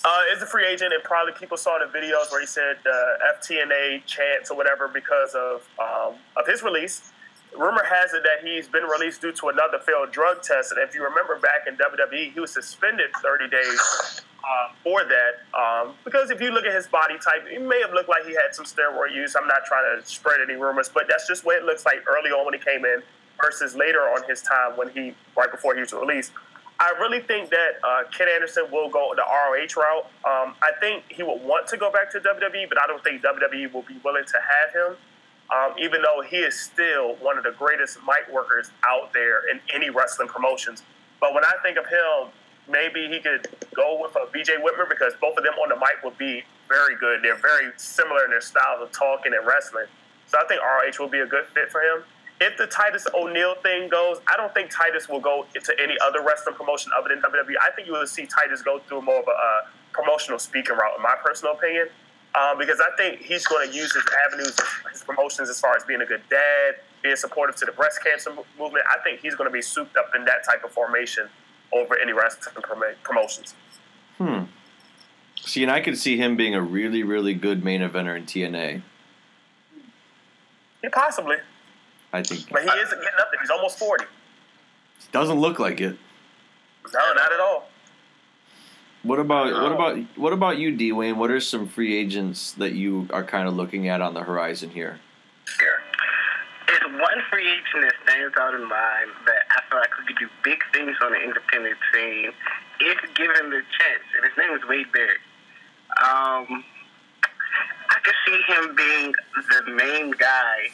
uh, 0.04 0.36
is 0.36 0.42
a 0.42 0.46
free 0.46 0.66
agent. 0.66 0.94
And 0.94 1.04
probably 1.04 1.34
people 1.34 1.58
saw 1.58 1.78
the 1.80 1.86
videos 1.86 2.32
where 2.32 2.42
he 2.42 2.48
said 2.48 2.78
uh, 2.86 3.38
FTNA 3.40 4.06
chants 4.06 4.52
or 4.52 4.58
whatever 4.58 4.88
because 4.88 5.36
of 5.36 5.68
um, 5.80 6.16
of 6.38 6.48
his 6.48 6.64
release. 6.64 7.12
Rumor 7.58 7.84
has 7.84 8.14
it 8.14 8.24
that 8.24 8.48
he's 8.48 8.70
been 8.70 8.84
released 8.84 9.20
due 9.22 9.34
to 9.34 9.50
another 9.50 9.78
failed 9.80 10.12
drug 10.12 10.42
test. 10.42 10.72
And 10.72 10.80
if 10.80 10.96
you 10.96 11.04
remember 11.04 11.38
back 11.38 11.68
in 11.68 11.76
WWE, 11.76 12.32
he 12.34 12.40
was 12.40 12.54
suspended 12.54 13.10
30 13.22 13.50
days 13.50 14.22
uh, 14.40 14.74
for 14.84 15.04
that. 15.04 15.44
Um, 15.54 15.94
because 16.06 16.32
if 16.32 16.40
you 16.40 16.52
look 16.52 16.66
at 16.66 16.74
his 16.74 16.88
body 16.88 17.16
type, 17.18 17.46
it 17.52 17.62
may 17.62 17.82
have 17.82 17.92
looked 17.92 18.08
like 18.08 18.26
he 18.26 18.34
had 18.34 18.54
some 18.54 18.64
steroid 18.64 19.14
use. 19.14 19.36
I'm 19.36 19.48
not 19.48 19.66
trying 19.66 20.00
to 20.00 20.06
spread 20.08 20.40
any 20.42 20.58
rumors, 20.58 20.90
but 20.90 21.06
that's 21.10 21.28
just 21.28 21.44
what 21.46 21.58
it 21.58 21.64
looks 21.64 21.86
like 21.86 22.04
early 22.08 22.32
on 22.32 22.46
when 22.46 22.54
he 22.54 22.60
came 22.60 22.86
in 22.86 23.04
versus 23.44 23.76
later 23.76 24.00
on 24.02 24.24
his 24.30 24.42
time 24.42 24.78
when 24.78 24.90
he, 24.90 25.14
right 25.36 25.52
before 25.52 25.74
he 25.76 25.82
was 25.82 25.92
released. 25.92 26.32
I 26.82 26.98
really 27.00 27.22
think 27.22 27.50
that 27.52 27.78
uh, 27.84 28.04
Ken 28.12 28.28
Anderson 28.28 28.66
will 28.72 28.90
go 28.90 29.14
the 29.16 29.22
ROH 29.22 29.80
route. 29.80 30.06
Um, 30.26 30.56
I 30.62 30.72
think 30.80 31.04
he 31.10 31.22
would 31.22 31.42
want 31.44 31.68
to 31.68 31.78
go 31.78 31.92
back 31.92 32.12
to 32.12 32.20
WWE, 32.20 32.68
but 32.68 32.82
I 32.82 32.88
don't 32.88 33.04
think 33.04 33.22
WWE 33.22 33.72
will 33.72 33.84
be 33.84 34.00
willing 34.04 34.26
to 34.26 34.38
have 34.42 34.74
him 34.74 34.98
um, 35.52 35.74
even 35.78 36.02
though 36.02 36.22
he 36.22 36.38
is 36.38 36.60
still 36.60 37.16
one 37.16 37.38
of 37.38 37.44
the 37.44 37.52
greatest 37.52 37.98
mic 38.08 38.32
workers 38.32 38.72
out 38.86 39.12
there 39.14 39.50
in 39.50 39.60
any 39.74 39.90
wrestling 39.90 40.28
promotions. 40.28 40.84
But 41.20 41.34
when 41.34 41.44
I 41.44 41.54
think 41.62 41.78
of 41.78 41.86
him, 41.86 42.32
maybe 42.70 43.08
he 43.08 43.20
could 43.20 43.48
go 43.76 44.00
with 44.02 44.16
a 44.16 44.26
BJ 44.32 44.64
Whitmer 44.64 44.90
because 44.90 45.14
both 45.20 45.38
of 45.38 45.44
them 45.44 45.54
on 45.62 45.70
the 45.70 45.76
mic 45.76 46.04
would 46.04 46.18
be 46.18 46.44
very 46.70 46.96
good. 46.96 47.22
They're 47.22 47.36
very 47.36 47.72
similar 47.76 48.24
in 48.24 48.32
their 48.32 48.42
styles 48.42 48.82
of 48.82 48.92
talking 48.92 49.34
and 49.34 49.46
wrestling. 49.46 49.88
So 50.28 50.38
I 50.42 50.48
think 50.48 50.62
ROH 50.62 51.04
will 51.04 51.12
be 51.12 51.20
a 51.20 51.26
good 51.26 51.46
fit 51.54 51.70
for 51.70 51.82
him. 51.82 52.04
If 52.42 52.58
the 52.58 52.66
Titus 52.66 53.06
O'Neil 53.14 53.54
thing 53.62 53.88
goes, 53.88 54.18
I 54.28 54.36
don't 54.36 54.52
think 54.52 54.72
Titus 54.72 55.08
will 55.08 55.20
go 55.20 55.46
into 55.54 55.80
any 55.80 55.96
other 56.04 56.24
wrestling 56.24 56.56
promotion 56.56 56.92
other 56.98 57.10
than 57.10 57.22
WWE. 57.22 57.54
I 57.62 57.70
think 57.76 57.88
you 57.88 57.94
will 57.94 58.08
see 58.08 58.26
Titus 58.26 58.64
go 58.64 58.80
through 58.80 59.04
more 59.04 59.20
of 59.20 59.28
a 59.28 59.32
uh, 59.32 59.68
promotional 59.94 60.40
speaking 60.40 60.76
route, 60.76 60.94
in 60.98 61.04
my 61.04 61.14
personal 61.24 61.54
opinion, 61.54 61.90
um, 62.34 62.58
because 62.58 62.82
I 62.82 62.96
think 62.98 63.22
he's 63.22 63.46
going 63.46 63.70
to 63.70 63.76
use 63.76 63.94
his 63.94 64.04
avenues, 64.26 64.58
his 64.92 65.04
promotions, 65.04 65.50
as 65.50 65.60
far 65.60 65.76
as 65.76 65.84
being 65.84 66.02
a 66.02 66.06
good 66.06 66.24
dad, 66.32 66.78
being 67.04 67.16
supportive 67.16 67.58
to 67.58 67.66
the 67.68 67.74
breast 67.74 68.04
cancer 68.04 68.32
movement. 68.58 68.86
I 68.90 68.98
think 69.04 69.20
he's 69.22 69.36
going 69.36 69.48
to 69.48 69.54
be 69.54 69.62
souped 69.62 69.96
up 69.96 70.10
in 70.16 70.26
that 70.26 70.44
type 70.44 70.64
of 70.64 70.72
formation 70.72 71.30
over 71.72 71.96
any 72.00 72.12
wrestling 72.12 72.56
promotions. 73.04 73.54
Hmm. 74.18 74.46
See, 75.36 75.62
and 75.62 75.72
I 75.72 75.80
could 75.80 75.98
see 76.00 76.18
him 76.18 76.36
being 76.36 76.56
a 76.56 76.62
really, 76.62 77.04
really 77.04 77.36
good 77.36 77.64
main 77.64 77.82
eventer 77.82 78.18
in 78.18 78.26
TNA. 78.26 78.82
Yeah, 80.84 80.90
possibly. 80.92 81.38
I 82.14 82.24
think. 82.24 82.50
But 82.50 82.64
he 82.64 82.70
isn't 82.70 83.02
getting 83.02 83.20
up 83.20 83.28
there. 83.32 83.42
He's 83.42 83.50
almost 83.50 83.80
40. 83.80 84.06
Doesn't 85.12 85.40
look 85.40 85.60
like 85.60 85.82
it. 85.82 85.98
No, 86.94 87.14
not 87.14 87.32
at 87.34 87.40
all. 87.40 87.68
What 89.04 89.20
about 89.20 89.52
what 89.52 89.72
about 89.72 89.98
what 90.16 90.34
about 90.34 90.58
you, 90.60 90.72
Dwayne? 90.72 91.16
What 91.16 91.32
are 91.32 91.40
some 91.40 91.68
free 91.68 91.98
agents 91.98 92.52
that 92.54 92.74
you 92.74 93.08
are 93.12 93.24
kind 93.24 93.48
of 93.48 93.56
looking 93.56 93.88
at 93.88 94.00
on 94.00 94.14
the 94.14 94.22
horizon 94.22 94.70
here? 94.70 95.00
Sure. 95.46 95.82
There's 96.68 96.84
one 96.84 97.18
free 97.32 97.50
agent 97.50 97.82
that 97.82 97.94
stands 98.04 98.38
out 98.38 98.54
in 98.54 98.62
mind 98.62 99.10
that 99.26 99.42
I 99.58 99.70
feel 99.70 99.80
like 99.80 99.90
could 99.90 100.18
do 100.20 100.30
big 100.44 100.62
things 100.72 100.96
on 101.02 101.12
the 101.14 101.20
independent 101.20 101.78
scene 101.92 102.32
if 102.80 103.16
given 103.16 103.50
the 103.50 103.62
chance, 103.78 104.06
and 104.16 104.26
his 104.26 104.38
name 104.38 104.56
is 104.56 104.62
Wade 104.68 104.92
Barrett. 104.92 105.22
Um, 106.02 106.64
I 107.90 107.98
could 108.04 108.16
see 108.26 108.42
him 108.54 108.76
being 108.76 109.14
the 109.50 109.72
main 109.72 110.12
guy 110.12 110.70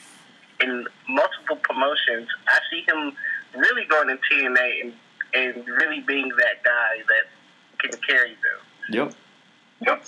in 0.62 0.86
multiple 1.08 1.58
promotions. 1.58 2.28
I 2.48 2.60
see 2.70 2.84
him 2.88 3.14
really 3.56 3.86
going 3.86 4.10
in 4.10 4.20
TNA 4.30 4.82
and, 4.84 4.94
and 5.34 5.68
really 5.68 6.02
being 6.02 6.30
that 6.30 6.64
guy 6.64 7.04
that 7.08 7.26
can 7.80 8.00
carry 8.08 8.32
them. 8.32 8.60
Yep. 8.90 9.14
Yep. 9.86 10.06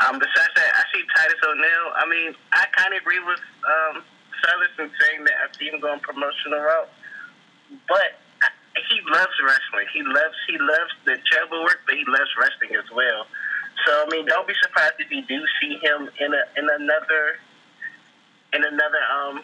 Um, 0.00 0.18
besides 0.18 0.52
that, 0.56 0.70
I 0.74 0.82
see 0.92 1.04
Titus 1.14 1.38
O'Neil. 1.44 1.86
I 1.94 2.08
mean, 2.08 2.34
I 2.52 2.64
kind 2.74 2.94
of 2.94 3.02
agree 3.02 3.20
with 3.20 3.40
um, 3.68 4.02
Silas 4.40 4.72
in 4.78 4.90
saying 4.98 5.24
that 5.24 5.34
I 5.44 5.58
see 5.58 5.68
him 5.68 5.80
going 5.80 6.00
promotional 6.00 6.58
route, 6.58 6.88
but 7.86 8.16
he 8.88 9.00
loves 9.12 9.36
wrestling. 9.44 9.86
He 9.92 10.02
loves 10.02 10.36
he 10.48 10.56
loves 10.58 10.92
the 11.04 11.18
travel 11.28 11.62
work, 11.64 11.80
but 11.86 11.94
he 11.94 12.04
loves 12.08 12.30
wrestling 12.38 12.74
as 12.76 12.88
well. 12.94 13.26
So 13.86 14.04
I 14.06 14.08
mean, 14.10 14.26
don't 14.26 14.48
be 14.48 14.54
surprised 14.62 14.94
if 14.98 15.10
you 15.10 15.22
do 15.26 15.40
see 15.60 15.78
him 15.82 16.08
in 16.18 16.32
a 16.32 16.42
in 16.56 16.66
another 16.80 17.38
in 18.52 18.64
another 18.64 19.02
um 19.14 19.40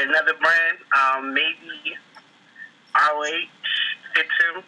another 0.00 0.34
brand. 0.40 0.78
Um, 0.92 1.34
maybe 1.34 1.96
ROH 2.94 3.48
fits 4.14 4.28
him. 4.40 4.62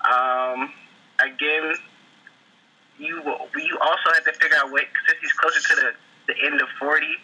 Um, 0.00 0.72
again, 1.20 1.74
you 2.98 3.22
you 3.56 3.78
also 3.80 4.12
have 4.14 4.24
to 4.24 4.32
figure 4.32 4.56
out 4.58 4.70
what 4.70 4.84
since 5.06 5.18
he's 5.20 5.32
closer 5.32 5.60
to 5.60 5.74
the, 5.76 6.32
the 6.32 6.46
end 6.46 6.60
of 6.60 6.68
forty, 6.78 7.14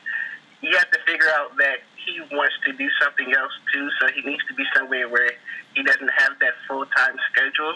you 0.61 0.76
have 0.76 0.90
to 0.90 0.98
figure 1.07 1.29
out 1.38 1.57
that 1.59 1.79
he 2.05 2.20
wants 2.35 2.55
to 2.64 2.72
do 2.72 2.88
something 3.00 3.33
else 3.35 3.52
too. 3.72 3.88
So 4.00 4.09
he 4.14 4.22
needs 4.22 4.42
to 4.48 4.55
be 4.55 4.64
somewhere 4.74 5.09
where 5.09 5.33
he 5.74 5.83
doesn't 5.83 6.11
have 6.16 6.38
that 6.40 6.55
full 6.68 6.87
time 6.87 7.16
schedule. 7.33 7.74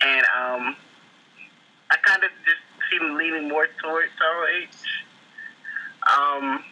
And 0.00 0.24
um, 0.36 0.76
I 1.90 1.96
kind 2.04 2.22
of 2.24 2.30
just 2.44 2.60
see 2.90 2.96
him 2.96 3.16
leaning 3.16 3.48
more 3.48 3.68
towards 3.82 4.10
ROH. 4.20 5.03
Um, 6.04 6.62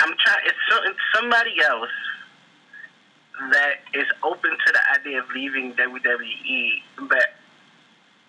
I'm 0.00 0.14
trying. 0.18 0.44
It's, 0.46 0.58
so, 0.68 0.76
it's 0.84 0.98
somebody 1.14 1.54
else 1.62 1.90
that 3.52 3.82
is 3.94 4.06
open 4.22 4.50
to 4.50 4.72
the 4.72 5.00
idea 5.00 5.20
of 5.20 5.26
leaving 5.34 5.74
WWE, 5.74 7.08
but 7.08 7.34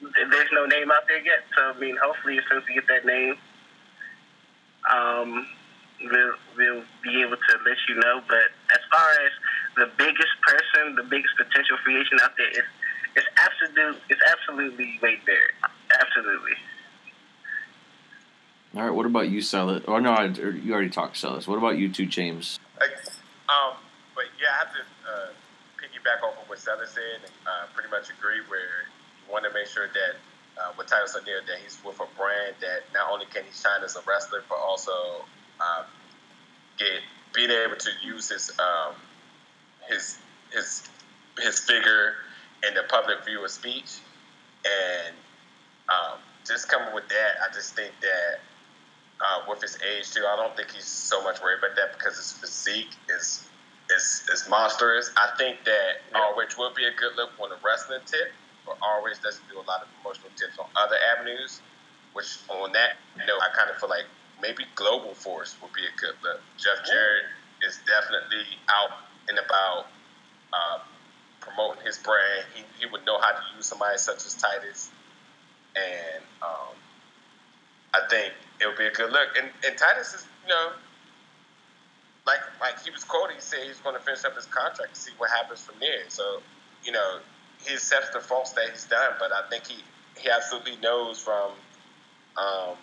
there's 0.01 0.49
no 0.53 0.65
name 0.65 0.91
out 0.91 1.07
there 1.07 1.23
yet. 1.23 1.45
So 1.55 1.73
I 1.75 1.79
mean, 1.79 1.97
hopefully, 2.01 2.37
as 2.37 2.43
soon 2.49 2.59
as 2.59 2.63
we 2.67 2.75
get 2.75 2.87
that 2.87 3.05
name, 3.05 3.35
um, 4.89 5.47
we'll 6.01 6.35
we'll 6.57 6.83
be 7.03 7.21
able 7.21 7.37
to 7.37 7.53
let 7.65 7.77
you 7.89 7.95
know. 7.95 8.21
But 8.27 8.53
as 8.73 8.81
far 8.91 9.09
as 9.25 9.31
the 9.77 9.89
biggest 9.97 10.35
person, 10.41 10.95
the 10.95 11.03
biggest 11.03 11.35
potential 11.37 11.77
agent 11.89 12.21
out 12.21 12.37
there 12.37 12.49
is 12.49 12.65
it's 13.15 13.27
absolute 13.37 14.01
it's 14.09 14.21
absolutely 14.29 14.99
Wade 15.01 15.25
Barrett. 15.25 15.55
Absolutely. 16.01 16.53
All 18.75 18.81
right. 18.81 18.91
What 18.91 19.05
about 19.05 19.29
you, 19.29 19.41
Silas? 19.41 19.83
Oh 19.87 19.99
no, 19.99 20.19
you 20.21 20.73
already 20.73 20.89
talked, 20.89 21.15
Silas. 21.15 21.47
What 21.47 21.57
about 21.57 21.77
you 21.77 21.87
two, 21.87 22.05
James? 22.05 22.59
Um, 23.47 23.77
but 24.13 24.25
yeah, 24.37 24.51
I 24.51 24.57
have 24.57 24.73
to 24.73 24.81
uh, 25.07 25.27
piggyback 25.79 26.27
off 26.27 26.41
of 26.43 26.49
what 26.49 26.59
Silas 26.59 26.91
said 26.91 27.23
and 27.23 27.31
uh, 27.47 27.67
pretty 27.73 27.89
much 27.89 28.09
agree. 28.09 28.41
Where 28.49 28.59
you 28.59 29.31
want 29.31 29.45
to 29.45 29.53
make 29.53 29.67
sure 29.67 29.87
that 29.87 30.61
uh, 30.61 30.73
with 30.77 30.87
Titus 30.87 31.15
O'Neil 31.15 31.39
that 31.47 31.57
he's 31.63 31.79
with 31.85 32.01
a 32.01 32.07
brand 32.19 32.55
that 32.59 32.83
not 32.93 33.09
only 33.13 33.25
can 33.27 33.43
he 33.45 33.51
shine 33.53 33.81
as 33.81 33.95
a 33.95 34.01
wrestler, 34.05 34.43
but 34.49 34.57
also 34.57 35.23
um, 35.61 35.85
get 36.77 36.99
being 37.33 37.51
able 37.51 37.77
to 37.77 37.89
use 38.03 38.27
his 38.27 38.51
um, 38.59 38.95
his 39.87 40.19
his 40.51 40.83
his 41.39 41.59
figure 41.59 42.15
in 42.67 42.73
the 42.73 42.83
public 42.89 43.23
view 43.23 43.41
of 43.41 43.51
speech, 43.51 44.03
and 44.67 45.15
um, 45.87 46.19
just 46.45 46.67
coming 46.67 46.93
with 46.93 47.07
that, 47.07 47.39
I 47.39 47.53
just 47.53 47.73
think 47.73 47.93
that 48.01 48.39
uh, 49.21 49.45
with 49.47 49.61
his 49.61 49.77
age 49.81 50.11
too. 50.11 50.25
I 50.25 50.35
don't 50.35 50.55
think 50.55 50.71
he's 50.71 50.85
so 50.85 51.23
much 51.23 51.41
worried 51.41 51.59
about 51.59 51.75
that 51.75 51.97
because 51.97 52.17
his 52.17 52.31
physique 52.33 52.95
is 53.09 53.47
is 53.89 54.23
is 54.31 54.49
monstrous. 54.49 55.11
I 55.17 55.35
think 55.37 55.63
that 55.65 56.01
yeah. 56.11 56.31
would 56.35 56.75
be 56.75 56.85
a 56.85 56.93
good 56.95 57.15
look 57.15 57.31
on 57.41 57.49
the 57.49 57.57
wrestling 57.63 58.01
tip, 58.05 58.31
but 58.65 58.77
always 58.81 59.19
doesn't 59.19 59.47
do 59.49 59.57
a 59.57 59.65
lot 59.65 59.81
of 59.83 59.87
promotional 60.01 60.31
tips 60.35 60.57
on 60.59 60.65
other 60.75 60.97
avenues. 61.15 61.61
Which 62.13 62.39
on 62.47 62.71
that 62.71 62.95
note, 63.17 63.41
I 63.43 63.51
kind 63.57 63.69
of 63.69 63.75
feel 63.75 63.89
like 63.89 64.05
maybe 64.41 64.63
Global 64.75 65.13
Force 65.13 65.55
would 65.61 65.73
be 65.73 65.83
a 65.83 65.99
good 65.99 66.15
look. 66.23 66.39
Jeff 66.57 66.85
Jarrett 66.87 67.27
is 67.67 67.79
definitely 67.85 68.45
out 68.69 68.91
and 69.27 69.37
about 69.37 69.87
uh, 70.53 70.79
promoting 71.41 71.83
his 71.85 71.97
brand. 71.97 72.45
He, 72.55 72.63
he 72.79 72.85
would 72.85 73.05
know 73.05 73.19
how 73.19 73.31
to 73.31 73.41
use 73.55 73.65
somebody 73.65 73.97
such 73.97 74.25
as 74.25 74.33
Titus, 74.35 74.91
and 75.75 76.23
um, 76.41 76.71
I 77.93 78.07
think 78.09 78.33
it 78.61 78.67
would 78.67 78.77
be 78.77 78.85
a 78.85 78.91
good 78.91 79.11
look. 79.11 79.29
And, 79.37 79.49
and 79.65 79.77
Titus 79.77 80.13
is, 80.13 80.27
you 80.43 80.49
know, 80.49 80.71
like 82.25 82.39
like 82.59 82.81
he 82.83 82.89
was 82.91 83.03
quoted, 83.03 83.35
he 83.35 83.41
said 83.41 83.59
he's 83.65 83.79
going 83.79 83.95
to 83.95 84.01
finish 84.01 84.25
up 84.25 84.35
his 84.35 84.45
contract 84.45 84.89
and 84.89 84.97
see 84.97 85.11
what 85.17 85.29
happens 85.29 85.61
from 85.61 85.75
there. 85.79 86.09
So, 86.09 86.41
you 86.83 86.91
know, 86.91 87.19
he 87.61 87.73
accepts 87.73 88.09
the 88.11 88.19
faults 88.19 88.53
that 88.53 88.69
he's 88.71 88.85
done, 88.85 89.13
but 89.19 89.31
I 89.31 89.47
think 89.49 89.65
he, 89.67 89.83
he 90.17 90.29
absolutely 90.29 90.77
knows 90.77 91.19
from, 91.19 91.51
um, 92.37 92.75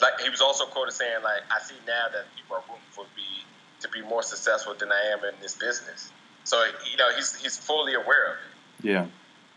like 0.00 0.20
he 0.20 0.30
was 0.30 0.40
also 0.40 0.66
quoted 0.66 0.92
saying 0.92 1.22
like, 1.22 1.42
I 1.50 1.62
see 1.62 1.74
now 1.86 2.06
that 2.12 2.24
people 2.36 2.56
are 2.56 2.62
rooting 2.68 2.90
for 2.90 3.04
me 3.16 3.44
to 3.80 3.88
be 3.88 4.02
more 4.02 4.22
successful 4.22 4.74
than 4.74 4.90
I 4.90 5.12
am 5.12 5.24
in 5.24 5.40
this 5.40 5.54
business. 5.54 6.10
So 6.44 6.62
you 6.90 6.96
know 6.96 7.10
he's 7.14 7.34
he's 7.34 7.58
fully 7.58 7.94
aware 7.94 8.32
of 8.32 8.36
it. 8.38 8.86
Yeah. 8.86 9.06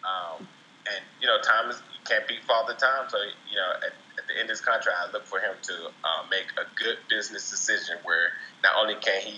Um, 0.04 0.48
and 0.88 1.04
you 1.22 1.28
know, 1.28 1.40
time 1.42 1.70
is 1.70 1.82
you 1.94 2.00
can't 2.06 2.28
beat 2.28 2.44
father 2.46 2.74
time. 2.74 3.10
So 3.10 3.18
you 3.50 3.56
know, 3.56 3.72
at, 3.78 3.84
at 3.86 3.94
the 4.30 4.40
end 4.40 4.50
of 4.50 4.56
his 4.56 4.62
contract, 4.62 4.98
I 4.98 5.12
look 5.12 5.26
for 5.26 5.40
him 5.40 5.56
to 5.62 5.74
uh, 5.74 6.24
make 6.30 6.48
a 6.58 6.66
good 6.78 6.98
business 7.10 7.50
decision 7.50 7.98
where 8.04 8.32
not 8.64 8.74
only 8.80 8.96
can 8.96 9.22
he, 9.22 9.36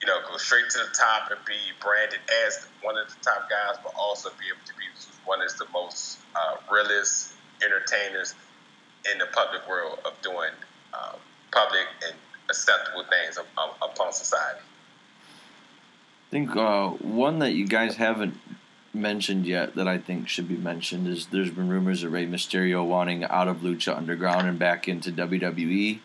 you 0.00 0.06
know, 0.06 0.18
go 0.28 0.36
straight 0.36 0.70
to 0.70 0.78
the 0.78 0.94
top 0.94 1.30
and 1.30 1.40
be 1.44 1.58
branded 1.82 2.20
as 2.46 2.66
one 2.82 2.96
of 2.96 3.08
the 3.08 3.18
top 3.22 3.50
guys, 3.50 3.76
but 3.82 3.92
also 3.98 4.30
be 4.38 4.46
able 4.46 4.64
to 4.64 4.74
be 4.74 4.86
one 5.26 5.42
of 5.42 5.50
the 5.58 5.66
most 5.72 6.18
uh, 6.34 6.56
realest 6.72 7.34
entertainers 7.64 8.34
in 9.10 9.18
the 9.18 9.26
public 9.32 9.68
world 9.68 9.98
of 10.04 10.14
doing 10.22 10.54
um, 10.94 11.18
public 11.50 11.86
and 12.06 12.14
acceptable 12.48 13.04
things 13.10 13.38
upon 13.82 14.12
society. 14.12 14.60
I 14.60 16.30
think 16.30 16.56
uh, 16.56 16.88
one 16.88 17.40
that 17.40 17.52
you 17.52 17.66
guys 17.66 17.96
haven't 17.96 18.38
mentioned 18.94 19.46
yet 19.46 19.74
that 19.74 19.88
I 19.88 19.98
think 19.98 20.28
should 20.28 20.48
be 20.48 20.56
mentioned 20.56 21.08
is 21.08 21.26
there's 21.26 21.50
been 21.50 21.68
rumors 21.68 22.02
of 22.02 22.12
Rey 22.12 22.26
Mysterio 22.26 22.86
wanting 22.86 23.24
out 23.24 23.48
of 23.48 23.58
Lucha 23.58 23.96
Underground 23.96 24.46
and 24.46 24.58
back 24.58 24.88
into 24.88 25.10
WWE, 25.10 25.98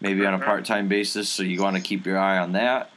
maybe 0.00 0.26
on 0.26 0.34
a 0.34 0.38
part 0.38 0.64
time 0.64 0.88
basis. 0.88 1.28
So 1.28 1.42
you 1.42 1.62
want 1.62 1.76
to 1.76 1.82
keep 1.82 2.06
your 2.06 2.18
eye 2.18 2.38
on 2.38 2.52
that. 2.52 2.90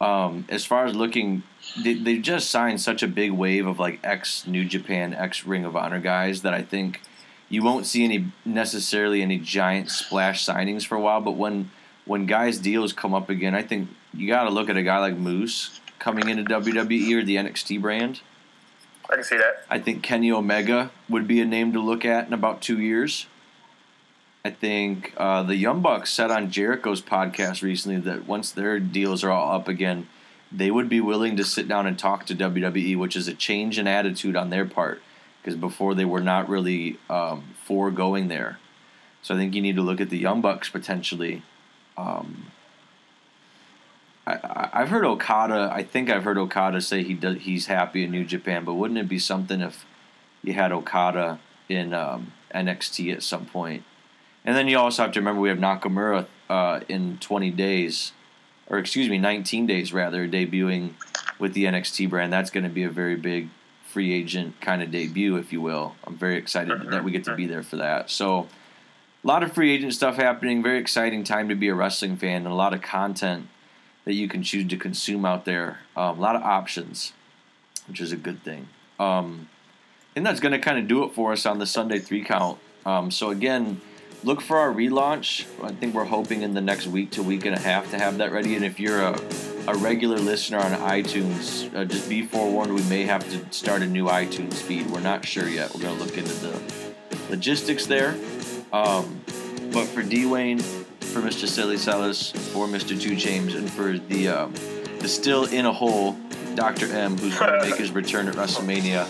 Um, 0.00 0.44
as 0.48 0.64
far 0.64 0.84
as 0.84 0.94
looking, 0.94 1.42
they, 1.82 1.94
they 1.94 2.18
just 2.18 2.50
signed 2.50 2.80
such 2.80 3.02
a 3.02 3.08
big 3.08 3.32
wave 3.32 3.66
of 3.66 3.78
like 3.78 3.98
ex 4.04 4.46
New 4.46 4.64
Japan, 4.64 5.12
ex 5.12 5.44
Ring 5.44 5.64
of 5.64 5.74
Honor 5.74 6.00
guys 6.00 6.42
that 6.42 6.54
I 6.54 6.62
think 6.62 7.00
you 7.48 7.62
won't 7.62 7.86
see 7.86 8.04
any 8.04 8.30
necessarily 8.44 9.22
any 9.22 9.38
giant 9.38 9.90
splash 9.90 10.44
signings 10.44 10.86
for 10.86 10.94
a 10.94 11.00
while. 11.00 11.20
But 11.20 11.32
when 11.32 11.70
when 12.04 12.26
guys' 12.26 12.58
deals 12.58 12.92
come 12.92 13.14
up 13.14 13.28
again, 13.28 13.54
I 13.54 13.62
think 13.62 13.88
you 14.14 14.28
got 14.28 14.44
to 14.44 14.50
look 14.50 14.68
at 14.68 14.76
a 14.76 14.82
guy 14.82 14.98
like 14.98 15.16
Moose 15.16 15.80
coming 15.98 16.28
into 16.28 16.44
WWE 16.44 17.12
or 17.14 17.24
the 17.24 17.36
NXT 17.36 17.80
brand 17.80 18.20
I 19.10 19.14
can 19.14 19.24
see 19.24 19.36
that. 19.36 19.64
I 19.70 19.78
think 19.78 20.02
Kenny 20.02 20.30
Omega 20.30 20.90
would 21.08 21.26
be 21.26 21.40
a 21.40 21.44
name 21.44 21.72
to 21.72 21.80
look 21.80 22.04
at 22.04 22.26
in 22.26 22.32
about 22.32 22.60
two 22.60 22.78
years. 22.78 23.26
I 24.44 24.50
think 24.50 25.12
uh, 25.16 25.42
the 25.42 25.56
Young 25.56 25.80
Bucks 25.80 26.12
said 26.12 26.30
on 26.30 26.50
Jericho's 26.50 27.02
podcast 27.02 27.62
recently 27.62 28.00
that 28.00 28.26
once 28.26 28.50
their 28.50 28.78
deals 28.78 29.24
are 29.24 29.30
all 29.30 29.54
up 29.54 29.68
again, 29.68 30.08
they 30.50 30.70
would 30.70 30.88
be 30.88 31.00
willing 31.00 31.36
to 31.36 31.44
sit 31.44 31.68
down 31.68 31.86
and 31.86 31.98
talk 31.98 32.24
to 32.26 32.34
WWE, 32.34 32.96
which 32.96 33.16
is 33.16 33.28
a 33.28 33.34
change 33.34 33.78
in 33.78 33.86
attitude 33.86 34.36
on 34.36 34.50
their 34.50 34.64
part 34.64 35.02
because 35.42 35.56
before 35.56 35.94
they 35.94 36.04
were 36.04 36.20
not 36.20 36.48
really 36.48 36.98
um, 37.10 37.54
for 37.64 37.90
going 37.90 38.28
there. 38.28 38.58
So 39.22 39.34
I 39.34 39.38
think 39.38 39.54
you 39.54 39.62
need 39.62 39.76
to 39.76 39.82
look 39.82 40.00
at 40.00 40.10
the 40.10 40.18
Young 40.18 40.40
Bucks 40.40 40.68
potentially. 40.68 41.42
Um, 41.96 42.46
I, 44.28 44.68
I've 44.72 44.90
heard 44.90 45.04
Okada. 45.04 45.70
I 45.72 45.82
think 45.82 46.10
I've 46.10 46.24
heard 46.24 46.38
Okada 46.38 46.80
say 46.80 47.02
he 47.02 47.14
does, 47.14 47.38
he's 47.40 47.66
happy 47.66 48.04
in 48.04 48.10
New 48.10 48.24
Japan, 48.24 48.64
but 48.64 48.74
wouldn't 48.74 48.98
it 48.98 49.08
be 49.08 49.18
something 49.18 49.60
if 49.60 49.86
you 50.42 50.52
had 50.52 50.70
Okada 50.70 51.38
in 51.68 51.94
um, 51.94 52.32
NXT 52.54 53.12
at 53.12 53.22
some 53.22 53.46
point? 53.46 53.84
And 54.44 54.56
then 54.56 54.68
you 54.68 54.78
also 54.78 55.02
have 55.02 55.12
to 55.12 55.20
remember 55.20 55.40
we 55.40 55.48
have 55.48 55.58
Nakamura 55.58 56.26
uh, 56.48 56.80
in 56.88 57.18
20 57.18 57.50
days, 57.50 58.12
or 58.68 58.78
excuse 58.78 59.08
me, 59.08 59.18
19 59.18 59.66
days 59.66 59.92
rather, 59.92 60.28
debuting 60.28 60.92
with 61.38 61.54
the 61.54 61.64
NXT 61.64 62.10
brand. 62.10 62.32
That's 62.32 62.50
going 62.50 62.64
to 62.64 62.70
be 62.70 62.82
a 62.82 62.90
very 62.90 63.16
big 63.16 63.48
free 63.86 64.12
agent 64.12 64.60
kind 64.60 64.82
of 64.82 64.90
debut, 64.90 65.36
if 65.36 65.52
you 65.52 65.60
will. 65.60 65.94
I'm 66.04 66.16
very 66.16 66.36
excited 66.36 66.90
that 66.90 67.04
we 67.04 67.10
get 67.10 67.24
to 67.24 67.34
be 67.34 67.46
there 67.46 67.62
for 67.62 67.76
that. 67.76 68.10
So, 68.10 68.48
a 69.24 69.26
lot 69.26 69.42
of 69.42 69.52
free 69.52 69.72
agent 69.72 69.94
stuff 69.94 70.16
happening. 70.16 70.62
Very 70.62 70.78
exciting 70.78 71.24
time 71.24 71.48
to 71.48 71.54
be 71.54 71.68
a 71.68 71.74
wrestling 71.74 72.16
fan, 72.16 72.36
and 72.36 72.46
a 72.46 72.54
lot 72.54 72.72
of 72.72 72.82
content 72.82 73.48
that 74.08 74.14
you 74.14 74.26
can 74.26 74.42
choose 74.42 74.66
to 74.66 74.76
consume 74.78 75.26
out 75.26 75.44
there. 75.44 75.80
Um, 75.94 76.16
a 76.16 76.20
lot 76.22 76.34
of 76.34 76.40
options, 76.40 77.12
which 77.86 78.00
is 78.00 78.10
a 78.10 78.16
good 78.16 78.42
thing. 78.42 78.66
Um, 78.98 79.50
and 80.16 80.24
that's 80.24 80.40
going 80.40 80.52
to 80.52 80.58
kind 80.58 80.78
of 80.78 80.88
do 80.88 81.04
it 81.04 81.12
for 81.12 81.32
us 81.32 81.44
on 81.44 81.58
the 81.58 81.66
Sunday 81.66 81.98
three 81.98 82.24
count. 82.24 82.58
Um, 82.86 83.10
so 83.10 83.28
again, 83.28 83.82
look 84.24 84.40
for 84.40 84.56
our 84.56 84.72
relaunch. 84.72 85.44
I 85.62 85.72
think 85.72 85.94
we're 85.94 86.04
hoping 86.06 86.40
in 86.40 86.54
the 86.54 86.62
next 86.62 86.86
week 86.86 87.10
to 87.12 87.22
week 87.22 87.44
and 87.44 87.54
a 87.54 87.58
half 87.58 87.90
to 87.90 87.98
have 87.98 88.16
that 88.16 88.32
ready. 88.32 88.56
And 88.56 88.64
if 88.64 88.80
you're 88.80 89.02
a, 89.02 89.20
a 89.66 89.76
regular 89.76 90.16
listener 90.16 90.58
on 90.58 90.72
iTunes, 90.72 91.70
uh, 91.76 91.84
just 91.84 92.08
be 92.08 92.22
forewarned, 92.22 92.74
we 92.74 92.82
may 92.84 93.02
have 93.02 93.28
to 93.28 93.52
start 93.52 93.82
a 93.82 93.86
new 93.86 94.06
iTunes 94.06 94.54
feed. 94.54 94.86
We're 94.86 95.00
not 95.00 95.26
sure 95.26 95.50
yet. 95.50 95.74
We're 95.74 95.82
going 95.82 95.98
to 95.98 96.02
look 96.02 96.16
into 96.16 96.32
the 96.32 96.58
logistics 97.28 97.84
there. 97.84 98.16
Um, 98.72 99.20
but 99.70 99.84
for 99.84 100.02
Dwayne, 100.02 100.62
for 101.08 101.20
Mr. 101.20 101.48
Silly 101.48 101.76
Celis, 101.76 102.30
for 102.52 102.66
Mr. 102.66 103.00
Two 103.00 103.16
James, 103.16 103.54
and 103.54 103.70
for 103.70 103.98
the 103.98 104.28
um, 104.28 104.54
the 105.00 105.08
still 105.08 105.44
in 105.46 105.66
a 105.66 105.72
hole 105.72 106.16
Dr. 106.54 106.86
M, 106.92 107.16
who's 107.16 107.38
going 107.38 107.60
to 107.60 107.68
make 107.68 107.78
his 107.78 107.90
return 107.92 108.28
at 108.28 108.34
WrestleMania. 108.34 109.04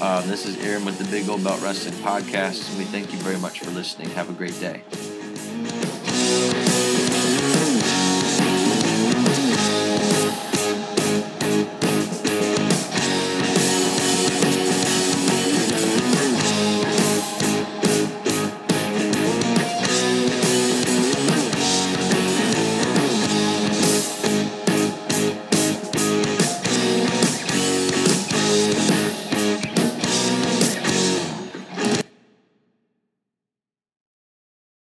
Um, 0.00 0.28
this 0.28 0.44
is 0.46 0.62
Aaron 0.64 0.84
with 0.84 0.98
the 0.98 1.04
Big 1.04 1.28
Old 1.28 1.44
Belt 1.44 1.60
Wrestling 1.62 1.94
Podcast, 2.02 2.68
and 2.70 2.78
we 2.78 2.84
thank 2.84 3.12
you 3.12 3.18
very 3.20 3.38
much 3.38 3.60
for 3.60 3.70
listening. 3.70 4.10
Have 4.10 4.28
a 4.28 4.32
great 4.32 4.58
day. 4.60 4.82